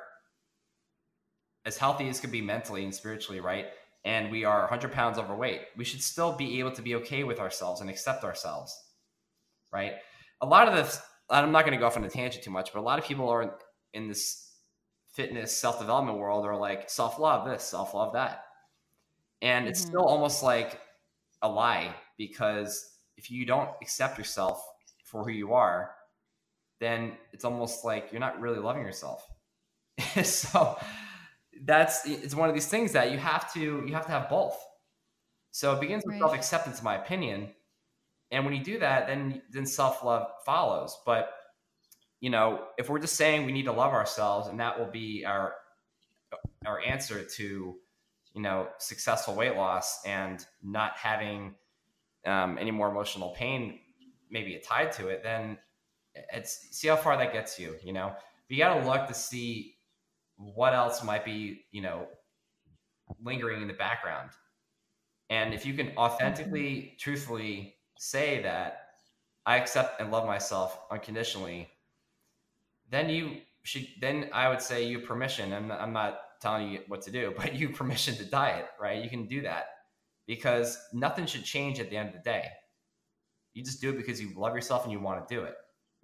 as 1.64 1.76
healthy 1.76 2.08
as 2.08 2.20
could 2.20 2.30
be 2.30 2.40
mentally 2.40 2.84
and 2.84 2.94
spiritually 2.94 3.40
right? 3.40 3.66
And 4.04 4.30
we 4.30 4.44
are 4.44 4.60
100 4.60 4.92
pounds 4.92 5.18
overweight 5.18 5.62
we 5.76 5.82
should 5.82 6.02
still 6.02 6.32
be 6.32 6.60
able 6.60 6.70
to 6.70 6.82
be 6.82 6.94
okay 6.94 7.24
with 7.24 7.40
ourselves 7.40 7.80
and 7.80 7.90
accept 7.90 8.22
ourselves 8.22 8.85
right 9.72 9.94
a 10.40 10.46
lot 10.46 10.68
of 10.68 10.74
this 10.74 11.00
i'm 11.30 11.52
not 11.52 11.62
going 11.62 11.72
to 11.72 11.78
go 11.78 11.86
off 11.86 11.96
on 11.96 12.04
a 12.04 12.10
tangent 12.10 12.44
too 12.44 12.50
much 12.50 12.72
but 12.72 12.80
a 12.80 12.82
lot 12.82 12.98
of 12.98 13.04
people 13.04 13.28
are 13.28 13.56
in, 13.94 14.08
this 14.08 14.52
fitness 15.14 15.56
self-development 15.56 16.18
world 16.18 16.44
are 16.44 16.56
like 16.56 16.90
self-love 16.90 17.48
this 17.48 17.62
self-love 17.64 18.12
that 18.12 18.44
and 19.42 19.66
it's 19.68 19.80
Mhm. 19.80 19.86
still 19.86 20.04
almost 20.04 20.42
like 20.42 20.80
a 21.42 21.48
lie 21.48 21.94
because 22.18 22.98
if 23.16 23.30
you 23.30 23.44
don't 23.46 23.70
accept 23.82 24.18
yourself 24.18 24.62
for 25.04 25.24
who 25.24 25.30
you 25.30 25.52
are 25.54 25.94
then 26.80 27.16
it's 27.32 27.44
almost 27.44 27.84
like 27.84 28.10
you're 28.12 28.20
not 28.20 28.40
really 28.40 28.58
loving 28.58 28.82
yourself 28.82 29.26
so 30.24 30.78
that's 31.62 32.06
it's 32.06 32.34
one 32.34 32.48
of 32.48 32.54
these 32.54 32.68
things 32.68 32.92
that 32.92 33.10
you 33.12 33.18
have 33.18 33.52
to 33.52 33.84
you 33.86 33.94
have 33.94 34.06
to 34.06 34.12
have 34.12 34.28
both 34.28 34.58
so 35.52 35.74
it 35.74 35.80
begins 35.80 36.04
with 36.06 36.14
Right. 36.14 36.20
self-acceptance 36.20 36.78
in 36.78 36.84
my 36.84 36.96
opinion 36.96 37.54
and 38.30 38.44
when 38.44 38.54
you 38.54 38.62
do 38.62 38.78
that 38.78 39.06
then 39.06 39.42
then 39.50 39.66
self-love 39.66 40.28
follows. 40.44 40.98
But 41.04 41.30
you 42.20 42.30
know 42.30 42.64
if 42.78 42.88
we're 42.88 42.98
just 42.98 43.16
saying 43.16 43.46
we 43.46 43.52
need 43.52 43.64
to 43.66 43.72
love 43.72 43.92
ourselves 43.92 44.48
and 44.48 44.60
that 44.60 44.78
will 44.78 44.90
be 44.90 45.24
our 45.26 45.54
our 46.64 46.80
answer 46.80 47.22
to 47.22 47.76
you 48.34 48.42
know 48.42 48.68
successful 48.78 49.34
weight 49.34 49.56
loss 49.56 50.04
and 50.04 50.44
not 50.62 50.96
having 50.96 51.54
um, 52.26 52.58
any 52.58 52.70
more 52.70 52.88
emotional 52.88 53.30
pain 53.30 53.78
maybe 54.30 54.60
tied 54.66 54.90
to 54.92 55.08
it 55.08 55.22
then 55.22 55.58
it's 56.32 56.68
see 56.70 56.88
how 56.88 56.96
far 56.96 57.16
that 57.16 57.32
gets 57.32 57.58
you 57.58 57.76
you 57.82 57.92
know? 57.92 58.12
But 58.48 58.56
you 58.56 58.58
got 58.58 58.80
to 58.80 58.88
look 58.88 59.06
to 59.08 59.14
see 59.14 59.76
what 60.36 60.74
else 60.74 61.02
might 61.02 61.24
be 61.24 61.64
you 61.70 61.82
know 61.82 62.06
lingering 63.22 63.62
in 63.62 63.68
the 63.68 63.74
background. 63.74 64.30
And 65.28 65.54
if 65.54 65.66
you 65.66 65.74
can 65.74 65.92
authentically 65.96 66.96
truthfully 66.98 67.75
say 67.98 68.42
that 68.42 68.88
i 69.44 69.56
accept 69.56 70.00
and 70.00 70.10
love 70.10 70.26
myself 70.26 70.78
unconditionally 70.90 71.68
then 72.90 73.08
you 73.08 73.38
should 73.62 73.86
then 74.00 74.30
i 74.32 74.48
would 74.48 74.62
say 74.62 74.86
you 74.86 75.00
permission. 75.00 75.52
And 75.52 75.72
i'm 75.72 75.92
not 75.92 76.20
telling 76.40 76.70
you 76.70 76.80
what 76.88 77.02
to 77.02 77.10
do 77.10 77.34
but 77.38 77.54
you 77.54 77.70
permission 77.70 78.14
to 78.16 78.24
diet 78.24 78.66
right? 78.80 79.02
You 79.02 79.10
can 79.10 79.26
do 79.26 79.42
that 79.42 79.66
because 80.26 80.78
nothing 80.92 81.26
should 81.26 81.44
change 81.44 81.80
at 81.80 81.90
the 81.90 81.96
end 81.96 82.08
of 82.08 82.14
the 82.14 82.20
day. 82.20 82.48
You 83.54 83.64
just 83.64 83.80
do 83.80 83.90
it 83.90 83.96
because 83.96 84.20
you 84.20 84.32
love 84.36 84.54
yourself 84.54 84.84
and 84.84 84.92
you 84.92 85.00
want 85.00 85.26
to 85.26 85.34
do 85.34 85.42
it 85.42 85.54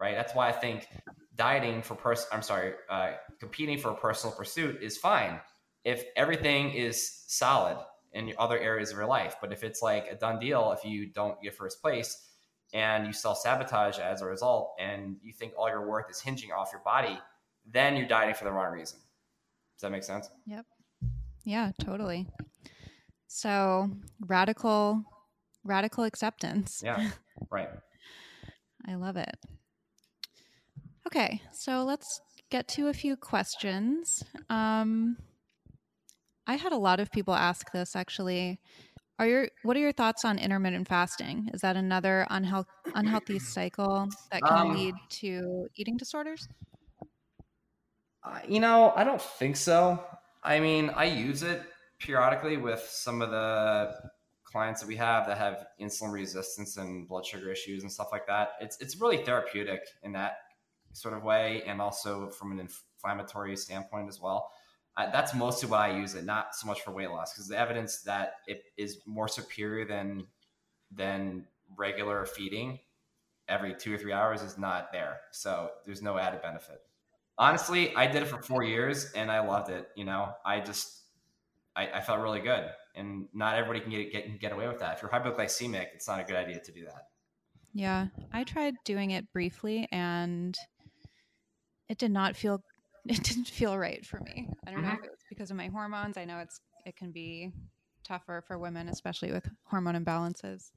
right? 0.01 0.17
That's 0.17 0.35
why 0.35 0.49
i 0.49 0.53
think 0.53 0.89
dieting 1.37 1.83
for 1.83 1.95
person 1.95 2.29
i'm 2.33 2.43
sorry 2.43 2.75
uh, 2.91 3.13
competing 3.41 3.79
for 3.79 3.91
a 3.91 3.97
personal 3.97 4.35
pursuit 4.37 4.83
is 4.83 4.99
fine 4.99 5.41
if 5.85 6.05
everything 6.17 6.73
is 6.73 7.25
solid 7.27 7.79
in 8.15 8.33
other 8.39 8.59
areas 8.59 8.91
of 8.91 8.97
your 8.97 9.07
life 9.07 9.37
but 9.41 9.53
if 9.53 9.63
it's 9.65 9.83
like 9.83 10.07
a 10.11 10.15
done 10.15 10.39
deal 10.39 10.73
if 10.73 10.85
you 10.85 11.07
don't 11.07 11.41
get 11.43 11.55
first 11.55 11.81
place 11.81 12.29
and 12.75 13.07
you 13.07 13.13
self-sabotage 13.13 13.99
as 13.99 14.23
a 14.23 14.27
result 14.27 14.75
and 14.79 15.17
you 15.23 15.33
think 15.33 15.53
all 15.57 15.69
your 15.69 15.87
worth 15.87 16.11
is 16.11 16.21
hinging 16.21 16.51
off 16.53 16.71
your 16.73 16.83
body 16.85 17.19
then 17.71 17.97
you're 17.97 18.07
dieting 18.09 18.35
for 18.35 18.45
the 18.45 18.53
wrong 18.53 18.73
reason 18.73 18.99
does 19.77 19.83
that 19.83 19.91
make 19.91 20.05
sense 20.05 20.29
Yep. 20.47 20.67
Yeah, 21.45 21.73
totally. 21.81 22.29
So 23.27 23.91
radical, 24.21 25.03
radical 25.65 26.05
acceptance. 26.05 26.83
yeah 26.85 27.11
right 27.51 27.69
I 28.87 28.95
love 28.95 29.17
it. 29.17 29.37
Okay, 31.07 31.41
so 31.53 31.85
let's 31.85 32.21
get 32.51 32.67
to 32.69 32.89
a 32.89 32.93
few 32.93 33.17
questions. 33.17 34.25
Um, 34.51 35.17
I 36.47 36.57
had 36.57 36.73
a 36.73 36.77
lot 36.77 37.01
of 37.01 37.11
people 37.13 37.35
ask 37.35 37.71
this 37.73 37.95
actually. 37.97 38.61
Are 39.19 39.27
your 39.27 39.51
what 39.63 39.77
are 39.77 39.81
your 39.81 39.93
thoughts 39.93 40.25
on 40.25 40.39
intermittent 40.39 40.89
fasting? 40.89 41.51
Is 41.55 41.61
that 41.63 41.77
another 41.77 42.27
unhealth, 42.31 42.69
unhealthy 42.95 43.39
cycle 43.41 44.09
that 44.33 44.45
can 44.47 44.61
Um, 44.61 44.71
lead 44.71 45.01
to 45.21 45.69
eating 45.77 45.97
disorders? 45.97 46.49
Uh, 48.25 48.41
you 48.49 48.61
know, 48.61 48.93
I 48.95 49.05
don't 49.05 49.21
think 49.21 49.57
so. 49.57 50.05
I 50.43 50.61
mean, 50.61 50.91
I 50.91 51.05
use 51.05 51.43
it 51.43 51.63
periodically 51.99 52.57
with 52.57 52.81
some 52.81 53.23
of 53.23 53.31
the 53.31 53.93
clients 54.45 54.81
that 54.81 54.87
we 54.87 54.97
have 54.97 55.27
that 55.27 55.39
have 55.39 55.67
insulin 55.81 56.13
resistance 56.13 56.77
and 56.77 57.09
blood 57.09 57.25
sugar 57.27 57.51
issues 57.51 57.83
and 57.83 57.91
stuff 57.91 58.09
like 58.13 58.27
that. 58.27 58.51
It's 58.61 58.81
it's 58.81 59.01
really 59.01 59.25
therapeutic 59.25 59.81
in 60.03 60.13
that 60.13 60.35
sort 60.93 61.15
of 61.15 61.25
way, 61.25 61.63
and 61.67 61.81
also 61.81 62.31
from 62.31 62.53
an 62.53 62.61
inflammatory 62.61 63.57
standpoint 63.57 64.09
as 64.09 64.21
well. 64.21 64.51
Uh, 64.97 65.11
that's 65.11 65.35
mostly 65.35 65.69
why 65.69 65.89
I 65.89 65.97
use 65.97 66.15
it, 66.15 66.25
not 66.25 66.55
so 66.55 66.67
much 66.67 66.83
for 66.83 66.91
weight 66.91 67.11
loss, 67.11 67.33
because 67.33 67.49
the 67.49 67.59
evidence 67.59 68.03
that 68.03 68.35
it 68.47 68.65
is 68.77 68.99
more 69.07 69.29
superior 69.29 69.87
than 69.87 70.27
than 70.95 71.47
regular 71.77 72.27
feeding 72.27 72.79
every 73.49 73.75
two 73.75 73.95
or 73.95 73.99
three 73.99 74.13
hours 74.13 74.43
is 74.43 74.59
not 74.59 74.93
there. 74.93 75.21
So 75.31 75.71
there's 75.85 76.03
no 76.03 76.19
added 76.19 76.43
benefit. 76.43 76.81
Honestly 77.39 77.95
i 77.97 78.07
did 78.07 78.23
it 78.23 78.27
for 78.29 78.43
four 78.43 78.63
years 78.63 79.11
and 79.13 79.31
i 79.31 79.41
loved 79.41 79.71
it 79.71 79.89
you 79.97 80.05
know? 80.05 80.33
I 80.45 80.61
just 80.61 81.05
i, 81.75 81.87
I 81.87 82.01
felt 82.01 82.21
really 82.21 82.41
good. 82.41 82.67
And 82.95 83.27
not 83.33 83.57
everybody 83.57 83.81
can 83.81 83.91
get, 83.91 84.13
get 84.13 84.41
get 84.41 84.53
away 84.53 84.69
with 84.69 84.81
that. 84.81 84.97
If 84.97 85.03
you're 85.03 85.11
hypoglycemic 85.11 85.87
it's 85.95 86.07
not 86.07 86.21
a 86.21 86.25
good 86.25 86.37
idea 86.37 86.61
to 86.61 86.73
do 86.73 86.85
that. 86.85 87.07
Yeah, 87.73 88.09
I 88.33 88.45
tried 88.45 88.75
doing 88.85 89.13
it 89.13 89.33
briefly 89.33 89.89
and 89.91 90.55
it 91.89 91.97
did 91.97 92.11
not 92.11 92.37
feel 92.37 92.63
it 93.07 93.23
didn't 93.23 93.49
feel 93.49 93.77
right 93.79 94.05
for 94.07 94.21
me. 94.21 94.49
I 94.67 94.71
don't 94.71 94.83
know 94.83 94.91
Mhm. 94.91 94.99
if 94.99 95.05
it 95.05 95.11
was 95.11 95.25
because 95.29 95.51
of 95.51 95.57
my 95.57 95.69
hormones. 95.69 96.17
I 96.17 96.25
know 96.25 96.39
it's 96.39 96.61
it 96.85 96.97
can 96.97 97.13
be 97.13 97.53
tougher 98.05 98.43
for 98.47 98.59
women 98.59 98.89
especially 98.89 99.33
with 99.33 99.49
hormone 99.65 99.95
imbalances. 99.95 100.73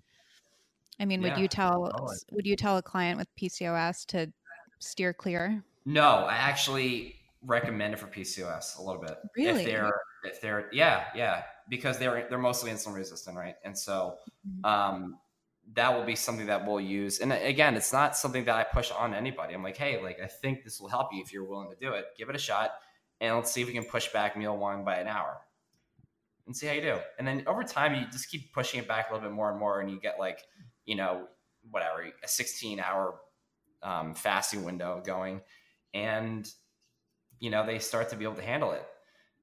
I 1.00 1.06
mean, 1.06 1.22
would 1.22 1.38
you 1.38 1.48
tell 1.48 1.92
would 2.32 2.46
you 2.46 2.56
tell 2.56 2.78
a 2.78 2.82
client 2.84 3.18
with 3.18 3.34
PCOS 3.36 4.06
to 4.08 4.34
steer 4.80 5.14
clear? 5.14 5.64
no 5.86 6.26
i 6.26 6.36
actually 6.36 7.16
recommend 7.42 7.94
it 7.94 7.98
for 7.98 8.08
pcos 8.08 8.78
a 8.80 8.82
little 8.82 9.02
bit 9.02 9.18
Really? 9.36 9.62
if 9.62 9.64
they're 9.66 9.92
if 10.24 10.42
they're 10.42 10.70
yeah 10.74 11.08
yeah 11.16 11.44
because 11.70 11.98
they're 12.00 12.28
they're 12.30 12.38
mostly 12.40 12.72
insulin 12.72 12.96
resistant 12.96 13.38
right 13.38 13.56
and 13.64 13.78
so 13.78 14.18
Mhm. 14.46 14.64
um 14.64 15.20
that 15.74 15.98
will 15.98 16.06
be 16.06 16.16
something 16.16 16.46
that 16.46 16.66
we'll 16.66 16.80
use. 16.80 17.20
And 17.20 17.34
again 17.34 17.76
it's 17.76 17.92
not 17.92 18.16
something 18.16 18.46
that 18.46 18.56
i 18.56 18.64
push 18.64 18.92
on 18.92 19.14
anybody. 19.14 19.54
I'm 19.54 19.64
like 19.64 19.78
hey 19.78 20.02
like 20.02 20.20
i 20.22 20.28
think 20.28 20.64
this 20.64 20.80
will 20.80 20.90
help 20.90 21.14
you 21.14 21.22
if 21.22 21.34
you're 21.34 21.44
willing 21.44 21.70
to 21.70 21.76
do 21.76 21.94
it. 21.94 22.06
Give 22.18 22.30
it 22.30 22.36
a 22.36 22.40
shot 22.40 22.72
and 23.20 23.36
let's 23.36 23.52
see 23.52 23.62
if 23.62 23.68
we 23.68 23.74
can 23.74 23.86
push 23.86 24.12
back 24.12 24.38
meal 24.38 24.56
one 24.58 24.84
by 24.84 24.98
an 24.98 25.08
hour 25.08 25.42
and 26.46 26.56
see 26.56 26.68
how 26.68 26.74
you 26.74 26.82
do. 26.82 26.98
And 27.18 27.28
then 27.28 27.44
over 27.48 27.64
time 27.64 27.96
you 27.96 28.06
just 28.12 28.30
keep 28.30 28.54
pushing 28.54 28.80
it 28.80 28.88
back 28.88 29.10
a 29.10 29.14
little 29.14 29.28
bit 29.28 29.36
more 29.36 29.50
and 29.50 29.60
more 29.60 29.80
and 29.82 29.90
you 29.90 30.00
get 30.00 30.20
like 30.20 30.42
you 30.86 30.96
know 30.96 31.28
whatever 31.72 32.04
a 32.24 32.28
16 32.28 32.80
hour 32.80 33.16
um, 33.82 34.14
fasting 34.14 34.64
window 34.64 35.02
going 35.04 35.42
and 35.94 36.48
you 37.40 37.50
know 37.50 37.66
they 37.66 37.80
start 37.80 38.10
to 38.10 38.16
be 38.16 38.24
able 38.24 38.36
to 38.36 38.42
handle 38.44 38.72
it. 38.72 38.86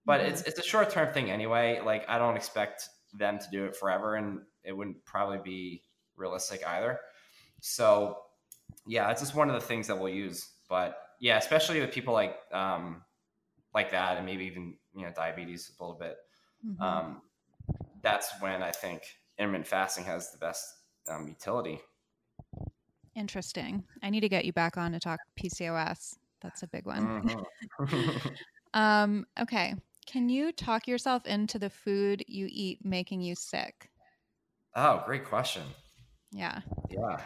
But 0.04 0.20
Mhm. 0.20 0.28
it's 0.30 0.42
it's 0.42 0.58
a 0.58 0.62
short 0.62 0.90
term 0.90 1.12
thing 1.12 1.30
anyway. 1.30 1.80
Like 1.84 2.08
i 2.08 2.18
don't 2.18 2.36
expect 2.36 2.88
them 3.12 3.38
to 3.38 3.46
do 3.50 3.64
it 3.66 3.76
forever 3.76 4.14
and 4.14 4.40
it 4.64 4.72
wouldn't 4.72 5.04
probably 5.04 5.38
be 5.38 5.82
realistic 6.22 6.66
either 6.66 7.00
so 7.60 8.22
yeah 8.86 9.10
it's 9.10 9.20
just 9.20 9.34
one 9.34 9.48
of 9.48 9.54
the 9.54 9.66
things 9.66 9.86
that 9.88 9.98
we'll 9.98 10.12
use 10.12 10.50
but 10.68 10.98
yeah 11.20 11.38
especially 11.38 11.80
with 11.80 11.92
people 11.92 12.14
like 12.14 12.36
um 12.52 13.04
like 13.74 13.90
that 13.90 14.16
and 14.16 14.26
maybe 14.26 14.44
even 14.46 14.76
you 14.94 15.04
know 15.06 15.12
diabetes 15.14 15.70
a 15.78 15.82
little 15.82 15.98
bit 15.98 16.16
Mhm. 16.66 16.80
um 16.82 17.22
that's 18.02 18.32
when 18.40 18.62
i 18.62 18.70
think 18.70 19.02
intermittent 19.38 19.66
fasting 19.66 20.04
has 20.04 20.32
the 20.32 20.38
best 20.38 20.64
um, 21.08 21.28
utility 21.28 21.80
Interesting. 23.14 23.84
I 24.02 24.10
need 24.10 24.20
to 24.20 24.28
get 24.28 24.44
you 24.44 24.52
back 24.52 24.76
on 24.76 24.92
to 24.92 25.00
talk 25.00 25.20
PCOS. 25.36 26.16
That's 26.40 26.62
a 26.62 26.66
big 26.66 26.86
one. 26.86 27.44
Mhm. 27.78 28.38
um, 28.74 29.26
okay. 29.38 29.74
Can 30.06 30.28
you 30.28 30.50
talk 30.52 30.88
yourself 30.88 31.26
into 31.26 31.58
the 31.58 31.70
food 31.70 32.24
you 32.26 32.48
eat 32.50 32.84
making 32.84 33.20
you 33.20 33.34
sick? 33.34 33.90
oh, 34.74 35.02
great 35.06 35.24
question. 35.24 35.62
Yeah. 36.32 36.60
Yeah. 36.90 37.20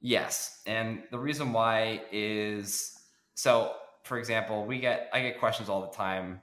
Yes. 0.00 0.60
And 0.66 1.02
the 1.10 1.18
reason 1.18 1.52
why 1.52 2.02
is 2.10 2.94
so 3.34 3.72
for 4.08 4.18
example, 4.18 4.64
we 4.64 4.80
get 4.80 5.10
I 5.12 5.20
get 5.20 5.38
questions 5.38 5.68
all 5.68 5.82
the 5.82 5.94
time, 5.96 6.40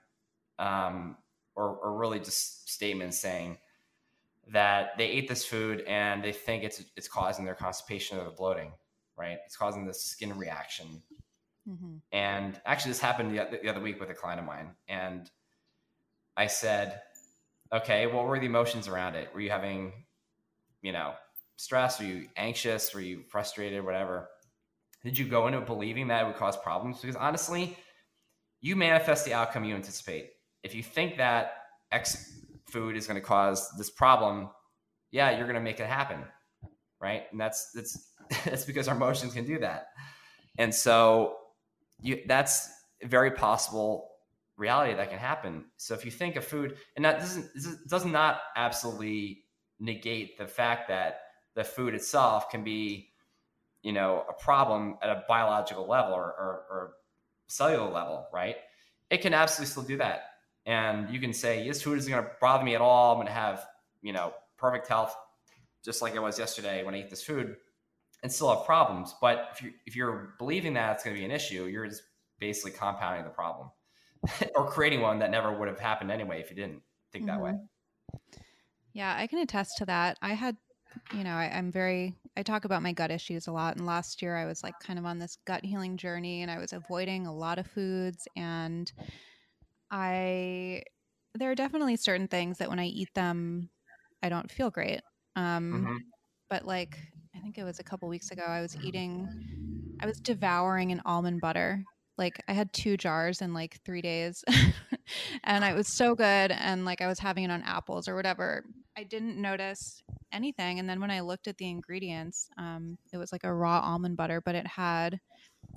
um, 0.60 1.18
or, 1.56 1.76
or 1.78 1.98
really 1.98 2.20
just 2.20 2.70
statements 2.70 3.20
saying 3.20 3.58
that 4.54 4.92
they 4.98 5.06
ate 5.06 5.28
this 5.28 5.44
food 5.44 5.82
and 5.88 6.24
they 6.24 6.32
think 6.32 6.64
it's 6.64 6.84
it's 6.96 7.08
causing 7.08 7.44
their 7.44 7.56
constipation 7.56 8.20
or 8.20 8.24
the 8.24 8.30
bloating, 8.30 8.72
right? 9.18 9.38
It's 9.46 9.58
causing 9.58 9.86
this 9.86 10.04
skin 10.04 10.38
reaction. 10.38 11.02
Mm-hmm. 11.68 11.96
And 12.12 12.62
actually, 12.66 12.92
this 12.92 13.00
happened 13.00 13.32
the, 13.32 13.60
the 13.64 13.70
other 13.70 13.82
week 13.82 14.00
with 14.00 14.12
a 14.12 14.14
client 14.14 14.40
of 14.40 14.46
mine. 14.46 14.76
And 14.88 15.30
I 16.38 16.46
said, 16.46 17.02
okay, 17.74 18.06
what 18.06 18.28
were 18.28 18.40
the 18.40 18.46
emotions 18.46 18.88
around 18.88 19.16
it? 19.16 19.30
Were 19.34 19.42
you 19.42 19.50
having, 19.50 19.92
you 20.84 20.92
know, 20.92 21.16
stress? 21.58 22.00
Were 22.00 22.06
you 22.06 22.28
anxious? 22.36 22.94
Were 22.94 23.02
you 23.02 23.24
frustrated? 23.30 23.84
Whatever. 23.84 24.30
Did 25.04 25.18
you 25.18 25.26
go 25.26 25.48
into 25.48 25.62
believing 25.62 26.08
that 26.08 26.24
it 26.24 26.28
would 26.28 26.36
cause 26.36 26.58
problems? 26.58 27.00
Because 27.00 27.16
honestly, 27.16 27.78
you 28.62 28.76
manifest 28.76 29.26
the 29.26 29.34
outcome 29.34 29.64
you 29.64 29.76
anticipate. 29.76 30.32
If 30.64 30.74
you 30.74 30.82
think 30.82 31.18
that 31.18 31.54
X 31.92 32.42
food 32.68 32.98
is 32.98 33.06
going 33.06 33.20
to 33.20 33.26
cause 33.26 33.70
this 33.78 33.92
problem, 33.92 34.50
yeah, 35.12 35.38
you're 35.38 35.46
going 35.46 35.56
to 35.56 35.62
make 35.62 35.80
it 35.80 35.88
happen, 35.88 36.24
right? 37.00 37.24
And 37.32 37.40
that's 37.40 37.72
that's 37.74 38.12
that's 38.46 38.66
because 38.66 38.88
our 38.88 38.96
emotions 38.96 39.34
can 39.34 39.46
do 39.46 39.60
that. 39.60 39.90
And 40.58 40.74
so 40.74 41.38
you 42.02 42.22
that's 42.26 42.70
very 43.04 43.32
possible 43.32 44.10
reality 44.58 44.94
that 44.96 45.10
can 45.10 45.20
happen. 45.20 45.66
So 45.78 45.94
if 45.94 46.06
you 46.06 46.12
think 46.12 46.36
of 46.36 46.46
food, 46.46 46.78
and 46.96 47.06
that 47.06 47.20
doesn't 47.20 47.50
does 47.88 48.06
not 48.06 48.40
absolutely 48.56 49.44
negate 49.80 50.38
the 50.38 50.48
fact 50.48 50.88
that 50.88 51.20
the 51.56 51.64
food 51.64 51.94
itself 51.94 52.50
can 52.50 52.64
be, 52.64 53.10
you 53.82 53.94
know, 53.94 54.26
a 54.30 54.34
problem 54.34 54.98
at 55.02 55.10
a 55.10 55.24
biological 55.28 55.88
level 55.88 56.14
or, 56.14 56.24
or, 56.24 56.64
or 56.70 56.94
cellular 57.48 57.90
level, 57.90 58.28
right? 58.34 58.58
It 59.10 59.22
can 59.22 59.34
absolutely 59.34 59.72
still 59.72 59.84
do 59.84 59.98
that. 59.98 60.24
And 60.66 61.10
you 61.10 61.20
can 61.20 61.34
say, 61.34 61.68
this 61.68 61.82
food 61.82 61.98
isn't 62.00 62.12
going 62.12 62.24
to 62.24 62.30
bother 62.42 62.64
me 62.64 62.76
at 62.76 62.82
all. 62.82 63.12
I'm 63.12 63.18
going 63.18 63.28
to 63.28 63.34
have, 63.34 63.66
you 64.02 64.14
know, 64.14 64.34
perfect 64.58 64.88
health, 64.88 65.16
just 65.84 66.02
like 66.02 66.16
I 66.16 66.20
was 66.20 66.40
yesterday 66.40 66.84
when 66.84 66.96
I 66.96 67.00
ate 67.00 67.10
this 67.10 67.24
food, 67.24 67.56
and 68.24 68.32
still 68.32 68.54
have 68.56 68.66
problems. 68.66 69.14
But 69.22 69.50
if 69.54 69.62
you 69.62 69.72
if 69.86 69.96
you're 69.96 70.34
believing 70.40 70.74
that 70.74 70.96
it's 70.96 71.04
going 71.04 71.16
to 71.16 71.20
be 71.20 71.26
an 71.26 71.32
issue, 71.32 71.66
you're 71.66 71.88
just 71.88 72.02
basically 72.40 72.72
compounding 72.72 73.24
the 73.24 73.30
problem 73.30 73.70
or 74.56 74.68
creating 74.68 75.02
one 75.02 75.20
that 75.20 75.30
never 75.30 75.56
would 75.58 75.68
have 75.68 75.80
happened 75.80 76.12
anyway 76.12 76.42
if 76.42 76.50
you 76.50 76.56
didn't 76.56 76.82
think 77.12 77.28
that 77.28 77.40
way. 77.40 77.52
Mm-hmm. 77.52 78.40
Yeah, 78.94 79.14
I 79.18 79.28
can 79.28 79.40
attest 79.40 79.78
to 79.80 79.86
that. 79.88 80.18
I 80.22 80.34
had, 80.34 80.56
you 81.12 81.24
know, 81.24 81.36
I, 81.36 81.46
I'm 81.56 81.72
very, 81.72 82.16
I 82.38 82.44
talk 82.44 82.66
about 82.66 82.82
my 82.84 82.94
gut 82.94 83.12
issues 83.12 83.48
a 83.48 83.52
lot. 83.52 83.78
And 83.78 83.86
last 83.86 84.22
year 84.22 84.36
I 84.36 84.46
was 84.46 84.64
like 84.64 84.80
kind 84.80 85.00
of 85.00 85.06
on 85.06 85.20
this 85.20 85.38
gut 85.46 85.66
healing 85.66 85.98
journey 85.98 86.42
and 86.42 86.52
I 86.52 86.58
was 86.60 86.74
avoiding 86.74 87.28
a 87.28 87.36
lot 87.36 87.60
of 87.60 87.68
foods. 87.68 88.28
And 88.36 88.92
I, 89.92 90.84
there 91.34 91.52
are 91.52 91.56
definitely 91.56 91.96
certain 91.98 92.28
things 92.28 92.58
that 92.58 92.70
when 92.70 92.80
I 92.80 92.86
eat 92.86 93.14
them, 93.14 93.70
I 94.24 94.30
don't 94.30 94.52
feel 94.52 94.72
great. 94.72 95.02
Um, 95.36 95.90
Mhm. 95.90 96.12
But 96.50 96.66
like, 96.66 97.00
I 97.36 97.40
think 97.42 97.58
it 97.58 97.64
was 97.66 97.80
a 97.80 97.84
couple 97.84 98.10
weeks 98.10 98.32
ago, 98.32 98.44
I 98.44 98.62
was 98.62 98.76
eating, 98.78 99.32
I 100.02 100.08
was 100.08 100.20
devouring 100.22 100.92
an 100.92 101.02
almond 101.06 101.42
butter. 101.42 101.86
Like 102.18 102.42
I 102.48 102.54
had 102.54 102.74
two 102.74 102.98
jars 102.98 103.42
in 103.42 103.54
like 103.54 103.82
three 103.86 104.02
days 104.02 104.44
and 105.46 105.64
it 105.66 105.76
was 105.76 105.88
so 105.90 106.16
good. 106.16 106.52
And 106.52 106.86
like 106.86 107.02
I 107.02 107.08
was 107.08 107.20
having 107.20 107.46
it 107.46 107.52
on 107.52 107.64
apples 107.64 108.08
or 108.08 108.16
whatever. 108.16 108.66
I 108.98 109.04
didn't 109.04 109.42
notice 109.42 110.04
anything. 110.32 110.80
And 110.80 110.90
then 110.90 111.00
when 111.02 111.12
I 111.12 111.22
looked 111.22 111.48
at 111.48 111.58
the 111.58 111.70
ingredients, 111.70 112.50
um, 112.58 112.98
it 113.12 113.18
was 113.18 113.32
like 113.32 113.44
a 113.44 113.54
raw 113.54 113.80
almond 113.82 114.18
butter, 114.18 114.42
but 114.42 114.56
it 114.56 114.68
had 114.68 115.20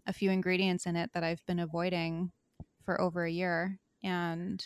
a 0.07 0.13
few 0.15 0.31
ingredients 0.31 0.87
in 0.87 0.97
it 0.97 1.13
that 1.15 1.25
I've 1.25 1.45
been 1.47 1.61
avoiding 1.61 2.33
for 2.85 3.01
over 3.01 3.25
a 3.25 3.31
year. 3.33 3.81
And 4.03 4.65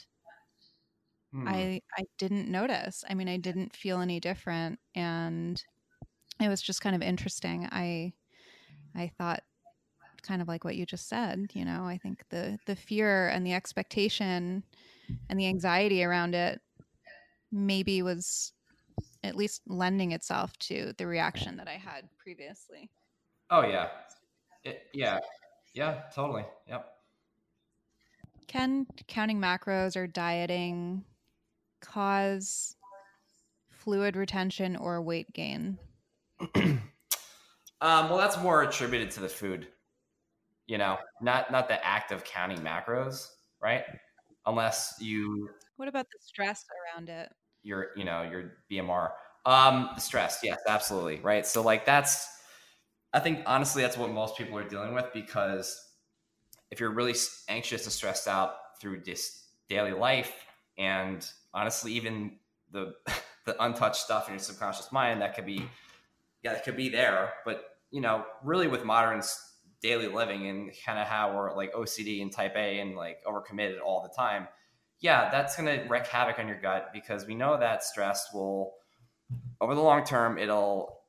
Hmm. 1.33 1.65
I 1.65 1.81
I 1.97 2.05
didn't 2.19 2.49
notice. 2.51 3.05
I 3.09 3.15
mean, 3.15 3.29
I 3.29 3.37
didn't 3.37 3.75
feel 3.75 4.01
any 4.01 4.21
different, 4.21 4.79
and 4.95 5.63
it 6.41 6.49
was 6.49 6.63
just 6.63 6.83
kind 6.83 6.97
of 6.97 7.03
interesting. 7.03 7.69
I 7.73 8.15
I 8.95 9.09
thought 9.09 9.45
kind 10.23 10.43
of 10.43 10.49
like 10.49 10.65
what 10.65 10.77
you 10.77 10.87
just 10.87 11.09
said. 11.09 11.53
You 11.55 11.65
know, 11.67 11.85
I 11.87 11.99
think 11.99 12.25
the 12.31 12.59
the 12.67 12.77
fear 12.77 13.29
and 13.29 13.47
the 13.47 13.55
expectation 13.55 14.65
and 15.31 15.41
the 15.41 15.49
anxiety 15.49 16.05
around 16.05 16.35
it 16.35 16.63
maybe 17.53 18.03
was 18.03 18.53
at 19.23 19.37
least 19.37 19.63
lending 19.67 20.13
itself 20.13 20.57
to 20.59 20.93
the 20.99 21.07
reaction 21.07 21.57
that 21.59 21.69
I 21.69 21.75
had 21.75 22.09
previously. 22.19 22.91
Oh 23.51 23.63
yeah, 23.63 23.89
It- 24.65 24.89
yeah, 24.93 25.21
yeah, 25.75 26.03
totally. 26.15 26.45
Yep. 26.69 26.89
Can 28.49 28.87
counting 29.09 29.39
macros 29.39 29.97
or 29.97 30.07
dieting 30.07 31.05
cause 31.81 32.77
fluid 33.71 34.17
retention 34.17 34.77
or 34.77 35.01
weight 35.03 35.33
gain? 35.33 35.79
Um, 37.83 38.09
well, 38.09 38.17
that's 38.19 38.39
more 38.39 38.63
attributed 38.63 39.11
to 39.11 39.21
the 39.21 39.29
food, 39.29 39.67
you 40.69 40.79
know, 40.79 40.99
not 41.21 41.51
not 41.51 41.67
the 41.67 41.85
act 41.85 42.13
of 42.13 42.23
counting 42.23 42.59
macros, 42.61 43.27
right? 43.61 43.83
Unless 44.47 45.01
you 45.01 45.51
What 45.79 45.89
about 45.89 46.07
the 46.07 46.19
stress 46.21 46.65
around 46.95 47.09
it? 47.09 47.33
Your 47.63 47.89
you 47.97 48.05
know 48.05 48.23
your 48.23 48.53
BMR. 48.71 49.11
Um, 49.45 49.91
stress, 49.99 50.41
yes, 50.43 50.61
absolutely, 50.69 51.19
right. 51.21 51.45
So 51.47 51.63
like 51.63 51.85
that's, 51.85 52.29
I 53.13 53.19
think 53.19 53.41
honestly 53.47 53.83
that's 53.83 53.97
what 53.97 54.11
most 54.13 54.37
people 54.37 54.57
are 54.57 54.69
dealing 54.69 54.95
with 54.95 55.07
because 55.13 55.89
if 56.71 56.79
you're 56.79 56.93
really 56.93 57.15
anxious 57.49 57.85
and 57.85 57.93
stressed 57.93 58.29
out 58.29 58.55
through 58.81 59.01
this 59.01 59.49
daily 59.69 59.93
life, 59.93 60.33
and 60.79 61.29
honestly 61.53 61.93
even 61.93 62.33
the 62.71 62.95
the 63.45 63.63
untouched 63.65 63.97
stuff 63.97 64.29
in 64.29 64.35
your 64.35 64.41
subconscious 64.41 64.93
mind 64.93 65.21
that 65.21 65.35
could 65.35 65.45
be 65.45 65.69
yeah 66.45 66.53
that 66.53 66.65
could 66.65 66.77
be 66.77 66.89
there, 66.89 67.33
but 67.45 67.65
you 67.91 68.01
know 68.01 68.25
really 68.45 68.69
with 68.69 68.85
modern 68.85 69.21
daily 69.83 70.07
living 70.07 70.47
and 70.49 70.71
kind 70.87 70.99
of 70.99 71.07
how 71.09 71.35
we're 71.35 71.55
like 71.57 71.73
OCD 71.75 72.23
and 72.23 72.33
Type 72.33 72.55
A 72.55 72.79
and 72.79 72.95
like 72.95 73.19
overcommitted 73.27 73.81
all 73.85 74.03
the 74.03 74.15
time 74.17 74.47
yeah, 75.03 75.31
that's 75.31 75.57
going 75.57 75.67
to 75.67 75.87
wreak 75.89 76.07
havoc 76.07 76.39
on 76.39 76.47
your 76.47 76.61
gut 76.61 76.91
because 76.95 77.27
we 77.27 77.35
know 77.35 77.59
that 77.59 77.83
stress 77.83 78.29
will, 78.33 78.75
over 79.61 79.75
the 79.75 79.81
long 79.81 80.05
term, 80.05 80.39
it'll, 80.39 81.01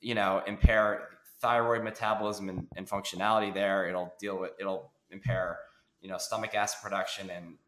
you 0.00 0.14
know, 0.14 0.42
impair 0.46 1.08
thyroid 1.40 1.84
metabolism 1.84 2.48
and, 2.48 2.66
and 2.76 2.88
functionality 2.88 3.52
there. 3.52 3.86
It'll 3.86 4.14
deal 4.18 4.38
with, 4.38 4.52
it'll 4.58 4.90
impair, 5.10 5.58
you 6.00 6.08
know, 6.08 6.16
stomach 6.16 6.54
acid 6.54 6.78
production 6.82 7.28
and 7.28 7.58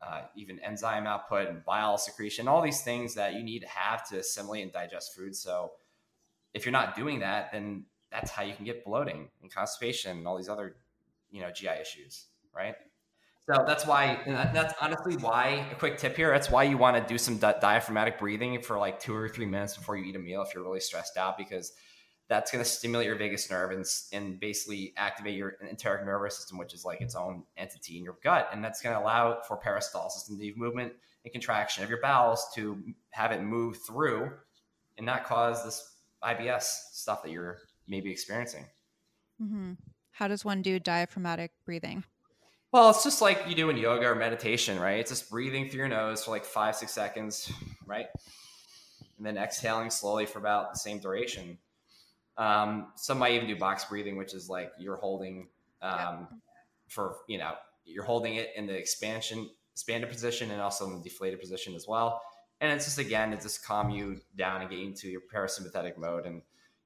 uh, 0.00 0.22
even 0.36 0.60
enzyme 0.60 1.06
output 1.06 1.48
and 1.48 1.64
bile 1.64 1.98
secretion, 1.98 2.46
all 2.46 2.62
these 2.62 2.82
things 2.82 3.14
that 3.14 3.34
you 3.34 3.42
need 3.42 3.60
to 3.60 3.68
have 3.68 4.08
to 4.10 4.18
assimilate 4.18 4.62
and 4.62 4.72
digest 4.72 5.16
food. 5.16 5.34
So 5.34 5.72
if 6.52 6.64
you're 6.64 6.72
not 6.72 6.94
doing 6.94 7.20
that, 7.20 7.50
then 7.52 7.86
that's 8.12 8.30
how 8.30 8.44
you 8.44 8.54
can 8.54 8.64
get 8.64 8.84
bloating 8.84 9.30
and 9.42 9.52
constipation 9.52 10.18
and 10.18 10.28
all 10.28 10.36
these 10.36 10.48
other, 10.48 10.76
you 11.30 11.40
know, 11.40 11.50
GI 11.50 11.80
issues, 11.80 12.26
right? 12.54 12.76
So 13.46 13.62
that's 13.66 13.86
why, 13.86 14.20
that's 14.54 14.72
honestly 14.80 15.16
why, 15.16 15.66
a 15.70 15.74
quick 15.74 15.98
tip 15.98 16.16
here, 16.16 16.30
that's 16.30 16.50
why 16.50 16.62
you 16.62 16.78
want 16.78 16.96
to 16.96 17.12
do 17.12 17.18
some 17.18 17.36
di- 17.36 17.54
diaphragmatic 17.60 18.18
breathing 18.18 18.62
for 18.62 18.78
like 18.78 18.98
two 18.98 19.14
or 19.14 19.28
three 19.28 19.44
minutes 19.44 19.76
before 19.76 19.96
you 19.96 20.04
eat 20.06 20.16
a 20.16 20.18
meal 20.18 20.40
if 20.40 20.54
you're 20.54 20.64
really 20.64 20.80
stressed 20.80 21.18
out, 21.18 21.36
because 21.36 21.74
that's 22.28 22.50
going 22.50 22.64
to 22.64 22.68
stimulate 22.68 23.06
your 23.06 23.16
vagus 23.16 23.50
nerve 23.50 23.70
and, 23.70 23.84
and 24.14 24.40
basically 24.40 24.94
activate 24.96 25.36
your 25.36 25.56
enteric 25.68 26.06
nervous 26.06 26.38
system, 26.38 26.56
which 26.56 26.72
is 26.72 26.86
like 26.86 27.02
its 27.02 27.14
own 27.14 27.42
entity 27.58 27.98
in 27.98 28.04
your 28.04 28.16
gut. 28.24 28.48
And 28.50 28.64
that's 28.64 28.80
going 28.80 28.96
to 28.96 29.02
allow 29.02 29.42
for 29.46 29.60
peristalsis 29.60 30.30
and 30.30 30.40
the 30.40 30.54
movement 30.56 30.94
and 31.24 31.32
contraction 31.32 31.84
of 31.84 31.90
your 31.90 32.00
bowels 32.00 32.46
to 32.54 32.82
have 33.10 33.30
it 33.30 33.42
move 33.42 33.76
through 33.86 34.30
and 34.96 35.04
not 35.04 35.24
cause 35.24 35.62
this 35.64 35.96
IBS 36.22 36.62
stuff 36.92 37.22
that 37.22 37.30
you're 37.30 37.58
maybe 37.86 38.10
experiencing. 38.10 38.64
Mm-hmm. 39.42 39.72
How 40.12 40.28
does 40.28 40.46
one 40.46 40.62
do 40.62 40.78
diaphragmatic 40.78 41.50
breathing? 41.66 42.04
Well, 42.74 42.90
it's 42.90 43.04
just 43.04 43.22
like 43.22 43.44
you 43.46 43.54
do 43.54 43.70
in 43.70 43.76
yoga 43.76 44.08
or 44.08 44.16
meditation, 44.16 44.80
right? 44.80 44.98
It's 44.98 45.10
just 45.10 45.30
breathing 45.30 45.68
through 45.68 45.78
your 45.78 45.88
nose 45.88 46.24
for 46.24 46.32
like 46.32 46.44
five, 46.44 46.74
six 46.74 46.90
seconds, 46.90 47.52
right? 47.86 48.06
And 49.16 49.24
then 49.24 49.38
exhaling 49.38 49.90
slowly 49.90 50.26
for 50.26 50.40
about 50.40 50.72
the 50.72 50.78
same 50.80 50.98
duration. 50.98 51.56
Um, 52.36 52.88
some 52.96 53.18
might 53.18 53.34
even 53.34 53.46
do 53.46 53.54
box 53.54 53.84
breathing, 53.84 54.16
which 54.16 54.34
is 54.34 54.50
like 54.50 54.72
you're 54.76 54.96
holding 54.96 55.50
um, 55.82 56.26
for, 56.88 57.18
you 57.28 57.38
know, 57.38 57.52
you're 57.84 58.02
holding 58.02 58.34
it 58.34 58.50
in 58.56 58.66
the 58.66 58.74
expansion, 58.74 59.48
expanded 59.72 60.10
position 60.10 60.50
and 60.50 60.60
also 60.60 60.84
in 60.88 60.96
the 60.96 61.00
deflated 61.08 61.38
position 61.38 61.76
as 61.76 61.86
well. 61.86 62.20
And 62.60 62.72
it's 62.72 62.86
just, 62.86 62.98
again, 62.98 63.32
it 63.32 63.40
just 63.40 63.64
calm 63.64 63.90
you 63.90 64.20
down 64.34 64.62
and 64.62 64.68
get 64.68 64.80
you 64.80 64.86
into 64.86 65.08
your 65.08 65.20
parasympathetic 65.32 65.96
mode. 65.96 66.26
And, 66.26 66.42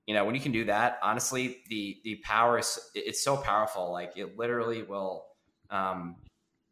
you 0.06 0.14
know 0.14 0.24
when 0.24 0.34
you 0.34 0.40
can 0.40 0.52
do 0.52 0.64
that 0.64 0.98
honestly 1.02 1.58
the 1.68 2.00
the 2.02 2.14
power 2.24 2.58
is 2.58 2.80
it's 2.94 3.22
so 3.22 3.36
powerful 3.36 3.92
like 3.92 4.16
it 4.16 4.38
literally 4.38 4.82
will 4.82 5.27
um, 5.70 6.16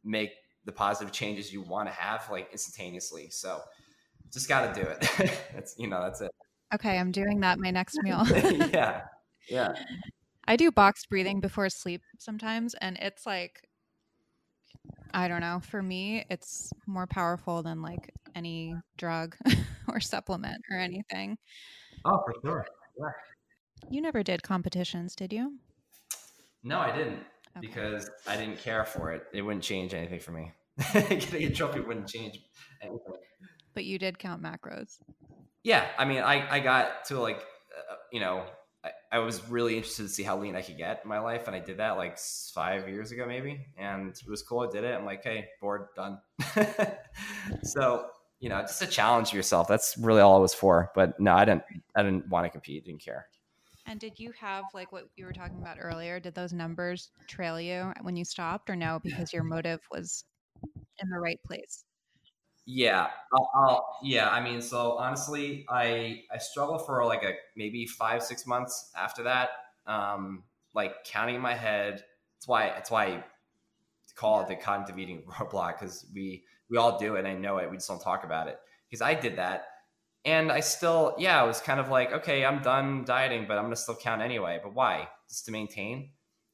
make 0.04 0.30
the 0.64 0.72
positive 0.72 1.12
changes 1.12 1.52
you 1.52 1.62
want 1.62 1.88
to 1.88 1.94
have 1.94 2.28
like 2.30 2.48
instantaneously 2.52 3.28
so 3.30 3.60
just 4.32 4.48
got 4.48 4.74
to 4.74 4.82
do 4.82 4.86
it 4.88 5.32
that's 5.54 5.74
you 5.78 5.86
know 5.86 6.00
that's 6.02 6.20
it 6.20 6.30
Okay, 6.74 6.98
I'm 6.98 7.12
doing 7.12 7.40
that 7.40 7.58
my 7.58 7.70
next 7.70 7.96
meal. 8.02 8.24
yeah 8.72 9.02
yeah 9.48 9.74
I 10.48 10.56
do 10.56 10.70
box 10.70 11.06
breathing 11.06 11.40
before 11.40 11.68
sleep 11.68 12.02
sometimes, 12.18 12.74
and 12.74 12.96
it's 13.00 13.26
like, 13.26 13.62
I 15.12 15.26
don't 15.28 15.40
know. 15.40 15.60
For 15.60 15.82
me, 15.82 16.24
it's 16.30 16.72
more 16.86 17.06
powerful 17.06 17.62
than 17.62 17.82
like 17.82 18.12
any 18.34 18.74
drug 18.96 19.36
or 19.88 20.00
supplement 20.00 20.62
or 20.70 20.78
anything. 20.78 21.38
oh 22.04 22.22
for 22.24 22.34
sure 22.44 22.66
yeah. 22.98 23.10
You 23.90 24.00
never 24.00 24.22
did 24.22 24.42
competitions, 24.42 25.14
did 25.14 25.32
you? 25.32 25.58
no 26.62 26.80
i 26.80 26.90
didn't 26.96 27.20
Okay. 27.56 27.66
because 27.66 28.10
i 28.26 28.36
didn't 28.36 28.58
care 28.58 28.84
for 28.84 29.12
it. 29.12 29.22
It 29.32 29.42
wouldn't 29.42 29.64
change 29.64 29.94
anything 29.94 30.20
for 30.20 30.32
me. 30.32 30.52
Getting 30.92 31.44
a 31.44 31.50
trophy 31.50 31.80
wouldn't 31.80 32.06
change 32.08 32.40
anything. 32.82 32.98
But 33.74 33.84
you 33.84 33.98
did 33.98 34.18
count 34.18 34.42
macros. 34.42 34.98
yeah 35.62 35.86
i 35.98 36.04
mean 36.04 36.22
i 36.22 36.48
i 36.56 36.60
got 36.60 37.04
to 37.06 37.18
like 37.20 37.38
uh, 37.38 37.94
you 38.12 38.20
know 38.20 38.44
I, 38.84 38.90
I 39.12 39.18
was 39.18 39.48
really 39.48 39.76
interested 39.76 40.04
to 40.04 40.08
see 40.08 40.22
how 40.22 40.38
lean 40.38 40.54
i 40.54 40.62
could 40.62 40.76
get 40.76 41.00
in 41.02 41.08
my 41.08 41.18
life 41.18 41.46
and 41.46 41.56
i 41.56 41.60
did 41.60 41.78
that 41.78 41.96
like 41.96 42.18
five 42.54 42.88
years 42.88 43.10
ago 43.10 43.26
maybe 43.26 43.66
and 43.76 44.10
it 44.10 44.28
was 44.28 44.42
cool 44.42 44.60
i 44.60 44.70
did 44.70 44.84
it. 44.84 44.94
I'm 44.94 45.04
like 45.04 45.24
hey 45.24 45.48
bored 45.60 45.86
done. 45.96 46.18
So 47.62 48.06
you 48.40 48.48
know 48.50 48.60
just 48.60 48.82
a 48.82 48.86
challenge 48.86 49.32
yourself 49.32 49.66
that's 49.66 49.96
really 49.98 50.20
all 50.20 50.36
it 50.38 50.42
was 50.42 50.52
for 50.54 50.90
but 50.94 51.18
no 51.18 51.32
i 51.34 51.44
didn't 51.44 51.62
i 51.96 52.02
didn't 52.02 52.28
want 52.28 52.44
to 52.44 52.50
compete 52.50 52.84
didn't 52.84 53.00
care 53.02 53.26
And 53.86 54.00
did 54.00 54.18
you 54.18 54.32
have 54.40 54.64
like 54.74 54.90
what 54.90 55.04
you 55.16 55.24
were 55.24 55.32
talking 55.32 55.58
about 55.60 55.78
earlier? 55.80 56.18
Did 56.18 56.34
those 56.34 56.52
numbers 56.52 57.10
trail 57.28 57.60
you 57.60 57.92
when 58.02 58.16
you 58.16 58.24
stopped, 58.24 58.68
or 58.68 58.76
no? 58.76 59.00
Because 59.02 59.32
your 59.32 59.44
motive 59.44 59.80
was 59.90 60.24
in 61.00 61.08
the 61.08 61.18
right 61.18 61.40
place. 61.46 61.84
Yeah, 62.66 63.06
I'll, 63.32 63.50
I'll, 63.54 63.98
yeah. 64.02 64.28
I 64.28 64.42
mean, 64.42 64.60
so 64.60 64.98
honestly, 64.98 65.64
I 65.68 66.22
I 66.32 66.38
struggle 66.38 66.78
for 66.78 67.04
like 67.04 67.22
a 67.22 67.34
maybe 67.56 67.86
five 67.86 68.22
six 68.24 68.44
months 68.46 68.90
after 68.96 69.22
that. 69.22 69.50
Um, 69.86 70.42
like 70.74 71.04
counting 71.04 71.36
in 71.36 71.40
my 71.40 71.54
head. 71.54 72.02
That's 72.34 72.48
why. 72.48 72.68
That's 72.70 72.90
why 72.90 73.04
I 73.06 73.24
call 74.16 74.40
it 74.40 74.48
the 74.48 74.56
cognitive 74.56 74.98
eating 74.98 75.22
roadblock 75.28 75.78
because 75.78 76.06
we 76.12 76.42
we 76.68 76.76
all 76.76 76.98
do 76.98 77.14
it. 77.14 77.20
and 77.20 77.28
I 77.28 77.34
know 77.34 77.58
it. 77.58 77.70
We 77.70 77.76
just 77.76 77.88
don't 77.88 78.00
talk 78.00 78.24
about 78.24 78.48
it 78.48 78.58
because 78.90 79.00
I 79.00 79.14
did 79.14 79.36
that, 79.36 79.66
and 80.26 80.52
I 80.52 80.60
still 80.60 81.14
yeah. 81.18 81.40
I 81.40 81.44
was 81.44 81.60
kind 81.60 81.80
of 81.80 81.88
like, 81.88 82.12
okay, 82.12 82.44
I'm 82.44 82.60
done 82.62 83.04
dieting, 83.06 83.46
but 83.48 83.56
I'm 83.56 83.64
gonna 83.64 83.76
still 83.76 83.96
count 83.96 84.20
anyway. 84.20 84.60
But 84.62 84.74
why? 84.74 85.08
Just 85.30 85.46
to 85.46 85.52
maintain, 85.52 86.10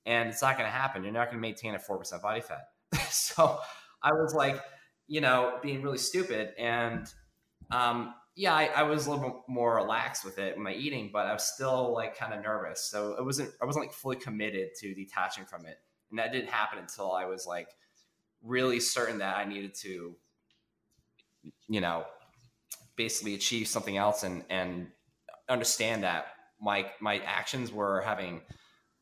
and 0.06 0.28
it's 0.28 0.42
not 0.42 0.56
gonna 0.56 0.70
happen. 0.70 1.02
You're 1.02 1.12
not 1.12 1.30
gonna 1.30 1.40
maintain 1.40 1.74
at 1.74 1.84
four 1.84 1.98
percent 1.98 2.22
body 2.22 2.40
fat. 2.40 2.68
so 3.10 3.58
I 4.00 4.12
was 4.12 4.34
like 4.34 4.62
you 5.12 5.20
know, 5.20 5.58
being 5.62 5.82
really 5.82 5.98
stupid. 5.98 6.54
And 6.58 7.06
um, 7.70 8.14
yeah, 8.34 8.54
I, 8.54 8.64
I 8.76 8.82
was 8.84 9.06
a 9.06 9.10
little 9.10 9.24
bit 9.28 9.36
more 9.46 9.76
relaxed 9.76 10.24
with 10.24 10.38
it 10.38 10.56
my 10.56 10.72
eating, 10.72 11.10
but 11.12 11.26
I 11.26 11.34
was 11.34 11.44
still 11.44 11.92
like 11.92 12.16
kind 12.16 12.32
of 12.32 12.42
nervous. 12.42 12.84
So 12.84 13.12
it 13.18 13.22
wasn't, 13.24 13.50
I 13.60 13.66
wasn't 13.66 13.84
like 13.84 13.94
fully 13.94 14.16
committed 14.16 14.70
to 14.80 14.94
detaching 14.94 15.44
from 15.44 15.66
it. 15.66 15.76
And 16.10 16.18
that 16.18 16.32
didn't 16.32 16.48
happen 16.48 16.78
until 16.78 17.12
I 17.12 17.26
was 17.26 17.46
like 17.46 17.68
really 18.42 18.80
certain 18.80 19.18
that 19.18 19.36
I 19.36 19.44
needed 19.44 19.74
to, 19.82 20.16
you 21.68 21.80
know, 21.82 22.04
basically 22.97 23.34
achieve 23.34 23.68
something 23.68 23.97
else 23.97 24.22
and, 24.22 24.45
and 24.51 24.88
understand 25.49 26.03
that 26.03 26.26
my, 26.61 26.90
my 27.01 27.18
actions 27.18 27.72
were 27.72 28.01
having 28.03 28.40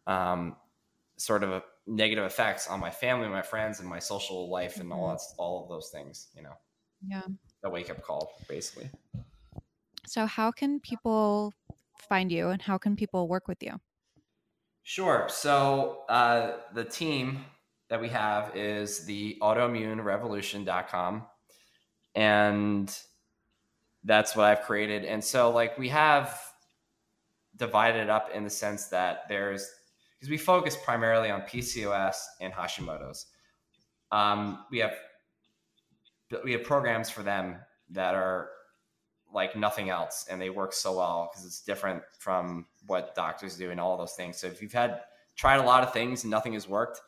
um, 0.07 0.57
sort 1.16 1.43
of 1.43 1.51
a 1.51 1.62
negative 1.86 2.24
effects 2.24 2.68
on 2.68 2.80
my 2.80 2.91
family, 2.91 3.28
my 3.28 3.43
friends, 3.43 3.80
and 3.80 3.88
my 3.88 3.99
social 3.99 4.49
life, 4.49 4.78
and 4.78 4.93
all 4.93 5.09
that's 5.09 5.34
all 5.38 5.62
of 5.62 5.68
those 5.68 5.91
things. 5.91 6.28
You 6.34 6.43
know, 6.43 6.55
Yeah. 7.07 7.22
the 7.62 7.70
wake 7.70 7.91
up 7.91 8.03
call, 8.03 8.32
basically. 8.49 8.91
So 10.07 10.26
how 10.26 10.51
can 10.51 10.80
people 10.80 11.53
find 12.09 12.32
you, 12.32 12.49
and 12.49 12.62
how 12.62 12.78
can 12.78 12.97
people 12.97 13.28
work 13.28 13.49
with 13.49 13.62
you? 13.62 13.80
Sure. 14.82 15.28
So 15.28 16.05
uh, 16.09 16.57
the 16.74 16.84
team 16.84 17.45
that 17.91 18.01
we 18.01 18.09
have 18.09 18.57
is 18.57 19.05
the 19.05 19.36
autoimmunerevolution.com. 19.43 21.26
And 22.14 22.99
that's 24.05 24.34
what 24.34 24.46
I've 24.46 24.62
created. 24.62 25.05
And 25.05 25.22
so, 25.22 25.51
like, 25.51 25.78
we 25.78 25.88
have 25.88 26.40
divided 27.57 28.03
it 28.03 28.11
up 28.11 28.30
in 28.34 28.44
the 28.44 28.51
sense 28.51 28.86
that 28.86 29.28
there's, 29.28 29.68
because 30.18 30.30
we 30.30 30.38
focus 30.38 30.76
primarily 30.82 31.30
on 31.30 31.42
PCOS 31.42 32.16
and 32.40 32.53
Hashimoto's. 32.53 33.26
Um, 34.12 34.64
we 34.70 34.78
have 34.78 34.94
we 36.44 36.53
have 36.53 36.62
programs 36.62 37.11
for 37.11 37.22
them 37.22 37.57
that 37.90 38.14
are 38.14 38.51
like 39.32 39.57
nothing 39.57 39.90
else 39.90 40.26
and 40.30 40.40
they 40.40 40.51
work 40.51 40.72
so 40.72 40.96
well 40.96 41.30
because 41.30 41.46
it's 41.46 41.61
different 41.61 42.03
from 42.18 42.66
what 42.86 43.14
doctors 43.14 43.57
do 43.57 43.70
and 43.70 43.80
all 43.80 43.96
those 43.96 44.12
things 44.14 44.36
so 44.36 44.46
if 44.46 44.61
you've 44.61 44.72
had 44.72 45.01
tried 45.36 45.59
a 45.59 45.62
lot 45.62 45.82
of 45.82 45.92
things 45.92 46.24
and 46.24 46.30
nothing 46.30 46.53
has 46.53 46.68
worked 46.68 47.01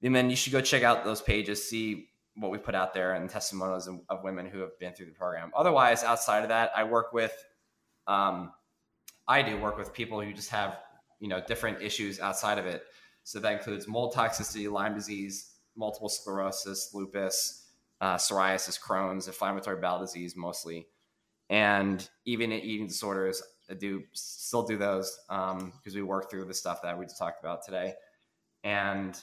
then 0.00 0.30
you 0.30 0.36
should 0.36 0.52
go 0.52 0.60
check 0.60 0.82
out 0.82 1.04
those 1.04 1.20
pages 1.20 1.68
see 1.68 2.08
what 2.40 2.50
we 2.50 2.58
put 2.58 2.74
out 2.74 2.94
there 2.94 3.12
and 3.12 3.28
testimonials 3.28 3.86
of, 3.86 4.00
of 4.08 4.24
women 4.24 4.46
who 4.46 4.60
have 4.60 4.76
been 4.78 4.94
through 4.94 5.06
the 5.06 5.12
program. 5.12 5.50
Otherwise 5.54 6.02
outside 6.02 6.42
of 6.42 6.48
that 6.48 6.72
i 6.74 6.82
work 6.82 7.12
with 7.12 7.32
um, 8.06 8.52
i 9.28 9.42
do 9.42 9.56
work 9.58 9.76
with 9.76 9.92
people 9.92 10.20
who 10.20 10.32
just 10.32 10.50
have 10.50 10.78
you 11.20 11.28
know 11.28 11.40
different 11.46 11.82
issues 11.82 12.18
outside 12.18 12.58
of 12.58 12.66
it. 12.66 12.82
So 13.22 13.38
that 13.40 13.52
includes 13.52 13.86
mold 13.86 14.14
toxicity 14.14 14.70
lyme 14.70 14.94
disease 14.94 15.54
multiple 15.76 16.08
sclerosis 16.08 16.90
lupus 16.92 17.68
uh, 18.00 18.16
psoriasis 18.16 18.80
crohn's 18.80 19.26
inflammatory 19.28 19.80
bowel 19.80 20.00
disease 20.00 20.34
mostly. 20.36 20.88
And 21.48 22.08
even 22.24 22.52
eating 22.52 22.86
disorders 22.86 23.42
I 23.70 23.74
do 23.74 24.02
still 24.12 24.64
do 24.64 24.76
those 24.76 25.16
because 25.28 25.94
we 25.94 26.02
work 26.02 26.28
through 26.28 26.46
the 26.46 26.54
stuff 26.54 26.82
that 26.82 26.98
we 26.98 27.04
just 27.04 27.18
talked 27.18 27.40
about 27.40 27.64
today. 27.64 27.94
And 28.64 29.16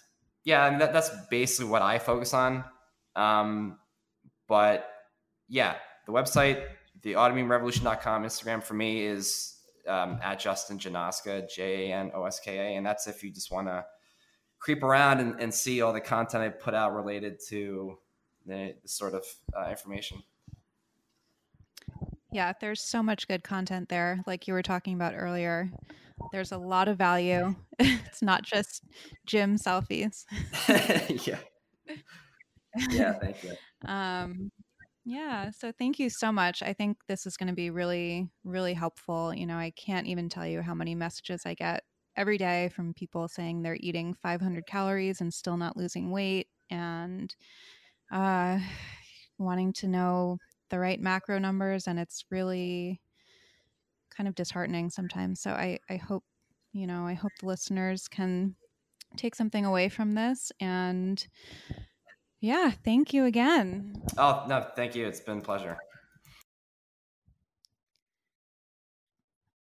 yeah 0.47 0.67
and 0.67 0.79
that, 0.79 0.93
that's 0.93 1.11
basically 1.29 1.69
what 1.69 1.81
i 1.81 1.99
focus 1.99 2.33
on 2.33 2.63
um, 3.17 3.77
but 4.47 4.89
yeah 5.49 5.75
the 6.05 6.11
website 6.11 6.65
the 7.01 7.13
autoimmunerevolution.com 7.13 8.23
instagram 8.23 8.63
for 8.63 8.73
me 8.73 9.05
is 9.05 9.55
um, 9.87 10.19
at 10.23 10.39
justin 10.39 10.77
janoska 10.77 11.47
j-a-n-o-s-k-a 11.53 12.75
and 12.75 12.85
that's 12.85 13.07
if 13.07 13.23
you 13.23 13.31
just 13.31 13.51
want 13.51 13.67
to 13.67 13.83
creep 14.59 14.83
around 14.83 15.19
and, 15.19 15.39
and 15.39 15.53
see 15.53 15.81
all 15.81 15.93
the 15.93 16.01
content 16.01 16.43
i 16.43 16.49
put 16.49 16.73
out 16.73 16.93
related 16.93 17.37
to 17.49 17.97
the, 18.45 18.73
the 18.81 18.87
sort 18.87 19.13
of 19.13 19.23
uh, 19.57 19.69
information 19.69 20.21
Yeah, 22.31 22.53
there's 22.59 22.81
so 22.81 23.01
much 23.01 23.27
good 23.27 23.43
content 23.43 23.89
there, 23.89 24.21
like 24.27 24.47
you 24.47 24.53
were 24.53 24.61
talking 24.61 24.93
about 24.93 25.13
earlier. 25.15 25.71
There's 26.31 26.51
a 26.51 26.57
lot 26.57 26.87
of 26.87 26.97
value. 26.97 27.55
it's 27.79 28.21
not 28.21 28.43
just 28.43 28.83
gym 29.25 29.57
selfies. 29.57 30.25
yeah. 31.27 31.39
Yeah, 32.91 33.13
thank 33.21 33.43
you. 33.43 33.55
Um, 33.87 34.51
yeah, 35.05 35.51
so 35.51 35.71
thank 35.71 35.99
you 35.99 36.09
so 36.09 36.31
much. 36.31 36.61
I 36.61 36.73
think 36.73 36.97
this 37.07 37.25
is 37.25 37.37
going 37.37 37.47
to 37.47 37.53
be 37.53 37.69
really, 37.69 38.29
really 38.43 38.73
helpful. 38.73 39.33
You 39.33 39.45
know, 39.45 39.57
I 39.57 39.71
can't 39.71 40.07
even 40.07 40.27
tell 40.29 40.45
you 40.45 40.61
how 40.61 40.73
many 40.73 40.95
messages 40.95 41.43
I 41.45 41.53
get 41.53 41.83
every 42.17 42.37
day 42.37 42.69
from 42.75 42.93
people 42.93 43.27
saying 43.27 43.61
they're 43.61 43.77
eating 43.79 44.13
500 44.13 44.65
calories 44.65 45.21
and 45.21 45.33
still 45.33 45.55
not 45.55 45.77
losing 45.77 46.11
weight 46.11 46.47
and 46.69 47.33
uh, 48.11 48.59
wanting 49.37 49.71
to 49.73 49.87
know 49.87 50.39
the 50.69 50.79
right 50.79 50.99
macro 50.99 51.39
numbers. 51.39 51.87
And 51.87 51.99
it's 51.99 52.25
really 52.29 52.99
kind 54.15 54.27
of 54.27 54.35
disheartening 54.35 54.89
sometimes. 54.89 55.39
So 55.39 55.51
I, 55.51 55.79
I 55.89 55.97
hope, 55.97 56.23
you 56.73 56.87
know, 56.87 57.05
I 57.05 57.13
hope 57.13 57.31
the 57.39 57.47
listeners 57.47 58.07
can 58.07 58.55
take 59.15 59.35
something 59.35 59.65
away 59.65 59.89
from 59.89 60.13
this 60.13 60.51
and 60.59 61.25
yeah, 62.39 62.71
thank 62.71 63.13
you 63.13 63.25
again. 63.25 64.01
Oh, 64.17 64.45
no, 64.47 64.65
thank 64.75 64.95
you. 64.95 65.07
It's 65.07 65.19
been 65.19 65.39
a 65.39 65.41
pleasure. 65.41 65.77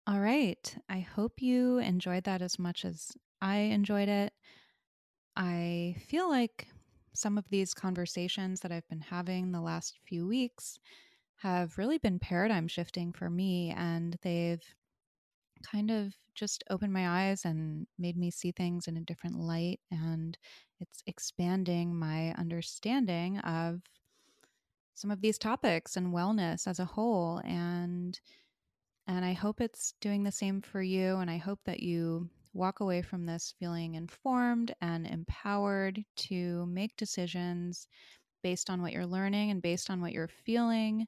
All 0.07 0.21
right. 0.21 0.77
I 0.89 1.01
hope 1.01 1.43
you 1.43 1.79
enjoyed 1.79 2.25
that 2.25 2.43
as 2.43 2.59
much 2.59 2.85
as 2.85 3.13
I 3.43 3.57
enjoyed 3.57 4.09
it. 4.09 4.33
I 5.37 5.97
feel 6.07 6.31
like 6.31 6.69
some 7.13 7.39
of 7.39 7.49
these 7.49 7.75
conversations 7.75 8.61
that 8.61 8.73
I've 8.73 8.89
been 8.89 9.01
having 9.01 9.53
the 9.53 9.61
last 9.61 9.99
few 10.07 10.27
weeks 10.27 10.79
have 11.37 11.77
really 11.77 11.99
been 11.99 12.19
paradigm 12.19 12.69
shifting 12.69 13.13
for 13.13 13.29
me, 13.29 13.75
and 13.77 14.17
they've 14.23 14.63
kind 15.63 15.91
of 15.91 16.15
just 16.35 16.65
opened 16.71 16.93
my 16.93 17.29
eyes 17.29 17.45
and 17.45 17.87
made 17.99 18.17
me 18.17 18.31
see 18.31 18.53
things 18.53 18.87
in 18.87 18.97
a 18.97 19.03
different 19.03 19.39
light. 19.39 19.81
And 19.91 20.39
it's 20.81 21.03
expanding 21.07 21.95
my 21.95 22.33
understanding 22.35 23.39
of 23.41 23.81
some 24.95 25.11
of 25.11 25.21
these 25.21 25.39
topics 25.39 25.97
and 25.97 26.15
wellness 26.15 26.67
as 26.67 26.79
a 26.79 26.85
whole. 26.85 27.41
And 27.45 28.19
And 29.09 29.25
I 29.25 29.35
hope 29.35 29.61
it's 29.61 29.95
doing 30.01 30.25
the 30.25 30.33
same 30.33 30.61
for 30.61 30.83
you. 30.83 31.17
And 31.19 31.31
I 31.31 31.37
hope 31.37 31.61
that 31.65 31.81
you 31.81 32.29
walk 32.55 32.81
away 32.81 33.03
from 33.03 33.27
this 33.27 33.55
feeling 33.59 33.95
informed 33.95 34.75
and 34.81 35.07
empowered 35.07 36.03
to 36.17 36.67
make 36.67 36.97
decisions 36.97 37.87
based 38.43 38.71
on 38.71 38.83
what 38.83 38.93
you're 38.93 39.07
learning 39.07 39.51
and 39.51 39.63
based 39.63 39.91
on 39.91 40.01
what 40.01 40.13
you're 40.13 40.29
feeling, 40.29 41.07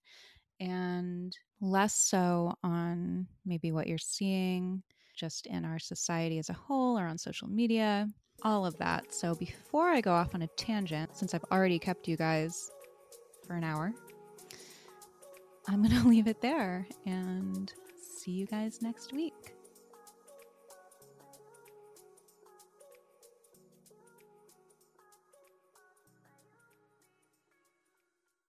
and 0.60 1.36
less 1.60 1.94
so 1.94 2.54
on 2.62 3.26
maybe 3.44 3.72
what 3.72 3.86
you're 3.86 3.98
seeing 3.98 4.82
just 5.18 5.46
in 5.46 5.64
our 5.64 5.78
society 5.78 6.38
as 6.38 6.48
a 6.48 6.54
whole 6.54 6.98
or 6.98 7.06
on 7.06 7.18
social 7.18 7.48
media, 7.48 8.08
all 8.42 8.64
of 8.64 8.78
that. 8.78 9.12
So 9.12 9.34
before 9.34 9.88
I 9.88 10.00
go 10.00 10.12
off 10.12 10.34
on 10.34 10.42
a 10.42 10.46
tangent, 10.56 11.16
since 11.16 11.34
I've 11.34 11.44
already 11.50 11.78
kept 11.78 12.06
you 12.06 12.16
guys 12.16 12.70
for 13.46 13.54
an 13.54 13.64
hour, 13.64 13.92
I'm 15.66 15.82
going 15.82 15.94
to 16.02 16.08
leave 16.08 16.28
it 16.28 16.40
there 16.40 16.86
and 17.04 17.72
see 18.00 18.30
you 18.30 18.46
guys 18.46 18.80
next 18.80 19.12
week. 19.12 19.57